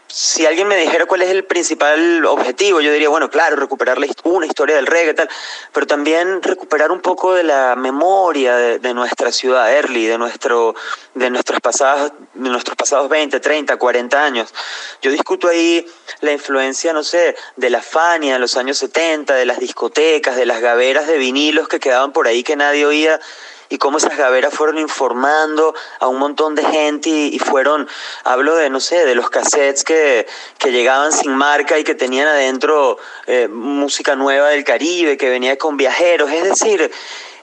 si 0.08 0.46
alguien 0.46 0.68
me 0.68 0.76
dijera 0.76 1.06
cuál 1.06 1.22
es 1.22 1.30
el 1.30 1.44
principal 1.44 2.24
objetivo, 2.26 2.80
yo 2.80 2.92
diría, 2.92 3.08
bueno, 3.08 3.28
claro, 3.28 3.56
recuperar 3.56 3.98
una 4.24 4.46
historia 4.46 4.76
del 4.76 4.86
reggae, 4.86 5.14
tal, 5.14 5.28
pero 5.72 5.86
también 5.86 6.42
recuperar 6.42 6.92
un 6.92 7.00
poco 7.00 7.34
de 7.34 7.42
la 7.42 7.74
memoria 7.76 8.56
de, 8.56 8.94
nuestra 8.94 9.32
ciudad, 9.32 9.72
Early, 9.72 10.06
de, 10.06 10.16
nuestro, 10.16 10.74
de, 11.14 11.28
nuestros 11.28 11.60
pasados, 11.60 12.12
de 12.34 12.48
nuestros 12.48 12.76
pasados 12.76 13.08
20, 13.08 13.40
30, 13.40 13.76
40 13.76 14.24
años. 14.24 14.54
Yo 15.02 15.10
discuto 15.10 15.48
ahí 15.48 15.86
la 16.20 16.32
influencia, 16.32 16.92
no 16.92 17.02
sé, 17.02 17.36
de 17.56 17.70
la 17.70 17.82
Fania 17.82 18.34
de 18.34 18.38
los 18.38 18.56
años 18.56 18.78
70, 18.78 19.34
de 19.34 19.44
las 19.44 19.58
discotecas, 19.58 20.36
de 20.36 20.46
las 20.46 20.60
gaveras 20.60 21.06
de 21.06 21.18
vinilos 21.18 21.68
que 21.68 21.80
quedaban 21.80 22.12
por 22.12 22.26
ahí 22.28 22.42
que 22.42 22.56
nadie 22.56 22.86
oía 22.86 23.20
y 23.68 23.78
cómo 23.78 23.98
esas 23.98 24.16
gaveras 24.16 24.54
fueron 24.54 24.78
informando 24.78 25.74
a 26.00 26.08
un 26.08 26.18
montón 26.18 26.54
de 26.54 26.64
gente 26.64 27.08
y, 27.08 27.38
fueron, 27.38 27.88
hablo 28.24 28.56
de, 28.56 28.70
no 28.70 28.80
sé, 28.80 29.04
de 29.04 29.14
los 29.14 29.30
cassettes 29.30 29.84
que, 29.84 30.26
que 30.58 30.72
llegaban 30.72 31.12
sin 31.12 31.34
marca 31.34 31.78
y 31.78 31.84
que 31.84 31.94
tenían 31.94 32.28
adentro 32.28 32.98
eh, 33.26 33.48
música 33.48 34.16
nueva 34.16 34.48
del 34.48 34.64
Caribe, 34.64 35.16
que 35.16 35.30
venía 35.30 35.56
con 35.58 35.76
viajeros, 35.76 36.30
es 36.30 36.44
decir, 36.44 36.90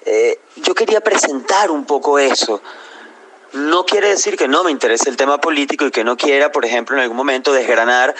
eh, 0.05 0.39
yo 0.57 0.75
quería 0.75 1.01
presentar 1.01 1.71
un 1.71 1.85
poco 1.85 2.19
eso. 2.19 2.61
No 3.53 3.85
quiere 3.85 4.09
decir 4.09 4.35
que 4.35 4.47
no 4.47 4.63
me 4.63 4.71
interese 4.71 5.09
el 5.09 5.17
tema 5.17 5.39
político 5.39 5.85
y 5.85 5.91
que 5.91 6.03
no 6.03 6.17
quiera, 6.17 6.51
por 6.51 6.65
ejemplo, 6.65 6.95
en 6.95 7.03
algún 7.03 7.17
momento 7.17 7.53
desgranar 7.53 8.15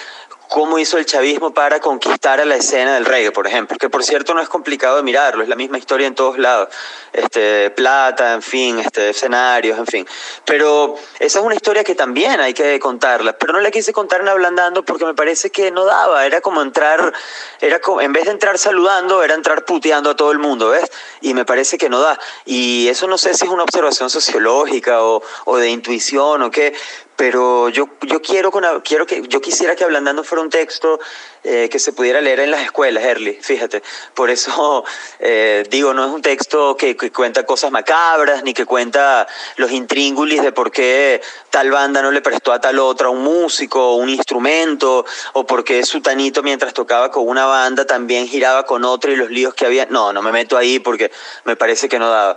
cómo 0.48 0.78
hizo 0.78 0.98
el 0.98 1.06
chavismo 1.06 1.52
para 1.52 1.80
conquistar 1.80 2.40
a 2.40 2.44
la 2.44 2.56
escena 2.56 2.94
del 2.94 3.04
reggae, 3.04 3.32
por 3.32 3.46
ejemplo, 3.46 3.76
que 3.78 3.88
por 3.88 4.04
cierto 4.04 4.34
no 4.34 4.40
es 4.40 4.48
complicado 4.48 4.96
de 4.96 5.02
mirarlo, 5.02 5.42
es 5.42 5.48
la 5.48 5.56
misma 5.56 5.78
historia 5.78 6.06
en 6.06 6.14
todos 6.14 6.38
lados, 6.38 6.68
este, 7.12 7.70
plata, 7.70 8.34
en 8.34 8.42
fin, 8.42 8.78
este, 8.78 9.10
escenarios, 9.10 9.78
en 9.78 9.86
fin. 9.86 10.06
Pero 10.44 10.96
esa 11.18 11.38
es 11.38 11.44
una 11.44 11.54
historia 11.54 11.84
que 11.84 11.94
también 11.94 12.40
hay 12.40 12.54
que 12.54 12.78
contarla, 12.78 13.36
pero 13.38 13.52
no 13.52 13.60
la 13.60 13.70
quise 13.70 13.92
contar 13.92 14.20
en 14.20 14.28
Ablandando 14.28 14.84
porque 14.84 15.04
me 15.04 15.14
parece 15.14 15.50
que 15.50 15.70
no 15.70 15.84
daba, 15.84 16.26
era 16.26 16.40
como 16.40 16.62
entrar, 16.62 17.12
era 17.60 17.80
como, 17.80 18.00
en 18.00 18.12
vez 18.12 18.24
de 18.24 18.32
entrar 18.32 18.58
saludando, 18.58 19.22
era 19.22 19.34
entrar 19.34 19.64
puteando 19.64 20.10
a 20.10 20.16
todo 20.16 20.32
el 20.32 20.38
mundo, 20.38 20.70
¿ves? 20.70 20.90
Y 21.20 21.34
me 21.34 21.44
parece 21.44 21.78
que 21.78 21.88
no 21.88 22.00
da. 22.00 22.18
Y 22.44 22.88
eso 22.88 23.06
no 23.06 23.18
sé 23.18 23.34
si 23.34 23.44
es 23.44 23.50
una 23.50 23.62
observación 23.62 24.10
sociológica 24.10 25.02
o, 25.02 25.22
o 25.44 25.56
de 25.56 25.70
intuición 25.70 26.42
o 26.42 26.50
qué, 26.50 26.74
pero 27.16 27.68
yo, 27.68 27.88
yo 28.02 28.20
quiero, 28.20 28.50
con, 28.50 28.64
quiero 28.80 29.06
que, 29.06 29.22
yo 29.28 29.40
quisiera 29.40 29.76
que 29.76 29.84
Ablandando 29.84 30.24
fuera 30.24 30.42
un 30.42 30.50
texto 30.50 30.98
eh, 31.44 31.68
que 31.70 31.78
se 31.78 31.92
pudiera 31.92 32.20
leer 32.20 32.40
en 32.40 32.50
las 32.50 32.62
escuelas, 32.62 33.04
Early, 33.04 33.34
fíjate. 33.40 33.82
Por 34.14 34.30
eso 34.30 34.84
eh, 35.20 35.64
digo, 35.70 35.94
no 35.94 36.04
es 36.06 36.10
un 36.10 36.22
texto 36.22 36.76
que, 36.76 36.96
cuenta 37.12 37.46
cosas 37.46 37.70
macabras, 37.70 38.42
ni 38.42 38.52
que 38.52 38.66
cuenta 38.66 39.28
los 39.56 39.70
intríngulis 39.70 40.42
de 40.42 40.52
por 40.52 40.72
qué 40.72 41.22
tal 41.50 41.70
banda 41.70 42.02
no 42.02 42.10
le 42.10 42.20
prestó 42.20 42.52
a 42.52 42.60
tal 42.60 42.78
otra 42.80 43.10
un 43.10 43.22
músico, 43.22 43.94
un 43.94 44.08
instrumento, 44.08 45.04
o 45.34 45.46
por 45.46 45.62
qué 45.62 45.84
Sutanito 45.84 46.42
mientras 46.42 46.74
tocaba 46.74 47.10
con 47.10 47.28
una 47.28 47.46
banda 47.46 47.86
también 47.86 48.26
giraba 48.26 48.66
con 48.66 48.84
otra 48.84 49.12
y 49.12 49.16
los 49.16 49.30
líos 49.30 49.54
que 49.54 49.66
había. 49.66 49.86
No, 49.86 50.12
no 50.12 50.22
me 50.22 50.32
meto 50.32 50.56
ahí 50.56 50.80
porque 50.80 51.12
me 51.44 51.54
parece 51.54 51.88
que 51.88 51.98
no 51.98 52.08
daba. 52.08 52.36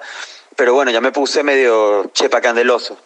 Pero 0.56 0.74
bueno, 0.74 0.92
ya 0.92 1.02
me 1.02 1.12
puse 1.12 1.44
medio 1.44 2.12
chepa 2.14 2.42
candeloso. 2.42 2.98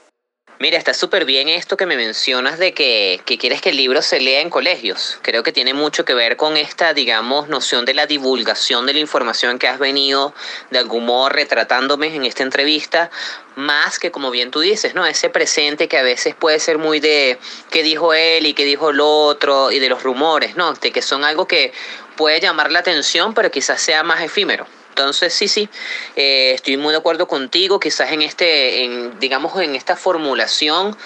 Mira, 0.62 0.78
está 0.78 0.94
súper 0.94 1.26
bien 1.26 1.50
esto 1.50 1.76
que 1.76 1.88
me 1.88 1.98
mencionas 1.98 2.60
de 2.60 2.76
que, 2.76 3.20
quieres 3.26 3.64
que 3.64 3.70
el 3.70 3.78
libro 3.78 4.04
se 4.04 4.20
lea 4.20 4.42
en 4.42 4.52
colegios. 4.52 5.18
Creo 5.24 5.42
que 5.42 5.52
tiene 5.52 5.74
mucho 5.74 6.06
que 6.06 6.14
ver 6.14 6.38
con 6.38 6.56
esta, 6.56 6.94
digamos, 6.94 7.48
noción 7.50 7.84
de 7.84 7.96
la 7.96 8.06
divulgación 8.06 8.86
de 8.86 8.94
la 8.94 9.00
información 9.00 9.58
que 9.58 9.68
has 9.68 9.80
venido 9.80 10.36
de 10.70 10.78
algún 10.78 11.08
modo 11.08 11.30
retratándome 11.30 12.16
en 12.16 12.26
esta 12.26 12.44
entrevista, 12.44 13.10
más 13.56 13.98
que 13.98 14.12
como 14.12 14.30
bien 14.30 14.52
tú 14.52 14.60
dices, 14.60 14.94
¿no? 14.94 15.08
Ese 15.08 15.32
presente 15.32 15.88
que 15.88 15.98
a 15.98 16.04
veces 16.04 16.36
puede 16.36 16.60
ser 16.60 16.78
muy 16.78 17.00
de 17.00 17.40
qué 17.72 17.82
dijo 17.82 18.14
él 18.14 18.46
y 18.46 18.54
qué 18.54 18.64
dijo 18.64 18.92
el 18.92 19.00
otro 19.00 19.72
y 19.72 19.80
de 19.80 19.90
los 19.90 20.04
rumores, 20.04 20.56
¿no? 20.58 20.74
De 20.74 20.92
que 20.92 21.02
son 21.02 21.24
algo 21.24 21.48
que 21.48 21.74
puede 22.16 22.40
llamar 22.40 22.72
la 22.72 22.82
atención, 22.82 23.34
pero 23.34 23.50
quizás 23.50 23.82
sea 23.82 24.04
más 24.04 24.22
efímero. 24.22 24.68
Entonces, 24.92 25.34
sí, 25.34 25.48
sí, 25.48 25.70
eh, 26.18 26.52
estoy 26.54 26.76
muy 26.76 26.92
de 26.92 26.98
acuerdo 26.98 27.26
contigo, 27.26 27.80
quizás 27.80 28.12
en 28.12 28.22
este, 28.22 28.90
digamos, 29.22 29.58
en 29.62 29.76
esta 29.76 29.96
formulación 29.96 30.98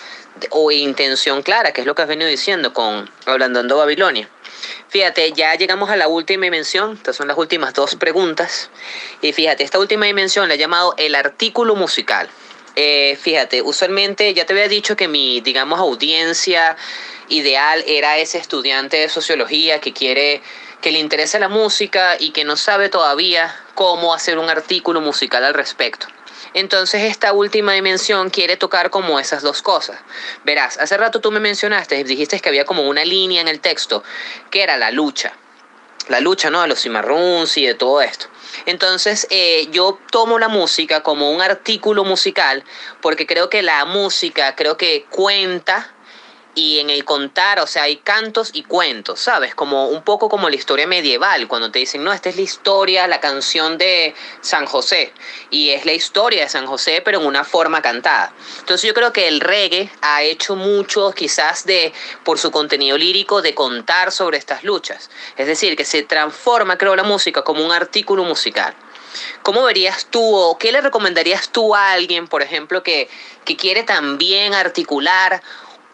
o 0.50 0.72
intención 0.72 1.44
clara, 1.44 1.72
que 1.72 1.82
es 1.82 1.88
lo 1.88 1.94
que 1.94 2.02
has 2.02 2.08
venido 2.08 2.28
diciendo 2.28 2.74
con 2.74 3.08
Hablando 3.28 3.78
Babilonia. 3.78 4.28
Fíjate, 4.90 5.32
ya 5.34 5.54
llegamos 5.54 5.92
a 5.92 5.98
la 5.98 6.08
última 6.08 6.46
dimensión, 6.46 6.94
estas 6.94 7.16
son 7.16 7.28
las 7.28 7.38
últimas 7.38 7.76
dos 7.76 7.96
preguntas. 7.96 8.72
Y 9.22 9.34
fíjate, 9.34 9.64
esta 9.64 9.78
última 9.78 10.08
dimensión 10.08 10.48
la 10.48 10.56
he 10.56 10.58
llamado 10.58 10.96
el 10.98 11.14
artículo 11.14 11.76
musical. 11.76 12.28
Eh, 12.76 13.18
fíjate, 13.22 13.62
usualmente 13.62 14.34
ya 14.34 14.46
te 14.46 14.54
había 14.54 14.68
dicho 14.68 14.96
que 14.96 15.08
mi, 15.08 15.42
digamos, 15.42 15.80
audiencia 15.80 16.76
ideal 17.30 17.84
era 17.88 18.18
ese 18.18 18.40
estudiante 18.40 18.98
de 18.98 19.10
sociología 19.10 19.80
que 19.80 19.94
quiere 19.94 20.42
que 20.86 20.92
le 20.92 21.00
interesa 21.00 21.40
la 21.40 21.50
música 21.50 22.16
y 22.20 22.30
que 22.30 22.44
no 22.44 22.56
sabe 22.56 22.90
todavía 22.90 23.60
cómo 23.74 24.14
hacer 24.14 24.38
un 24.38 24.52
artículo 24.52 25.02
musical 25.02 25.44
al 25.44 25.56
respecto. 25.56 26.06
Entonces 26.54 27.06
esta 27.06 27.34
última 27.34 27.74
dimensión 27.74 28.30
quiere 28.30 28.56
tocar 28.56 28.92
como 28.92 29.20
esas 29.20 29.42
dos 29.42 29.64
cosas. 29.64 30.00
Verás, 30.44 30.78
hace 30.78 30.96
rato 30.96 31.22
tú 31.22 31.32
me 31.32 31.40
mencionaste, 31.40 32.04
dijiste 32.04 32.40
que 32.40 32.50
había 32.50 32.66
como 32.66 32.84
una 32.84 33.04
línea 33.04 33.42
en 33.42 33.48
el 33.48 33.62
texto, 33.62 34.04
que 34.52 34.62
era 34.62 34.78
la 34.78 34.92
lucha. 34.92 35.34
La 36.08 36.20
lucha, 36.20 36.52
¿no? 36.52 36.62
De 36.62 36.68
los 36.68 36.80
cimarruns 36.80 37.58
y 37.58 37.66
de 37.66 37.74
todo 37.74 38.04
esto. 38.04 38.28
Entonces 38.68 39.26
eh, 39.32 39.68
yo 39.72 39.98
tomo 40.12 40.38
la 40.38 40.50
música 40.50 41.02
como 41.02 41.32
un 41.32 41.42
artículo 41.42 42.04
musical 42.04 42.64
porque 43.02 43.26
creo 43.26 43.50
que 43.50 43.64
la 43.64 43.86
música, 43.86 44.56
creo 44.56 44.78
que 44.78 45.08
cuenta 45.10 45.95
y 46.56 46.80
en 46.80 46.90
el 46.90 47.04
contar, 47.04 47.60
o 47.60 47.68
sea, 47.68 47.84
hay 47.84 47.98
cantos 47.98 48.52
y 48.54 48.64
cuentos, 48.64 49.20
¿sabes? 49.20 49.54
Como 49.54 49.90
un 49.90 50.02
poco 50.02 50.30
como 50.30 50.50
la 50.50 50.56
historia 50.56 50.88
medieval, 50.88 51.48
cuando 51.50 51.70
te 51.70 51.80
dicen, 51.80 52.04
no, 52.04 52.14
esta 52.14 52.30
es 52.30 52.38
la 52.38 52.42
historia, 52.42 53.08
la 53.08 53.20
canción 53.20 53.78
de 53.78 54.16
San 54.40 54.66
José, 54.66 55.14
y 55.50 55.72
es 55.72 55.86
la 55.86 55.92
historia 55.92 56.44
de 56.44 56.50
San 56.50 56.66
José, 56.66 57.02
pero 57.04 57.20
en 57.20 57.28
una 57.28 57.44
forma 57.44 57.82
cantada. 57.82 58.34
Entonces 58.60 58.88
yo 58.88 58.94
creo 58.94 59.12
que 59.12 59.28
el 59.28 59.42
reggae 59.42 59.92
ha 60.02 60.24
hecho 60.24 60.56
mucho, 60.56 61.12
quizás 61.12 61.66
de, 61.66 61.94
por 62.24 62.40
su 62.40 62.52
contenido 62.52 62.98
lírico, 62.98 63.42
de 63.42 63.54
contar 63.54 64.14
sobre 64.14 64.38
estas 64.38 64.64
luchas. 64.64 65.10
Es 65.36 65.48
decir, 65.48 65.76
que 65.76 65.84
se 65.84 66.04
transforma, 66.04 66.78
creo, 66.78 66.96
la 66.96 67.04
música 67.04 67.44
como 67.44 67.66
un 67.66 67.72
artículo 67.72 68.24
musical. 68.24 68.74
¿Cómo 69.44 69.64
verías 69.64 70.08
tú 70.08 70.36
o 70.36 70.58
qué 70.58 70.72
le 70.72 70.82
recomendarías 70.82 71.50
tú 71.50 71.76
a 71.76 71.92
alguien, 71.92 72.28
por 72.28 72.42
ejemplo, 72.42 72.84
que, 72.84 73.10
que 73.46 73.56
quiere 73.56 73.84
también 73.84 74.54
articular 74.54 75.42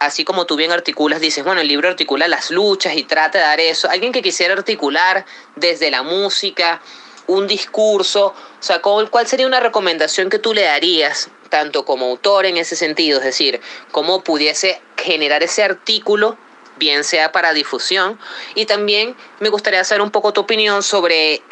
así 0.02 0.26
como 0.26 0.48
tú 0.48 0.56
bien 0.56 0.72
articulas, 0.72 1.22
dices, 1.22 1.44
bueno, 1.44 1.62
el 1.62 1.68
libro 1.68 1.88
articula 1.88 2.28
las 2.28 2.50
luchas 2.50 2.96
y 2.96 3.04
trata 3.04 3.38
de 3.38 3.44
dar 3.44 3.60
eso. 3.60 3.88
Alguien 3.88 4.12
que 4.12 4.24
quisiera 4.24 4.56
articular 4.56 5.26
desde 5.56 5.92
la 5.92 6.02
música 6.02 6.82
un 7.28 7.48
discurso, 7.48 8.28
o 8.28 8.64
sea, 8.64 8.82
¿cuál 8.82 9.28
sería 9.28 9.46
una 9.46 9.60
recomendación 9.60 10.32
que 10.32 10.40
tú 10.40 10.56
le 10.56 10.64
darías, 10.64 11.30
tanto 11.50 11.86
como 11.86 12.08
autor 12.08 12.48
en 12.48 12.58
ese 12.58 12.76
sentido? 12.76 13.20
Es 13.20 13.26
decir, 13.26 13.62
cómo 13.92 14.24
pudiese 14.24 14.82
generar 14.98 15.44
ese 15.44 15.64
artículo, 15.64 16.36
bien 16.78 17.04
sea 17.04 17.32
para 17.32 17.54
difusión, 17.54 18.20
y 18.56 18.66
también 18.66 19.16
me 19.40 19.50
gustaría 19.50 19.84
saber 19.84 20.02
un 20.02 20.10
poco 20.10 20.34
tu 20.34 20.42
opinión 20.42 20.82
sobre 20.82 21.44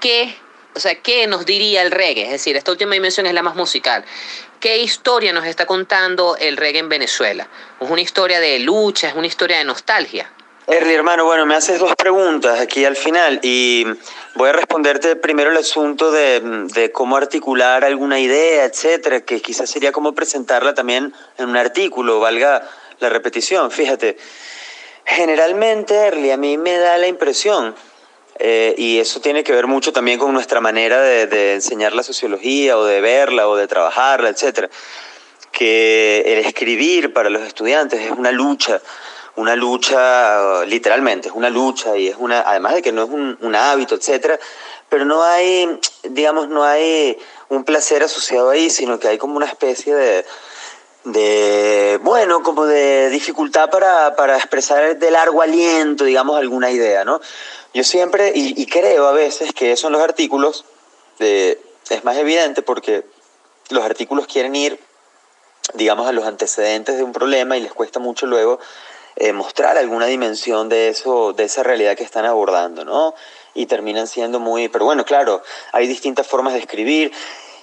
qué 0.00 0.34
o 0.74 0.78
sea, 0.78 0.94
¿qué 0.94 1.26
nos 1.26 1.46
diría 1.46 1.82
el 1.82 1.90
reggae? 1.90 2.24
Es 2.24 2.30
decir, 2.30 2.56
esta 2.56 2.70
última 2.70 2.94
dimensión 2.94 3.26
es 3.26 3.34
la 3.34 3.42
más 3.42 3.56
musical. 3.56 4.04
¿Qué 4.60 4.76
historia 4.76 5.32
nos 5.32 5.46
está 5.46 5.64
contando 5.64 6.36
el 6.36 6.58
reggae 6.58 6.80
en 6.80 6.90
Venezuela? 6.90 7.48
¿Es 7.80 7.88
una 7.88 8.02
historia 8.02 8.40
de 8.40 8.58
lucha? 8.58 9.08
¿Es 9.08 9.14
una 9.14 9.26
historia 9.26 9.56
de 9.56 9.64
nostalgia? 9.64 10.30
Erly, 10.66 10.92
hermano, 10.92 11.24
bueno, 11.24 11.46
me 11.46 11.54
haces 11.54 11.78
dos 11.80 11.96
preguntas 11.96 12.60
aquí 12.60 12.84
al 12.84 12.94
final 12.94 13.40
y 13.42 13.86
voy 14.34 14.50
a 14.50 14.52
responderte 14.52 15.16
primero 15.16 15.50
el 15.50 15.56
asunto 15.56 16.12
de, 16.12 16.90
cómo 16.92 17.16
articular 17.16 17.86
alguna 17.86 18.20
idea, 18.20 18.66
etcétera, 18.66 19.22
que 19.22 19.40
quizás 19.40 19.70
sería 19.70 19.92
como 19.92 20.12
presentarla 20.14 20.74
también 20.74 21.14
en 21.38 21.48
un 21.48 21.56
artículo, 21.56 22.20
valga 22.20 22.62
la 22.98 23.08
repetición. 23.08 23.70
Fíjate, 23.70 24.18
generalmente, 25.06 25.94
Erly, 25.94 26.32
a 26.32 26.36
mí 26.36 26.58
me 26.58 26.76
da 26.76 26.98
la 26.98 27.06
impresión 27.06 27.74
eh, 28.42 28.74
y 28.78 28.98
eso 28.98 29.20
tiene 29.20 29.44
que 29.44 29.52
ver 29.52 29.66
mucho 29.66 29.92
también 29.92 30.18
con 30.18 30.32
nuestra 30.32 30.62
manera 30.62 30.98
de, 31.02 31.52
enseñar 31.52 31.92
la 31.92 32.02
sociología 32.02 32.78
o 32.78 32.86
de 32.86 33.02
verla 33.02 33.46
o 33.46 33.54
de 33.54 33.68
trabajarla, 33.68 34.30
etcétera. 34.30 34.70
Que 35.52 36.22
el 36.24 36.46
escribir 36.46 37.12
para 37.12 37.28
los 37.28 37.42
estudiantes 37.42 38.00
es 38.00 38.10
una 38.12 38.32
lucha, 38.32 38.80
una 39.36 39.54
lucha 39.56 40.64
literalmente, 40.64 41.28
es 41.28 41.34
una 41.34 41.50
lucha 41.50 41.98
y 41.98 42.08
es 42.08 42.16
una, 42.18 42.40
además 42.40 42.76
de 42.76 42.82
que 42.82 42.92
no 42.92 43.02
es 43.04 43.10
un, 43.10 43.54
hábito, 43.54 43.96
etcétera, 43.96 44.40
pero 44.88 45.04
no 45.04 45.22
hay, 45.22 45.78
digamos, 46.04 46.48
no 46.48 46.64
hay 46.64 47.18
un 47.50 47.64
placer 47.64 48.02
asociado 48.02 48.48
ahí, 48.48 48.70
sino 48.70 48.98
que 48.98 49.08
hay 49.08 49.18
como 49.18 49.36
una 49.36 49.46
especie 49.46 49.94
de, 49.94 50.24
de 51.04 52.00
bueno, 52.02 52.42
como 52.42 52.64
de 52.64 53.10
dificultad 53.10 53.68
para, 53.68 54.16
para 54.16 54.38
expresar 54.38 54.98
de 54.98 55.10
largo 55.10 55.42
aliento, 55.42 56.04
digamos, 56.04 56.38
alguna 56.38 56.70
idea, 56.70 57.04
¿no? 57.04 57.20
Yo 57.72 57.84
siempre, 57.84 58.32
y, 58.34 58.66
creo 58.66 59.06
a 59.06 59.12
veces 59.12 59.52
que 59.52 59.72
eso 59.72 59.86
en 59.86 59.92
los 59.92 60.02
artículos 60.02 60.64
es 61.18 62.04
más 62.04 62.16
evidente 62.16 62.62
porque 62.62 63.04
los 63.68 63.84
artículos 63.84 64.26
quieren 64.26 64.56
ir, 64.56 64.80
digamos, 65.74 66.08
a 66.08 66.12
los 66.12 66.24
antecedentes 66.24 66.96
de 66.96 67.04
un 67.04 67.12
problema 67.12 67.56
y 67.56 67.60
les 67.60 67.72
cuesta 67.72 68.00
mucho 68.00 68.26
luego 68.26 68.58
eh, 69.16 69.32
mostrar 69.32 69.76
alguna 69.76 70.06
dimensión 70.06 70.68
de 70.68 70.88
eso, 70.88 71.32
de 71.32 71.44
esa 71.44 71.62
realidad 71.62 71.96
que 71.96 72.04
están 72.04 72.24
abordando, 72.24 72.84
¿no? 72.84 73.14
Y 73.54 73.66
terminan 73.66 74.06
siendo 74.06 74.40
muy, 74.40 74.68
pero 74.68 74.84
bueno, 74.84 75.04
claro, 75.04 75.42
hay 75.72 75.86
distintas 75.86 76.26
formas 76.26 76.54
de 76.54 76.60
escribir. 76.60 77.12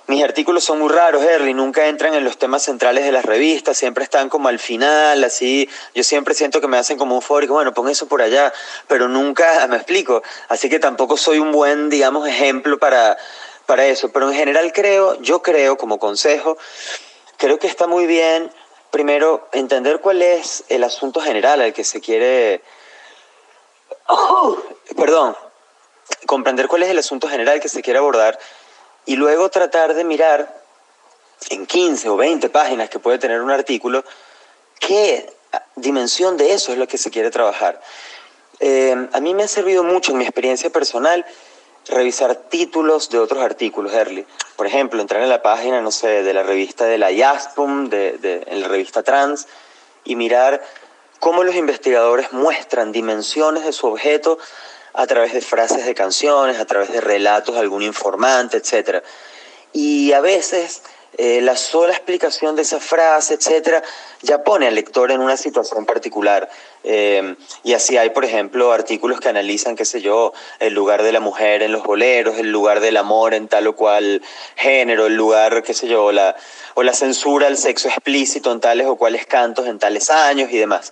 Mis 0.08 0.24
artículos 0.24 0.64
son 0.64 0.80
muy 0.80 0.88
raros, 0.88 1.22
Erly, 1.22 1.53
nunca 1.53 1.88
entran 1.88 2.14
en 2.14 2.24
los 2.24 2.38
temas 2.38 2.64
centrales 2.64 3.03
de 3.03 3.12
las 3.12 3.26
revistas, 3.26 3.78
siempre 3.78 4.05
están 4.05 4.30
como 4.30 4.47
al 4.47 4.58
final, 4.58 5.22
así, 5.26 5.70
yo 5.93 6.01
siempre 6.01 6.34
siento 6.34 6.62
que 6.62 6.68
me 6.70 6.78
hacen 6.78 6.97
como 6.97 7.16
un 7.16 7.22
fórico, 7.22 7.55
bueno, 7.55 7.74
pon 7.74 7.89
eso 7.89 8.08
por 8.08 8.22
allá, 8.22 8.53
pero 8.88 9.10
nunca 9.10 9.68
me 9.68 9.76
explico, 9.76 10.24
así 10.47 10.70
que 10.70 10.80
tampoco 10.80 11.18
soy 11.18 11.39
un 11.39 11.51
buen, 11.51 11.89
digamos, 11.89 12.26
ejemplo 12.26 12.80
para, 12.80 13.18
para 13.66 13.86
eso, 13.86 14.10
pero 14.14 14.30
en 14.30 14.38
general 14.38 14.72
creo, 14.72 15.22
yo 15.22 15.41
creo 15.41 15.78
como 15.78 15.99
consejo, 15.99 16.58
creo 17.36 17.60
que 17.60 17.68
está 17.68 17.86
muy 17.86 18.05
bien 18.05 18.49
primero 18.91 19.49
entender 19.51 19.99
cuál 19.99 20.22
es 20.22 20.64
el 20.70 20.86
asunto 20.86 21.20
general 21.20 21.60
al 21.60 21.74
que 21.74 21.84
se 21.84 21.99
quiere, 21.99 22.62
perdón, 24.95 25.36
comprender 26.26 26.70
cuál 26.70 26.84
es 26.84 26.89
el 26.89 26.97
asunto 26.97 27.28
general 27.28 27.60
que 27.60 27.68
se 27.68 27.82
quiere 27.82 27.99
abordar 27.99 28.39
y 29.08 29.16
luego 29.16 29.49
tratar 29.49 29.95
de 29.95 30.03
mirar 30.03 30.62
en 31.49 31.66
15 31.66 32.10
o 32.10 32.18
20 32.18 32.49
páginas 32.49 32.89
que 32.89 32.99
puede 32.99 33.18
tener 33.18 33.41
un 33.41 33.49
artículo, 33.49 34.03
qué 34.80 35.34
dimensión 35.76 36.38
de 36.38 36.53
eso 36.53 36.74
es 36.74 36.78
lo 36.78 36.88
que 36.88 36.97
se 36.97 37.10
quiere 37.10 37.32
trabajar. 37.32 37.82
Eh, 38.60 39.08
a 39.14 39.20
mí 39.22 39.34
me 39.34 39.43
ha 39.43 39.47
servido 39.47 39.84
mucho 39.84 40.12
en 40.12 40.18
mi 40.18 40.26
experiencia 40.26 40.70
personal 40.70 41.26
revisar 41.88 42.36
títulos 42.36 43.10
de 43.10 43.20
otros 43.20 43.41
artículos, 43.41 43.93
Early. 43.93 44.26
Por 44.58 44.68
ejemplo, 44.68 45.01
entrar 45.01 45.24
en 45.24 45.30
la 45.30 45.41
página, 45.41 45.80
no 45.80 45.91
sé, 45.91 46.24
de 46.24 46.34
la 46.34 46.43
revista 46.43 46.84
de 46.86 46.97
la 46.97 47.10
IASPUM, 47.10 47.89
de, 47.89 48.18
de, 48.18 48.43
en 48.47 48.62
la 48.62 48.68
revista 48.68 49.03
Trans, 49.03 49.47
y 50.03 50.18
mirar 50.18 50.62
cómo 51.20 51.45
los 51.45 51.55
investigadores 51.55 52.34
muestran 52.34 52.91
dimensiones 52.91 53.64
de 53.64 53.72
su 53.72 53.88
objeto 53.88 54.38
a 54.98 55.06
través 55.06 55.32
de 55.32 55.41
frases 55.41 55.86
de 55.86 55.93
canciones, 55.93 56.60
a 56.60 56.66
través 56.66 56.91
de 56.91 57.02
relatos 57.02 57.54
de 57.54 57.62
algún 57.62 57.84
informante, 57.84 58.58
etc. 58.58 59.04
Y 59.72 60.12
a 60.12 60.22
veces 60.22 60.82
eh, 61.20 61.39
la 61.41 61.56
sola 61.56 61.93
explicación 61.93 62.56
de 62.56 62.64
esa 62.64 62.80
frase, 62.80 63.36
etcétera, 63.36 63.84
ya 64.24 64.43
pone 64.43 64.66
al 64.66 64.74
lector 64.74 65.12
en 65.12 65.22
una 65.22 65.38
situación 65.38 65.86
particular. 65.86 66.50
Eh, 66.84 67.36
y 67.64 67.74
así 67.74 67.95
hay, 67.95 68.10
por 68.10 68.26
ejemplo, 68.26 68.72
artículos 68.72 69.20
que 69.20 69.30
analizan, 69.30 69.76
qué 69.76 69.86
sé 69.86 70.02
yo, 70.02 70.34
el 70.60 70.74
lugar 70.74 71.04
de 71.04 71.12
la 71.12 71.20
mujer 71.20 71.62
en 71.62 71.72
los 71.72 71.84
boleros, 71.84 72.39
el 72.39 72.52
lugar 72.52 72.80
del 72.80 72.98
amor 72.98 73.36
en 73.36 73.48
tal 73.48 73.68
o 73.68 73.76
cual 73.76 74.24
género, 74.56 75.06
el 75.06 75.16
lugar, 75.16 75.62
qué 75.62 75.76
sé 75.76 75.88
yo, 75.88 76.12
la, 76.12 76.36
o 76.74 76.82
la 76.82 76.93
censura 76.93 77.45
al 77.45 77.58
sexo 77.58 77.88
explícito 77.88 78.52
en 78.52 78.62
tales 78.62 78.88
o 78.88 78.95
cuales 78.95 79.28
cantos 79.28 79.68
en 79.68 79.78
tales 79.78 80.10
años 80.10 80.50
y 80.52 80.58
demás. 80.58 80.91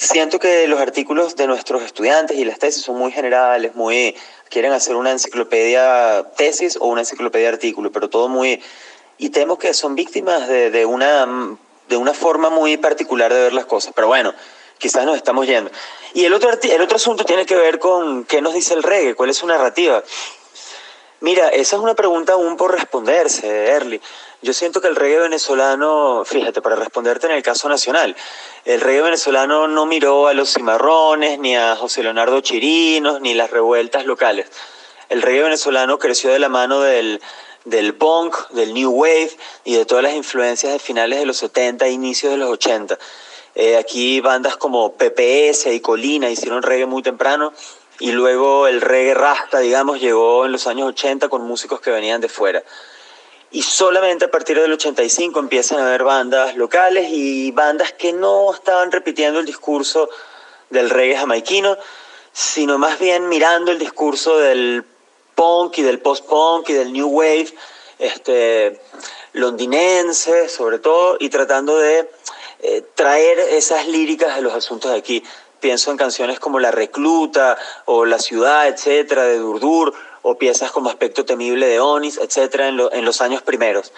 Siento 0.00 0.38
que 0.38 0.66
los 0.66 0.80
artículos 0.80 1.36
de 1.36 1.46
nuestros 1.46 1.82
estudiantes 1.82 2.38
y 2.38 2.46
las 2.46 2.58
tesis 2.58 2.82
son 2.82 2.96
muy 2.96 3.12
generales, 3.12 3.74
muy 3.74 4.16
quieren 4.48 4.72
hacer 4.72 4.96
una 4.96 5.10
enciclopedia 5.10 6.24
tesis 6.38 6.78
o 6.80 6.86
una 6.86 7.02
enciclopedia 7.02 7.50
artículo, 7.50 7.92
pero 7.92 8.08
todo 8.08 8.26
muy 8.30 8.62
y 9.18 9.28
temo 9.28 9.58
que 9.58 9.74
son 9.74 9.94
víctimas 9.94 10.48
de, 10.48 10.70
de, 10.70 10.86
una 10.86 11.28
de 11.90 11.98
una 11.98 12.14
forma 12.14 12.48
muy 12.48 12.78
particular 12.78 13.30
de 13.30 13.40
ver 13.40 13.52
las 13.52 13.66
cosas. 13.66 13.92
Pero 13.94 14.06
bueno, 14.06 14.32
quizás 14.78 15.04
nos 15.04 15.16
estamos 15.16 15.46
yendo. 15.46 15.70
Y 16.14 16.24
el 16.24 16.32
otro 16.32 16.48
el 16.50 16.80
otro 16.80 16.96
asunto 16.96 17.26
tiene 17.26 17.44
que 17.44 17.56
ver 17.56 17.78
con 17.78 18.24
qué 18.24 18.40
nos 18.40 18.54
dice 18.54 18.72
el 18.72 18.82
reggae, 18.82 19.14
cuál 19.14 19.28
es 19.28 19.36
su 19.36 19.46
narrativa. 19.46 20.02
Mira, 21.22 21.48
esa 21.48 21.76
es 21.76 21.82
una 21.82 21.94
pregunta 21.94 22.32
aún 22.32 22.56
por 22.56 22.72
responderse, 22.72 23.46
Early. 23.68 24.00
Yo 24.40 24.54
siento 24.54 24.80
que 24.80 24.88
el 24.88 24.96
reggae 24.96 25.18
venezolano, 25.18 26.22
fíjate, 26.24 26.62
para 26.62 26.76
responderte 26.76 27.26
en 27.26 27.32
el 27.32 27.42
caso 27.42 27.68
nacional, 27.68 28.16
el 28.64 28.80
reggae 28.80 29.02
venezolano 29.02 29.68
no 29.68 29.84
miró 29.84 30.28
a 30.28 30.32
los 30.32 30.54
cimarrones, 30.54 31.38
ni 31.38 31.54
a 31.54 31.76
José 31.76 32.02
Leonardo 32.02 32.40
Chirinos, 32.40 33.20
ni 33.20 33.34
las 33.34 33.50
revueltas 33.50 34.06
locales. 34.06 34.46
El 35.10 35.20
reggae 35.20 35.42
venezolano 35.42 35.98
creció 35.98 36.30
de 36.30 36.38
la 36.38 36.48
mano 36.48 36.80
del, 36.80 37.20
del 37.66 37.94
punk, 37.94 38.48
del 38.52 38.72
new 38.72 38.90
wave 38.90 39.36
y 39.64 39.74
de 39.74 39.84
todas 39.84 40.02
las 40.02 40.14
influencias 40.14 40.72
de 40.72 40.78
finales 40.78 41.18
de 41.18 41.26
los 41.26 41.36
70 41.36 41.84
e 41.84 41.90
inicios 41.90 42.32
de 42.32 42.38
los 42.38 42.48
80. 42.48 42.98
Eh, 43.56 43.76
aquí 43.76 44.20
bandas 44.20 44.56
como 44.56 44.94
PPS 44.94 45.66
y 45.66 45.80
Colina 45.80 46.30
hicieron 46.30 46.62
reggae 46.62 46.86
muy 46.86 47.02
temprano 47.02 47.52
y 48.00 48.12
luego 48.12 48.66
el 48.66 48.80
reggae 48.80 49.14
rasta, 49.14 49.58
digamos, 49.58 50.00
llegó 50.00 50.46
en 50.46 50.52
los 50.52 50.66
años 50.66 50.88
80 50.88 51.28
con 51.28 51.42
músicos 51.42 51.80
que 51.80 51.90
venían 51.90 52.20
de 52.20 52.28
fuera. 52.28 52.64
Y 53.52 53.62
solamente 53.62 54.24
a 54.24 54.30
partir 54.30 54.58
del 54.58 54.72
85 54.72 55.38
empiezan 55.38 55.80
a 55.80 55.86
haber 55.86 56.02
bandas 56.02 56.56
locales 56.56 57.10
y 57.10 57.50
bandas 57.50 57.92
que 57.92 58.12
no 58.12 58.52
estaban 58.52 58.90
repitiendo 58.90 59.38
el 59.40 59.46
discurso 59.46 60.08
del 60.70 60.88
reggae 60.88 61.18
jamaiquino, 61.18 61.76
sino 62.32 62.78
más 62.78 62.98
bien 62.98 63.28
mirando 63.28 63.70
el 63.70 63.78
discurso 63.78 64.38
del 64.38 64.84
punk 65.34 65.78
y 65.78 65.82
del 65.82 65.98
post-punk 65.98 66.70
y 66.70 66.72
del 66.72 66.92
new 66.92 67.08
wave 67.08 67.52
este, 67.98 68.80
londinense, 69.34 70.48
sobre 70.48 70.78
todo, 70.78 71.16
y 71.20 71.28
tratando 71.28 71.76
de 71.76 72.10
eh, 72.60 72.82
traer 72.94 73.38
esas 73.38 73.86
líricas 73.88 74.36
de 74.36 74.42
los 74.42 74.54
asuntos 74.54 74.90
de 74.90 74.96
aquí. 74.96 75.22
Pienso 75.60 75.90
en 75.90 75.96
canciones 75.96 76.40
como 76.40 76.58
La 76.58 76.70
Recluta 76.70 77.58
o 77.84 78.04
La 78.04 78.18
Ciudad, 78.18 78.66
etcétera, 78.68 79.24
de 79.24 79.38
Durdur, 79.38 79.94
o 80.22 80.36
piezas 80.36 80.70
como 80.70 80.90
Aspecto 80.90 81.24
Temible 81.24 81.66
de 81.66 81.80
Onis, 81.80 82.18
etcétera, 82.18 82.68
en, 82.68 82.76
lo, 82.76 82.92
en 82.92 83.04
los 83.04 83.20
años 83.20 83.42
primeros. 83.42 83.92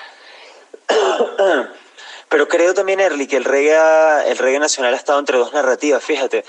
Pero 2.28 2.48
creo 2.48 2.74
también, 2.74 3.00
Erly, 3.00 3.26
que 3.26 3.36
el 3.36 3.44
reggae, 3.44 4.30
el 4.30 4.38
reggae 4.38 4.58
nacional 4.58 4.94
ha 4.94 4.96
estado 4.96 5.18
entre 5.18 5.38
dos 5.38 5.52
narrativas, 5.52 6.02
fíjate. 6.02 6.44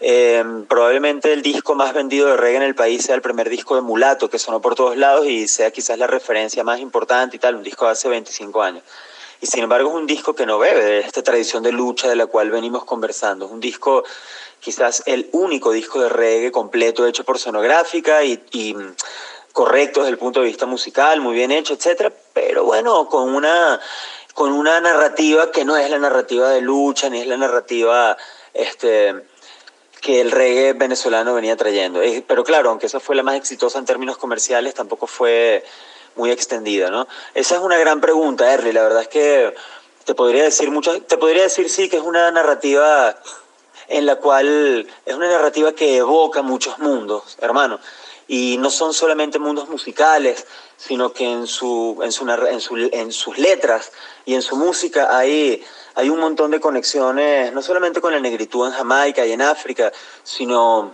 Eh, 0.00 0.44
probablemente 0.68 1.32
el 1.32 1.40
disco 1.40 1.74
más 1.74 1.94
vendido 1.94 2.26
de 2.28 2.36
reggae 2.36 2.56
en 2.56 2.62
el 2.62 2.74
país 2.74 3.04
sea 3.04 3.14
el 3.14 3.22
primer 3.22 3.48
disco 3.48 3.74
de 3.74 3.80
Mulato, 3.80 4.28
que 4.28 4.38
sonó 4.38 4.60
por 4.60 4.74
todos 4.74 4.96
lados 4.96 5.26
y 5.26 5.48
sea 5.48 5.70
quizás 5.70 5.98
la 5.98 6.06
referencia 6.06 6.62
más 6.62 6.80
importante 6.80 7.36
y 7.36 7.38
tal, 7.38 7.54
un 7.54 7.62
disco 7.62 7.86
de 7.86 7.92
hace 7.92 8.08
25 8.08 8.62
años. 8.62 8.82
Y 9.44 9.46
sin 9.46 9.62
embargo 9.62 9.90
es 9.90 9.94
un 9.96 10.06
disco 10.06 10.34
que 10.34 10.46
no 10.46 10.58
bebe 10.58 10.82
de 10.82 10.98
esta 11.00 11.22
tradición 11.22 11.62
de 11.62 11.70
lucha 11.70 12.08
de 12.08 12.16
la 12.16 12.24
cual 12.24 12.50
venimos 12.50 12.86
conversando. 12.86 13.44
Es 13.44 13.52
un 13.52 13.60
disco 13.60 14.02
quizás 14.58 15.02
el 15.04 15.28
único 15.32 15.70
disco 15.70 16.00
de 16.00 16.08
reggae 16.08 16.50
completo 16.50 17.06
hecho 17.06 17.24
por 17.24 17.38
sonográfica 17.38 18.24
y, 18.24 18.42
y 18.52 18.74
correcto 19.52 20.00
desde 20.00 20.12
el 20.12 20.16
punto 20.16 20.40
de 20.40 20.46
vista 20.46 20.64
musical, 20.64 21.20
muy 21.20 21.34
bien 21.34 21.50
hecho, 21.50 21.74
etcétera, 21.74 22.10
pero 22.32 22.64
bueno, 22.64 23.06
con 23.10 23.34
una 23.34 23.78
con 24.32 24.50
una 24.50 24.80
narrativa 24.80 25.50
que 25.50 25.66
no 25.66 25.76
es 25.76 25.90
la 25.90 25.98
narrativa 25.98 26.48
de 26.48 26.62
lucha 26.62 27.10
ni 27.10 27.20
es 27.20 27.26
la 27.26 27.36
narrativa 27.36 28.16
este 28.54 29.26
que 30.00 30.22
el 30.22 30.30
reggae 30.30 30.72
venezolano 30.72 31.34
venía 31.34 31.54
trayendo. 31.54 32.00
Pero 32.26 32.44
claro, 32.44 32.70
aunque 32.70 32.86
esa 32.86 32.98
fue 32.98 33.14
la 33.14 33.22
más 33.22 33.36
exitosa 33.36 33.78
en 33.78 33.84
términos 33.84 34.16
comerciales, 34.16 34.72
tampoco 34.72 35.06
fue 35.06 35.62
muy 36.16 36.30
extendida, 36.30 36.90
¿no? 36.90 37.06
Esa 37.34 37.56
es 37.56 37.60
una 37.60 37.78
gran 37.78 38.00
pregunta, 38.00 38.52
Erly. 38.52 38.72
La 38.72 38.82
verdad 38.82 39.02
es 39.02 39.08
que 39.08 39.54
te 40.04 40.14
podría 40.14 40.44
decir 40.44 40.70
mucho, 40.70 41.00
te 41.02 41.16
podría 41.16 41.42
decir 41.44 41.68
sí 41.68 41.88
que 41.88 41.96
es 41.96 42.02
una 42.02 42.30
narrativa 42.30 43.16
en 43.88 44.06
la 44.06 44.16
cual 44.16 44.86
es 45.04 45.14
una 45.14 45.28
narrativa 45.28 45.72
que 45.72 45.96
evoca 45.96 46.42
muchos 46.42 46.78
mundos, 46.78 47.36
hermano. 47.40 47.80
Y 48.26 48.56
no 48.58 48.70
son 48.70 48.94
solamente 48.94 49.38
mundos 49.38 49.68
musicales, 49.68 50.46
sino 50.76 51.12
que 51.12 51.30
en, 51.30 51.46
su, 51.46 52.00
en, 52.02 52.10
su, 52.10 52.28
en, 52.28 52.60
su, 52.60 52.76
en 52.76 53.12
sus 53.12 53.38
letras 53.38 53.92
y 54.24 54.34
en 54.34 54.42
su 54.42 54.56
música 54.56 55.16
hay, 55.16 55.62
hay 55.94 56.08
un 56.08 56.20
montón 56.20 56.50
de 56.50 56.60
conexiones, 56.60 57.52
no 57.52 57.60
solamente 57.60 58.00
con 58.00 58.12
la 58.12 58.20
negritud 58.20 58.66
en 58.66 58.72
Jamaica 58.72 59.26
y 59.26 59.32
en 59.32 59.42
África, 59.42 59.92
sino 60.22 60.92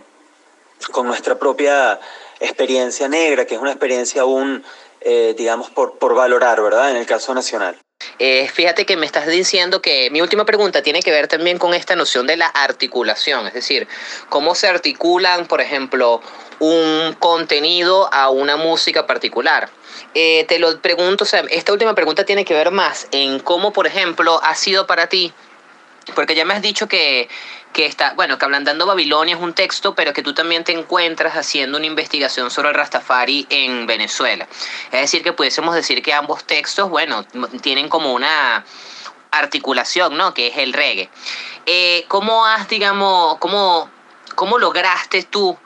con 0.92 1.06
nuestra 1.06 1.38
propia 1.38 2.00
experiencia 2.40 3.08
negra, 3.08 3.44
que 3.44 3.54
es 3.54 3.60
una 3.60 3.70
experiencia 3.70 4.22
aún, 4.22 4.64
eh, 5.00 5.34
digamos, 5.36 5.70
por, 5.70 5.98
por 5.98 6.14
valorar, 6.14 6.60
¿verdad? 6.62 6.90
En 6.90 6.96
el 6.96 7.06
caso 7.06 7.34
nacional. 7.34 7.78
Eh, 8.18 8.48
fíjate 8.48 8.86
que 8.86 8.96
me 8.96 9.06
estás 9.06 9.26
diciendo 9.26 9.82
que 9.82 10.10
mi 10.10 10.20
última 10.20 10.44
pregunta 10.44 10.82
tiene 10.82 11.00
que 11.00 11.10
ver 11.10 11.28
también 11.28 11.58
con 11.58 11.74
esta 11.74 11.96
noción 11.96 12.26
de 12.26 12.36
la 12.36 12.46
articulación, 12.46 13.46
es 13.46 13.54
decir, 13.54 13.88
cómo 14.28 14.54
se 14.54 14.68
articulan, 14.68 15.46
por 15.46 15.60
ejemplo, 15.60 16.20
un 16.58 17.14
contenido 17.18 18.12
a 18.12 18.30
una 18.30 18.56
música 18.56 19.06
particular. 19.06 19.70
Eh, 20.14 20.44
te 20.48 20.58
lo 20.58 20.80
pregunto, 20.80 21.24
o 21.24 21.26
sea, 21.26 21.44
esta 21.50 21.72
última 21.72 21.94
pregunta 21.94 22.24
tiene 22.24 22.44
que 22.44 22.54
ver 22.54 22.70
más 22.70 23.06
en 23.10 23.38
cómo, 23.38 23.72
por 23.72 23.86
ejemplo, 23.86 24.40
ha 24.42 24.54
sido 24.54 24.86
para 24.86 25.06
ti, 25.06 25.32
porque 26.14 26.34
ya 26.34 26.44
me 26.44 26.54
has 26.54 26.62
dicho 26.62 26.88
que 26.88 27.28
que 27.72 27.86
está, 27.86 28.14
bueno, 28.14 28.38
que 28.38 28.44
Ablandando 28.44 28.86
Babilonia 28.86 29.36
es 29.36 29.40
un 29.40 29.54
texto, 29.54 29.94
pero 29.94 30.12
que 30.12 30.22
tú 30.22 30.34
también 30.34 30.64
te 30.64 30.72
encuentras 30.72 31.36
haciendo 31.36 31.78
una 31.78 31.86
investigación 31.86 32.50
sobre 32.50 32.70
el 32.70 32.74
Rastafari 32.74 33.46
en 33.48 33.86
Venezuela. 33.86 34.48
Es 34.90 35.00
decir, 35.00 35.22
que 35.22 35.32
pudiésemos 35.32 35.74
decir 35.74 36.02
que 36.02 36.12
ambos 36.12 36.44
textos, 36.44 36.90
bueno, 36.90 37.24
tienen 37.62 37.88
como 37.88 38.12
una 38.12 38.64
articulación, 39.30 40.16
¿no? 40.16 40.34
Que 40.34 40.48
es 40.48 40.58
el 40.58 40.72
reggae. 40.72 41.10
Eh, 41.66 42.04
¿Cómo 42.08 42.44
has, 42.46 42.68
digamos, 42.68 43.38
cómo, 43.38 43.88
cómo 44.34 44.58
lograste 44.58 45.22
tú 45.22 45.56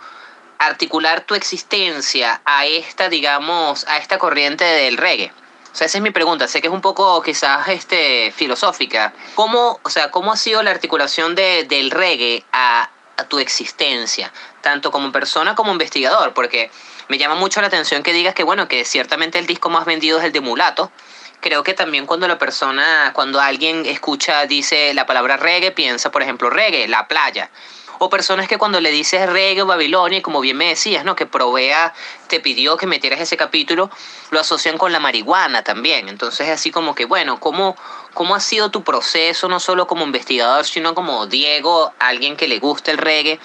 articular 0.58 1.22
tu 1.22 1.34
existencia 1.34 2.42
a 2.44 2.66
esta, 2.66 3.08
digamos, 3.08 3.86
a 3.88 3.98
esta 3.98 4.18
corriente 4.18 4.64
del 4.64 4.98
reggae? 4.98 5.32
O 5.74 5.76
sea, 5.76 5.88
esa 5.88 5.98
es 5.98 6.02
mi 6.02 6.12
pregunta. 6.12 6.46
Sé 6.46 6.60
que 6.60 6.68
es 6.68 6.72
un 6.72 6.80
poco 6.80 7.20
quizás 7.20 7.66
este, 7.66 8.30
filosófica. 8.30 9.12
¿Cómo, 9.34 9.80
o 9.82 9.90
sea, 9.90 10.12
¿Cómo 10.12 10.32
ha 10.32 10.36
sido 10.36 10.62
la 10.62 10.70
articulación 10.70 11.34
de, 11.34 11.64
del 11.64 11.90
reggae 11.90 12.44
a, 12.52 12.90
a 13.16 13.24
tu 13.24 13.40
existencia, 13.40 14.32
tanto 14.60 14.92
como 14.92 15.10
persona 15.10 15.56
como 15.56 15.72
investigador? 15.72 16.32
Porque 16.32 16.70
me 17.08 17.18
llama 17.18 17.34
mucho 17.34 17.60
la 17.60 17.66
atención 17.66 18.04
que 18.04 18.12
digas 18.12 18.34
que, 18.34 18.44
bueno, 18.44 18.68
que 18.68 18.84
ciertamente 18.84 19.40
el 19.40 19.48
disco 19.48 19.68
más 19.68 19.84
vendido 19.84 20.20
es 20.20 20.24
el 20.24 20.30
de 20.30 20.40
Mulato. 20.40 20.92
Creo 21.40 21.64
que 21.64 21.74
también 21.74 22.06
cuando 22.06 22.28
la 22.28 22.38
persona, 22.38 23.10
cuando 23.12 23.40
alguien 23.40 23.84
escucha, 23.84 24.46
dice 24.46 24.94
la 24.94 25.06
palabra 25.06 25.36
reggae, 25.36 25.72
piensa, 25.72 26.12
por 26.12 26.22
ejemplo, 26.22 26.50
reggae, 26.50 26.86
la 26.86 27.08
playa 27.08 27.50
o 27.98 28.10
personas 28.10 28.48
que 28.48 28.58
cuando 28.58 28.80
le 28.80 28.90
dices 28.90 29.28
reggae 29.28 29.62
o 29.62 29.66
Babilonia, 29.66 30.22
como 30.22 30.40
bien 30.40 30.56
me 30.56 30.68
decías, 30.68 31.04
¿no? 31.04 31.16
Que 31.16 31.26
Provea 31.26 31.94
te 32.28 32.40
pidió 32.40 32.76
que 32.76 32.86
metieras 32.86 33.20
ese 33.20 33.36
capítulo, 33.36 33.90
lo 34.30 34.40
asocian 34.40 34.78
con 34.78 34.92
la 34.92 35.00
marihuana 35.00 35.62
también. 35.62 36.08
Entonces, 36.08 36.48
así 36.48 36.70
como 36.70 36.94
que, 36.94 37.04
bueno, 37.04 37.40
¿cómo, 37.40 37.76
¿cómo 38.14 38.34
ha 38.34 38.40
sido 38.40 38.70
tu 38.70 38.82
proceso, 38.82 39.48
no 39.48 39.60
solo 39.60 39.86
como 39.86 40.04
investigador, 40.04 40.64
sino 40.64 40.94
como 40.94 41.26
Diego, 41.26 41.92
alguien 41.98 42.36
que 42.36 42.48
le 42.48 42.58
gusta 42.58 42.90
el 42.90 42.98
reggae? 42.98 43.38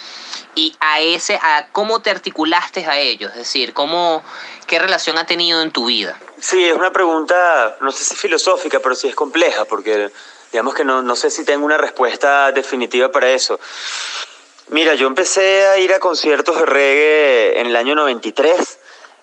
Y 0.56 0.76
a 0.80 1.00
ese, 1.00 1.36
a 1.42 1.68
cómo 1.72 2.02
te 2.02 2.10
articulaste 2.10 2.86
a 2.86 2.98
ellos, 3.00 3.32
es 3.32 3.38
decir, 3.38 3.74
cómo, 3.74 4.24
qué 4.68 4.80
relación 4.80 5.18
ha 5.18 5.26
tenido 5.26 5.62
en 5.62 5.72
tu 5.72 5.86
vida. 5.86 6.18
Sí, 6.40 6.64
es 6.64 6.74
una 6.74 6.92
pregunta, 6.92 7.78
no 7.82 7.92
sé 7.92 8.04
si 8.04 8.16
filosófica, 8.16 8.80
pero 8.80 8.96
sí 8.96 9.08
es 9.08 9.16
compleja, 9.16 9.66
porque 9.66 10.12
digamos 10.52 10.74
que 10.74 10.84
no, 10.84 11.02
no 11.02 11.16
sé 11.16 11.30
si 11.30 11.46
tengo 11.46 11.66
una 11.66 11.78
respuesta 11.78 12.52
definitiva 12.52 13.12
para 13.12 13.30
eso. 13.30 13.60
Mira, 14.72 14.94
yo 14.94 15.08
empecé 15.08 15.66
a 15.66 15.80
ir 15.80 15.92
a 15.94 16.00
conciertos 16.00 16.60
de 16.60 16.66
reggae 16.68 17.60
en 17.60 17.66
el 17.66 17.76
año 17.76 17.96
93. 17.96 18.80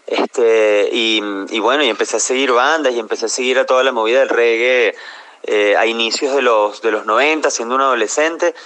Este, 0.08 0.88
y, 0.90 1.20
y 1.50 1.60
bueno, 1.60 1.84
y 1.84 1.88
empecé 1.88 2.16
a 2.16 2.20
seguir 2.20 2.50
bandas 2.50 2.92
y 2.92 2.98
empecé 2.98 3.26
a 3.26 3.28
seguir 3.28 3.60
a 3.60 3.64
toda 3.64 3.84
la 3.84 3.92
movida 3.92 4.20
del 4.20 4.28
reggae 4.28 4.96
eh, 5.44 5.76
a 5.76 5.86
inicios 5.86 6.34
de 6.34 6.42
los, 6.42 6.82
de 6.82 6.90
los 6.90 7.06
90, 7.06 7.48
siendo 7.52 7.76
un 7.76 7.80
adolescente. 7.80 8.56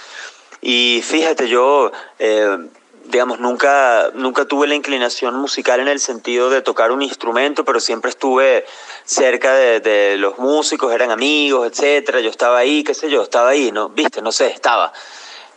Y 0.59 1.03
fíjate, 1.03 1.47
yo, 1.47 1.91
eh, 2.17 2.57
digamos, 3.05 3.39
nunca, 3.39 4.09
nunca 4.15 4.45
tuve 4.45 4.65
la 4.65 4.73
inclinación 4.73 5.35
musical 5.35 5.81
en 5.81 5.87
el 5.87 5.99
sentido 5.99 6.49
de 6.49 6.63
tocar 6.63 6.91
un 6.91 7.03
instrumento, 7.03 7.63
pero 7.63 7.79
siempre 7.79 8.09
estuve 8.09 8.65
cerca 9.05 9.53
de, 9.53 9.81
de 9.81 10.17
los 10.17 10.39
músicos, 10.39 10.91
eran 10.91 11.11
amigos, 11.11 11.67
etcétera. 11.67 12.21
Yo 12.21 12.31
estaba 12.31 12.57
ahí, 12.57 12.83
qué 12.83 12.95
sé 12.95 13.07
yo, 13.07 13.21
estaba 13.21 13.49
ahí, 13.49 13.71
¿no? 13.71 13.89
Viste, 13.89 14.23
no 14.23 14.31
sé, 14.31 14.47
estaba. 14.47 14.91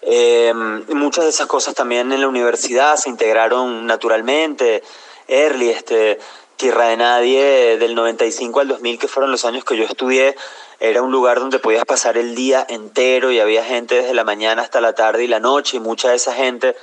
Eh, 0.06 0.52
muchas 0.54 1.24
de 1.24 1.30
esas 1.30 1.46
cosas 1.46 1.74
también 1.74 2.12
en 2.12 2.20
la 2.20 2.28
universidad 2.28 2.96
se 2.96 3.08
integraron 3.08 3.86
naturalmente. 3.86 4.82
Early, 5.28 5.70
este, 5.70 6.18
Tierra 6.56 6.88
de 6.88 6.96
Nadie, 6.96 7.78
del 7.78 7.94
95 7.94 8.60
al 8.60 8.68
2000, 8.68 8.98
que 8.98 9.08
fueron 9.08 9.30
los 9.30 9.44
años 9.44 9.64
que 9.64 9.76
yo 9.76 9.84
estudié, 9.84 10.36
era 10.78 11.02
un 11.02 11.10
lugar 11.10 11.40
donde 11.40 11.58
podías 11.58 11.84
pasar 11.84 12.18
el 12.18 12.34
día 12.34 12.64
entero 12.68 13.30
y 13.32 13.40
había 13.40 13.64
gente 13.64 13.96
desde 13.96 14.14
la 14.14 14.24
mañana 14.24 14.62
hasta 14.62 14.80
la 14.80 14.94
tarde 14.94 15.24
y 15.24 15.26
la 15.26 15.40
noche, 15.40 15.78
y 15.78 15.80
mucha 15.80 16.10
de 16.10 16.16
esa 16.16 16.34
gente 16.34 16.76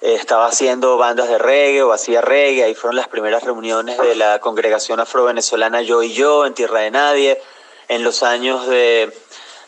eh, 0.00 0.14
estaba 0.14 0.46
haciendo 0.46 0.96
bandas 0.98 1.28
de 1.28 1.38
reggae 1.38 1.82
o 1.82 1.92
hacía 1.92 2.20
reggae. 2.20 2.64
Ahí 2.64 2.74
fueron 2.74 2.96
las 2.96 3.08
primeras 3.08 3.42
reuniones 3.42 3.98
de 3.98 4.14
la 4.14 4.38
congregación 4.40 5.00
afro-venezolana 5.00 5.82
Yo 5.82 6.02
y 6.02 6.12
Yo 6.12 6.46
en 6.46 6.54
Tierra 6.54 6.80
de 6.80 6.90
Nadie, 6.90 7.40
en 7.88 8.04
los 8.04 8.22
años 8.22 8.66
de 8.66 9.12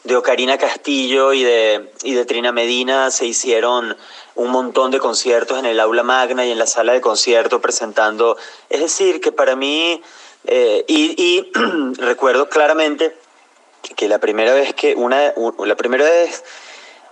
de 0.05 0.17
Ocarina 0.17 0.57
Castillo 0.57 1.33
y 1.33 1.43
de, 1.43 1.91
y 2.03 2.15
de 2.15 2.25
Trina 2.25 2.53
Medina 2.53 3.11
se 3.11 3.27
hicieron 3.27 3.97
un 4.35 4.51
montón 4.51 4.91
de 4.91 4.99
conciertos 4.99 5.59
en 5.59 5.67
el 5.67 5.79
aula 5.81 6.03
magna 6.03 6.47
y 6.47 6.51
en 6.51 6.59
la 6.59 6.67
sala 6.67 6.93
de 6.93 7.01
concierto 7.01 7.61
presentando. 7.61 8.37
Es 8.71 8.81
decir, 8.81 9.21
que 9.21 9.33
para 9.33 9.57
mí, 9.57 10.03
eh, 10.47 10.85
y, 10.89 11.23
y 11.23 11.53
recuerdo 11.99 12.49
claramente 12.49 13.15
que 13.97 14.09
la 14.09 14.19
primera 14.19 14.55
vez 14.55 14.75
que, 14.75 14.95
una, 14.95 15.35
la 15.59 15.77
primera 15.77 16.05
vez, 16.05 16.45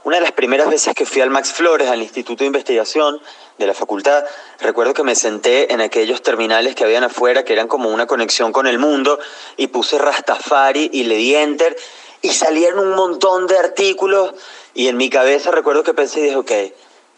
una 0.04 0.16
de 0.16 0.22
las 0.22 0.32
primeras 0.32 0.70
veces 0.70 0.94
que 0.94 1.04
fui 1.04 1.20
al 1.20 1.30
Max 1.30 1.52
Flores, 1.52 1.88
al 1.88 2.00
Instituto 2.00 2.44
de 2.44 2.46
Investigación 2.46 3.20
de 3.58 3.66
la 3.66 3.74
facultad, 3.74 4.24
recuerdo 4.60 4.94
que 4.94 5.02
me 5.02 5.14
senté 5.14 5.72
en 5.72 5.80
aquellos 5.80 6.22
terminales 6.22 6.74
que 6.74 6.84
habían 6.84 7.04
afuera, 7.04 7.44
que 7.44 7.52
eran 7.52 7.68
como 7.68 7.90
una 7.90 8.06
conexión 8.06 8.52
con 8.52 8.66
el 8.66 8.78
mundo, 8.78 9.18
y 9.56 9.66
puse 9.66 9.98
Rastafari 9.98 10.90
y 10.92 11.04
le 11.04 11.16
di 11.16 11.34
enter 11.34 11.76
y 12.22 12.30
salieron 12.30 12.80
un 12.80 12.94
montón 12.94 13.46
de 13.46 13.58
artículos 13.58 14.34
y 14.74 14.88
en 14.88 14.96
mi 14.96 15.10
cabeza 15.10 15.50
recuerdo 15.50 15.82
que 15.82 15.94
pensé 15.94 16.20
y 16.20 16.22
dije, 16.24 16.36
ok, 16.36 16.52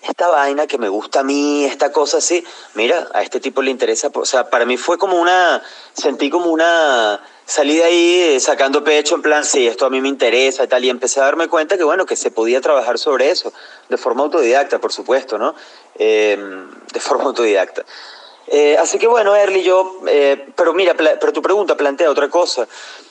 esta 0.02 0.28
vaina 0.28 0.66
que 0.66 0.78
me 0.78 0.88
gusta 0.88 1.20
a 1.20 1.22
mí, 1.22 1.64
esta 1.64 1.92
cosa 1.92 2.18
así, 2.18 2.44
mira, 2.74 3.08
a 3.12 3.22
este 3.22 3.38
tipo 3.40 3.60
le 3.60 3.70
interesa, 3.70 4.10
o 4.12 4.24
sea, 4.24 4.48
para 4.48 4.64
mí 4.64 4.76
fue 4.76 4.96
como 4.98 5.20
una, 5.20 5.62
sentí 5.92 6.30
como 6.30 6.50
una, 6.50 7.20
salí 7.44 7.76
de 7.76 7.84
ahí 7.84 8.40
sacando 8.40 8.82
pecho 8.82 9.14
en 9.14 9.22
plan, 9.22 9.44
sí, 9.44 9.66
esto 9.66 9.84
a 9.84 9.90
mí 9.90 10.00
me 10.00 10.08
interesa 10.08 10.64
y 10.64 10.68
tal, 10.68 10.84
y 10.84 10.90
empecé 10.90 11.20
a 11.20 11.24
darme 11.24 11.48
cuenta 11.48 11.76
que 11.76 11.84
bueno, 11.84 12.06
que 12.06 12.16
se 12.16 12.30
podía 12.30 12.60
trabajar 12.60 12.98
sobre 12.98 13.30
eso, 13.30 13.52
de 13.88 13.96
forma 13.98 14.22
autodidacta, 14.22 14.78
por 14.78 14.92
supuesto, 14.92 15.36
¿no? 15.36 15.54
Em, 15.96 16.70
de 16.92 17.00
forma 17.00 17.24
autodidacta. 17.24 17.84
Eh, 18.46 18.76
así 18.78 18.98
que 18.98 19.06
bueno, 19.06 19.36
Erly, 19.36 19.62
yo, 19.62 20.00
eh, 20.08 20.48
pero 20.56 20.72
mira, 20.72 20.94
pero 20.94 21.32
tu 21.32 21.42
pregunta 21.42 21.76
plantea 21.76 22.10
otra 22.10 22.28
cosa 22.28 22.66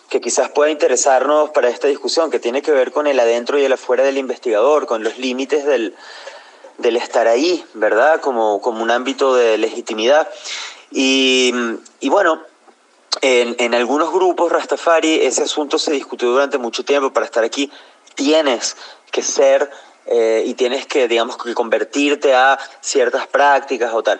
que 0.09 0.21
quizás 0.21 0.49
pueda 0.49 0.71
interesarnos 0.71 1.51
para 1.51 1.69
esta 1.69 1.87
discusión, 1.87 2.31
que 2.31 2.39
tiene 2.39 2.61
que 2.61 2.71
ver 2.71 2.91
con 2.91 3.07
el 3.07 3.19
adentro 3.19 3.59
y 3.59 3.65
el 3.65 3.73
afuera 3.73 4.03
del 4.03 4.17
investigador, 4.17 4.87
con 4.87 5.03
los 5.03 5.17
límites 5.17 5.65
del, 5.65 5.95
del 6.77 6.97
estar 6.97 7.27
ahí, 7.27 7.63
¿verdad? 7.73 8.19
Como, 8.19 8.61
como 8.61 8.81
un 8.81 8.91
ámbito 8.91 9.35
de 9.35 9.57
legitimidad. 9.57 10.27
Y, 10.91 11.53
y 11.99 12.09
bueno, 12.09 12.41
en, 13.21 13.55
en, 13.59 13.75
algunos 13.75 14.11
grupos 14.11 14.51
Rastafari 14.51 15.21
ese 15.21 15.43
asunto 15.43 15.77
se 15.77 15.91
discutió 15.91 16.31
durante 16.31 16.57
mucho 16.57 16.83
tiempo. 16.83 17.13
Para 17.13 17.25
estar 17.25 17.43
aquí 17.43 17.71
tienes 18.15 18.75
que 19.11 19.21
ser 19.21 19.69
eh, 20.07 20.43
y 20.45 20.55
tienes 20.55 20.87
que, 20.87 21.07
digamos, 21.07 21.37
que 21.37 21.53
convertirte 21.53 22.33
a 22.33 22.57
ciertas 22.81 23.27
prácticas 23.27 23.93
o 23.93 24.01
tal. 24.01 24.19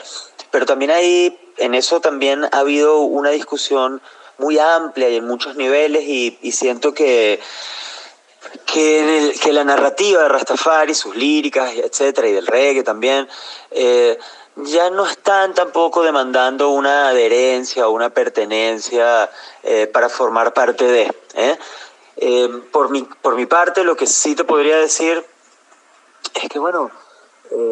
Pero 0.52 0.66
también 0.66 0.92
hay, 0.92 1.40
en 1.58 1.74
eso 1.74 2.00
también 2.00 2.46
ha 2.46 2.60
habido 2.60 3.00
una 3.00 3.30
discusión 3.32 4.02
muy 4.40 4.58
amplia 4.58 5.10
y 5.10 5.18
en 5.18 5.28
muchos 5.28 5.56
niveles 5.56 6.04
y, 6.04 6.52
siento 6.52 6.94
que, 6.94 7.40
que, 8.66 9.52
la 9.52 9.64
narrativa 9.64 10.24
de 10.24 10.30
Rastafari, 10.30 10.94
sus 10.94 11.16
líricas, 11.16 11.74
etcétera, 11.76 12.28
y 12.28 12.34
del 12.34 12.48
reggae 12.48 12.84
también, 12.84 13.28
eh, 13.72 14.18
ya 14.56 14.90
no 14.90 15.06
están 15.06 15.54
tampoco 15.54 16.04
demandando 16.04 16.70
una 16.70 17.10
adherencia 17.10 17.88
o 17.88 17.92
una 17.92 18.10
pertenencia 18.10 19.30
eh, 19.64 19.88
para 19.88 20.10
formar 20.10 20.54
parte 20.54 20.86
de. 20.86 21.14
Eh, 22.22 22.50
por, 22.72 22.90
mi, 22.90 23.04
por 23.04 23.36
mi 23.36 23.46
parte, 23.46 23.84
lo 23.84 23.96
que 23.96 24.08
sí 24.08 24.36
te 24.36 24.44
podría 24.44 24.78
decir 24.78 25.26
es 26.34 26.50
que, 26.50 26.60
bueno, 26.60 26.92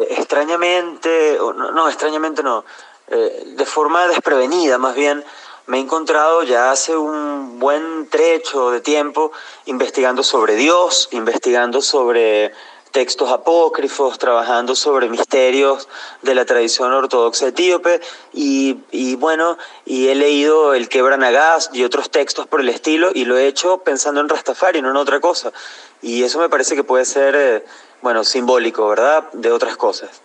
extrañamente, 0.08 1.38
no, 1.38 1.52
no, 1.52 1.88
extrañamente 1.88 2.42
no, 2.42 2.64
de 3.08 3.66
forma 3.66 4.08
desprevenida 4.08 4.78
más 4.78 4.94
bien, 4.94 5.24
me 5.68 5.76
he 5.76 5.80
encontrado 5.82 6.42
ya 6.44 6.70
hace 6.70 6.96
un 6.96 7.58
buen 7.58 8.08
trecho 8.08 8.70
de 8.70 8.80
tiempo 8.80 9.32
investigando 9.66 10.22
sobre 10.22 10.56
Dios, 10.56 11.08
investigando 11.12 11.82
sobre 11.82 12.52
textos 12.90 13.30
apócrifos, 13.30 14.18
trabajando 14.18 14.74
sobre 14.74 15.10
misterios 15.10 15.86
de 16.22 16.34
la 16.34 16.46
tradición 16.46 16.90
ortodoxa 16.94 17.48
etíope 17.48 18.00
y, 18.32 19.16
bueno, 19.16 19.58
y 19.84 20.08
he 20.08 20.14
leído 20.14 20.72
el 20.72 20.88
Quebranagás 20.88 21.68
y 21.74 21.84
otros 21.84 22.10
textos 22.10 22.46
por 22.46 22.62
el 22.62 22.70
estilo 22.70 23.10
y 23.14 23.26
lo 23.26 23.36
he 23.36 23.46
hecho 23.46 23.78
pensando 23.78 24.22
en 24.22 24.28
Rastafari, 24.30 24.80
no 24.80 24.88
en 24.90 24.96
otra 24.96 25.20
cosa. 25.20 25.52
Y 26.00 26.22
eso 26.22 26.38
me 26.38 26.48
parece 26.48 26.76
que 26.76 26.84
puede 26.84 27.04
ser, 27.04 27.36
eh, 27.36 27.64
bueno, 28.00 28.24
simbólico, 28.24 28.88
¿verdad?, 28.88 29.30
de 29.32 29.52
otras 29.52 29.76
cosas. 29.76 30.22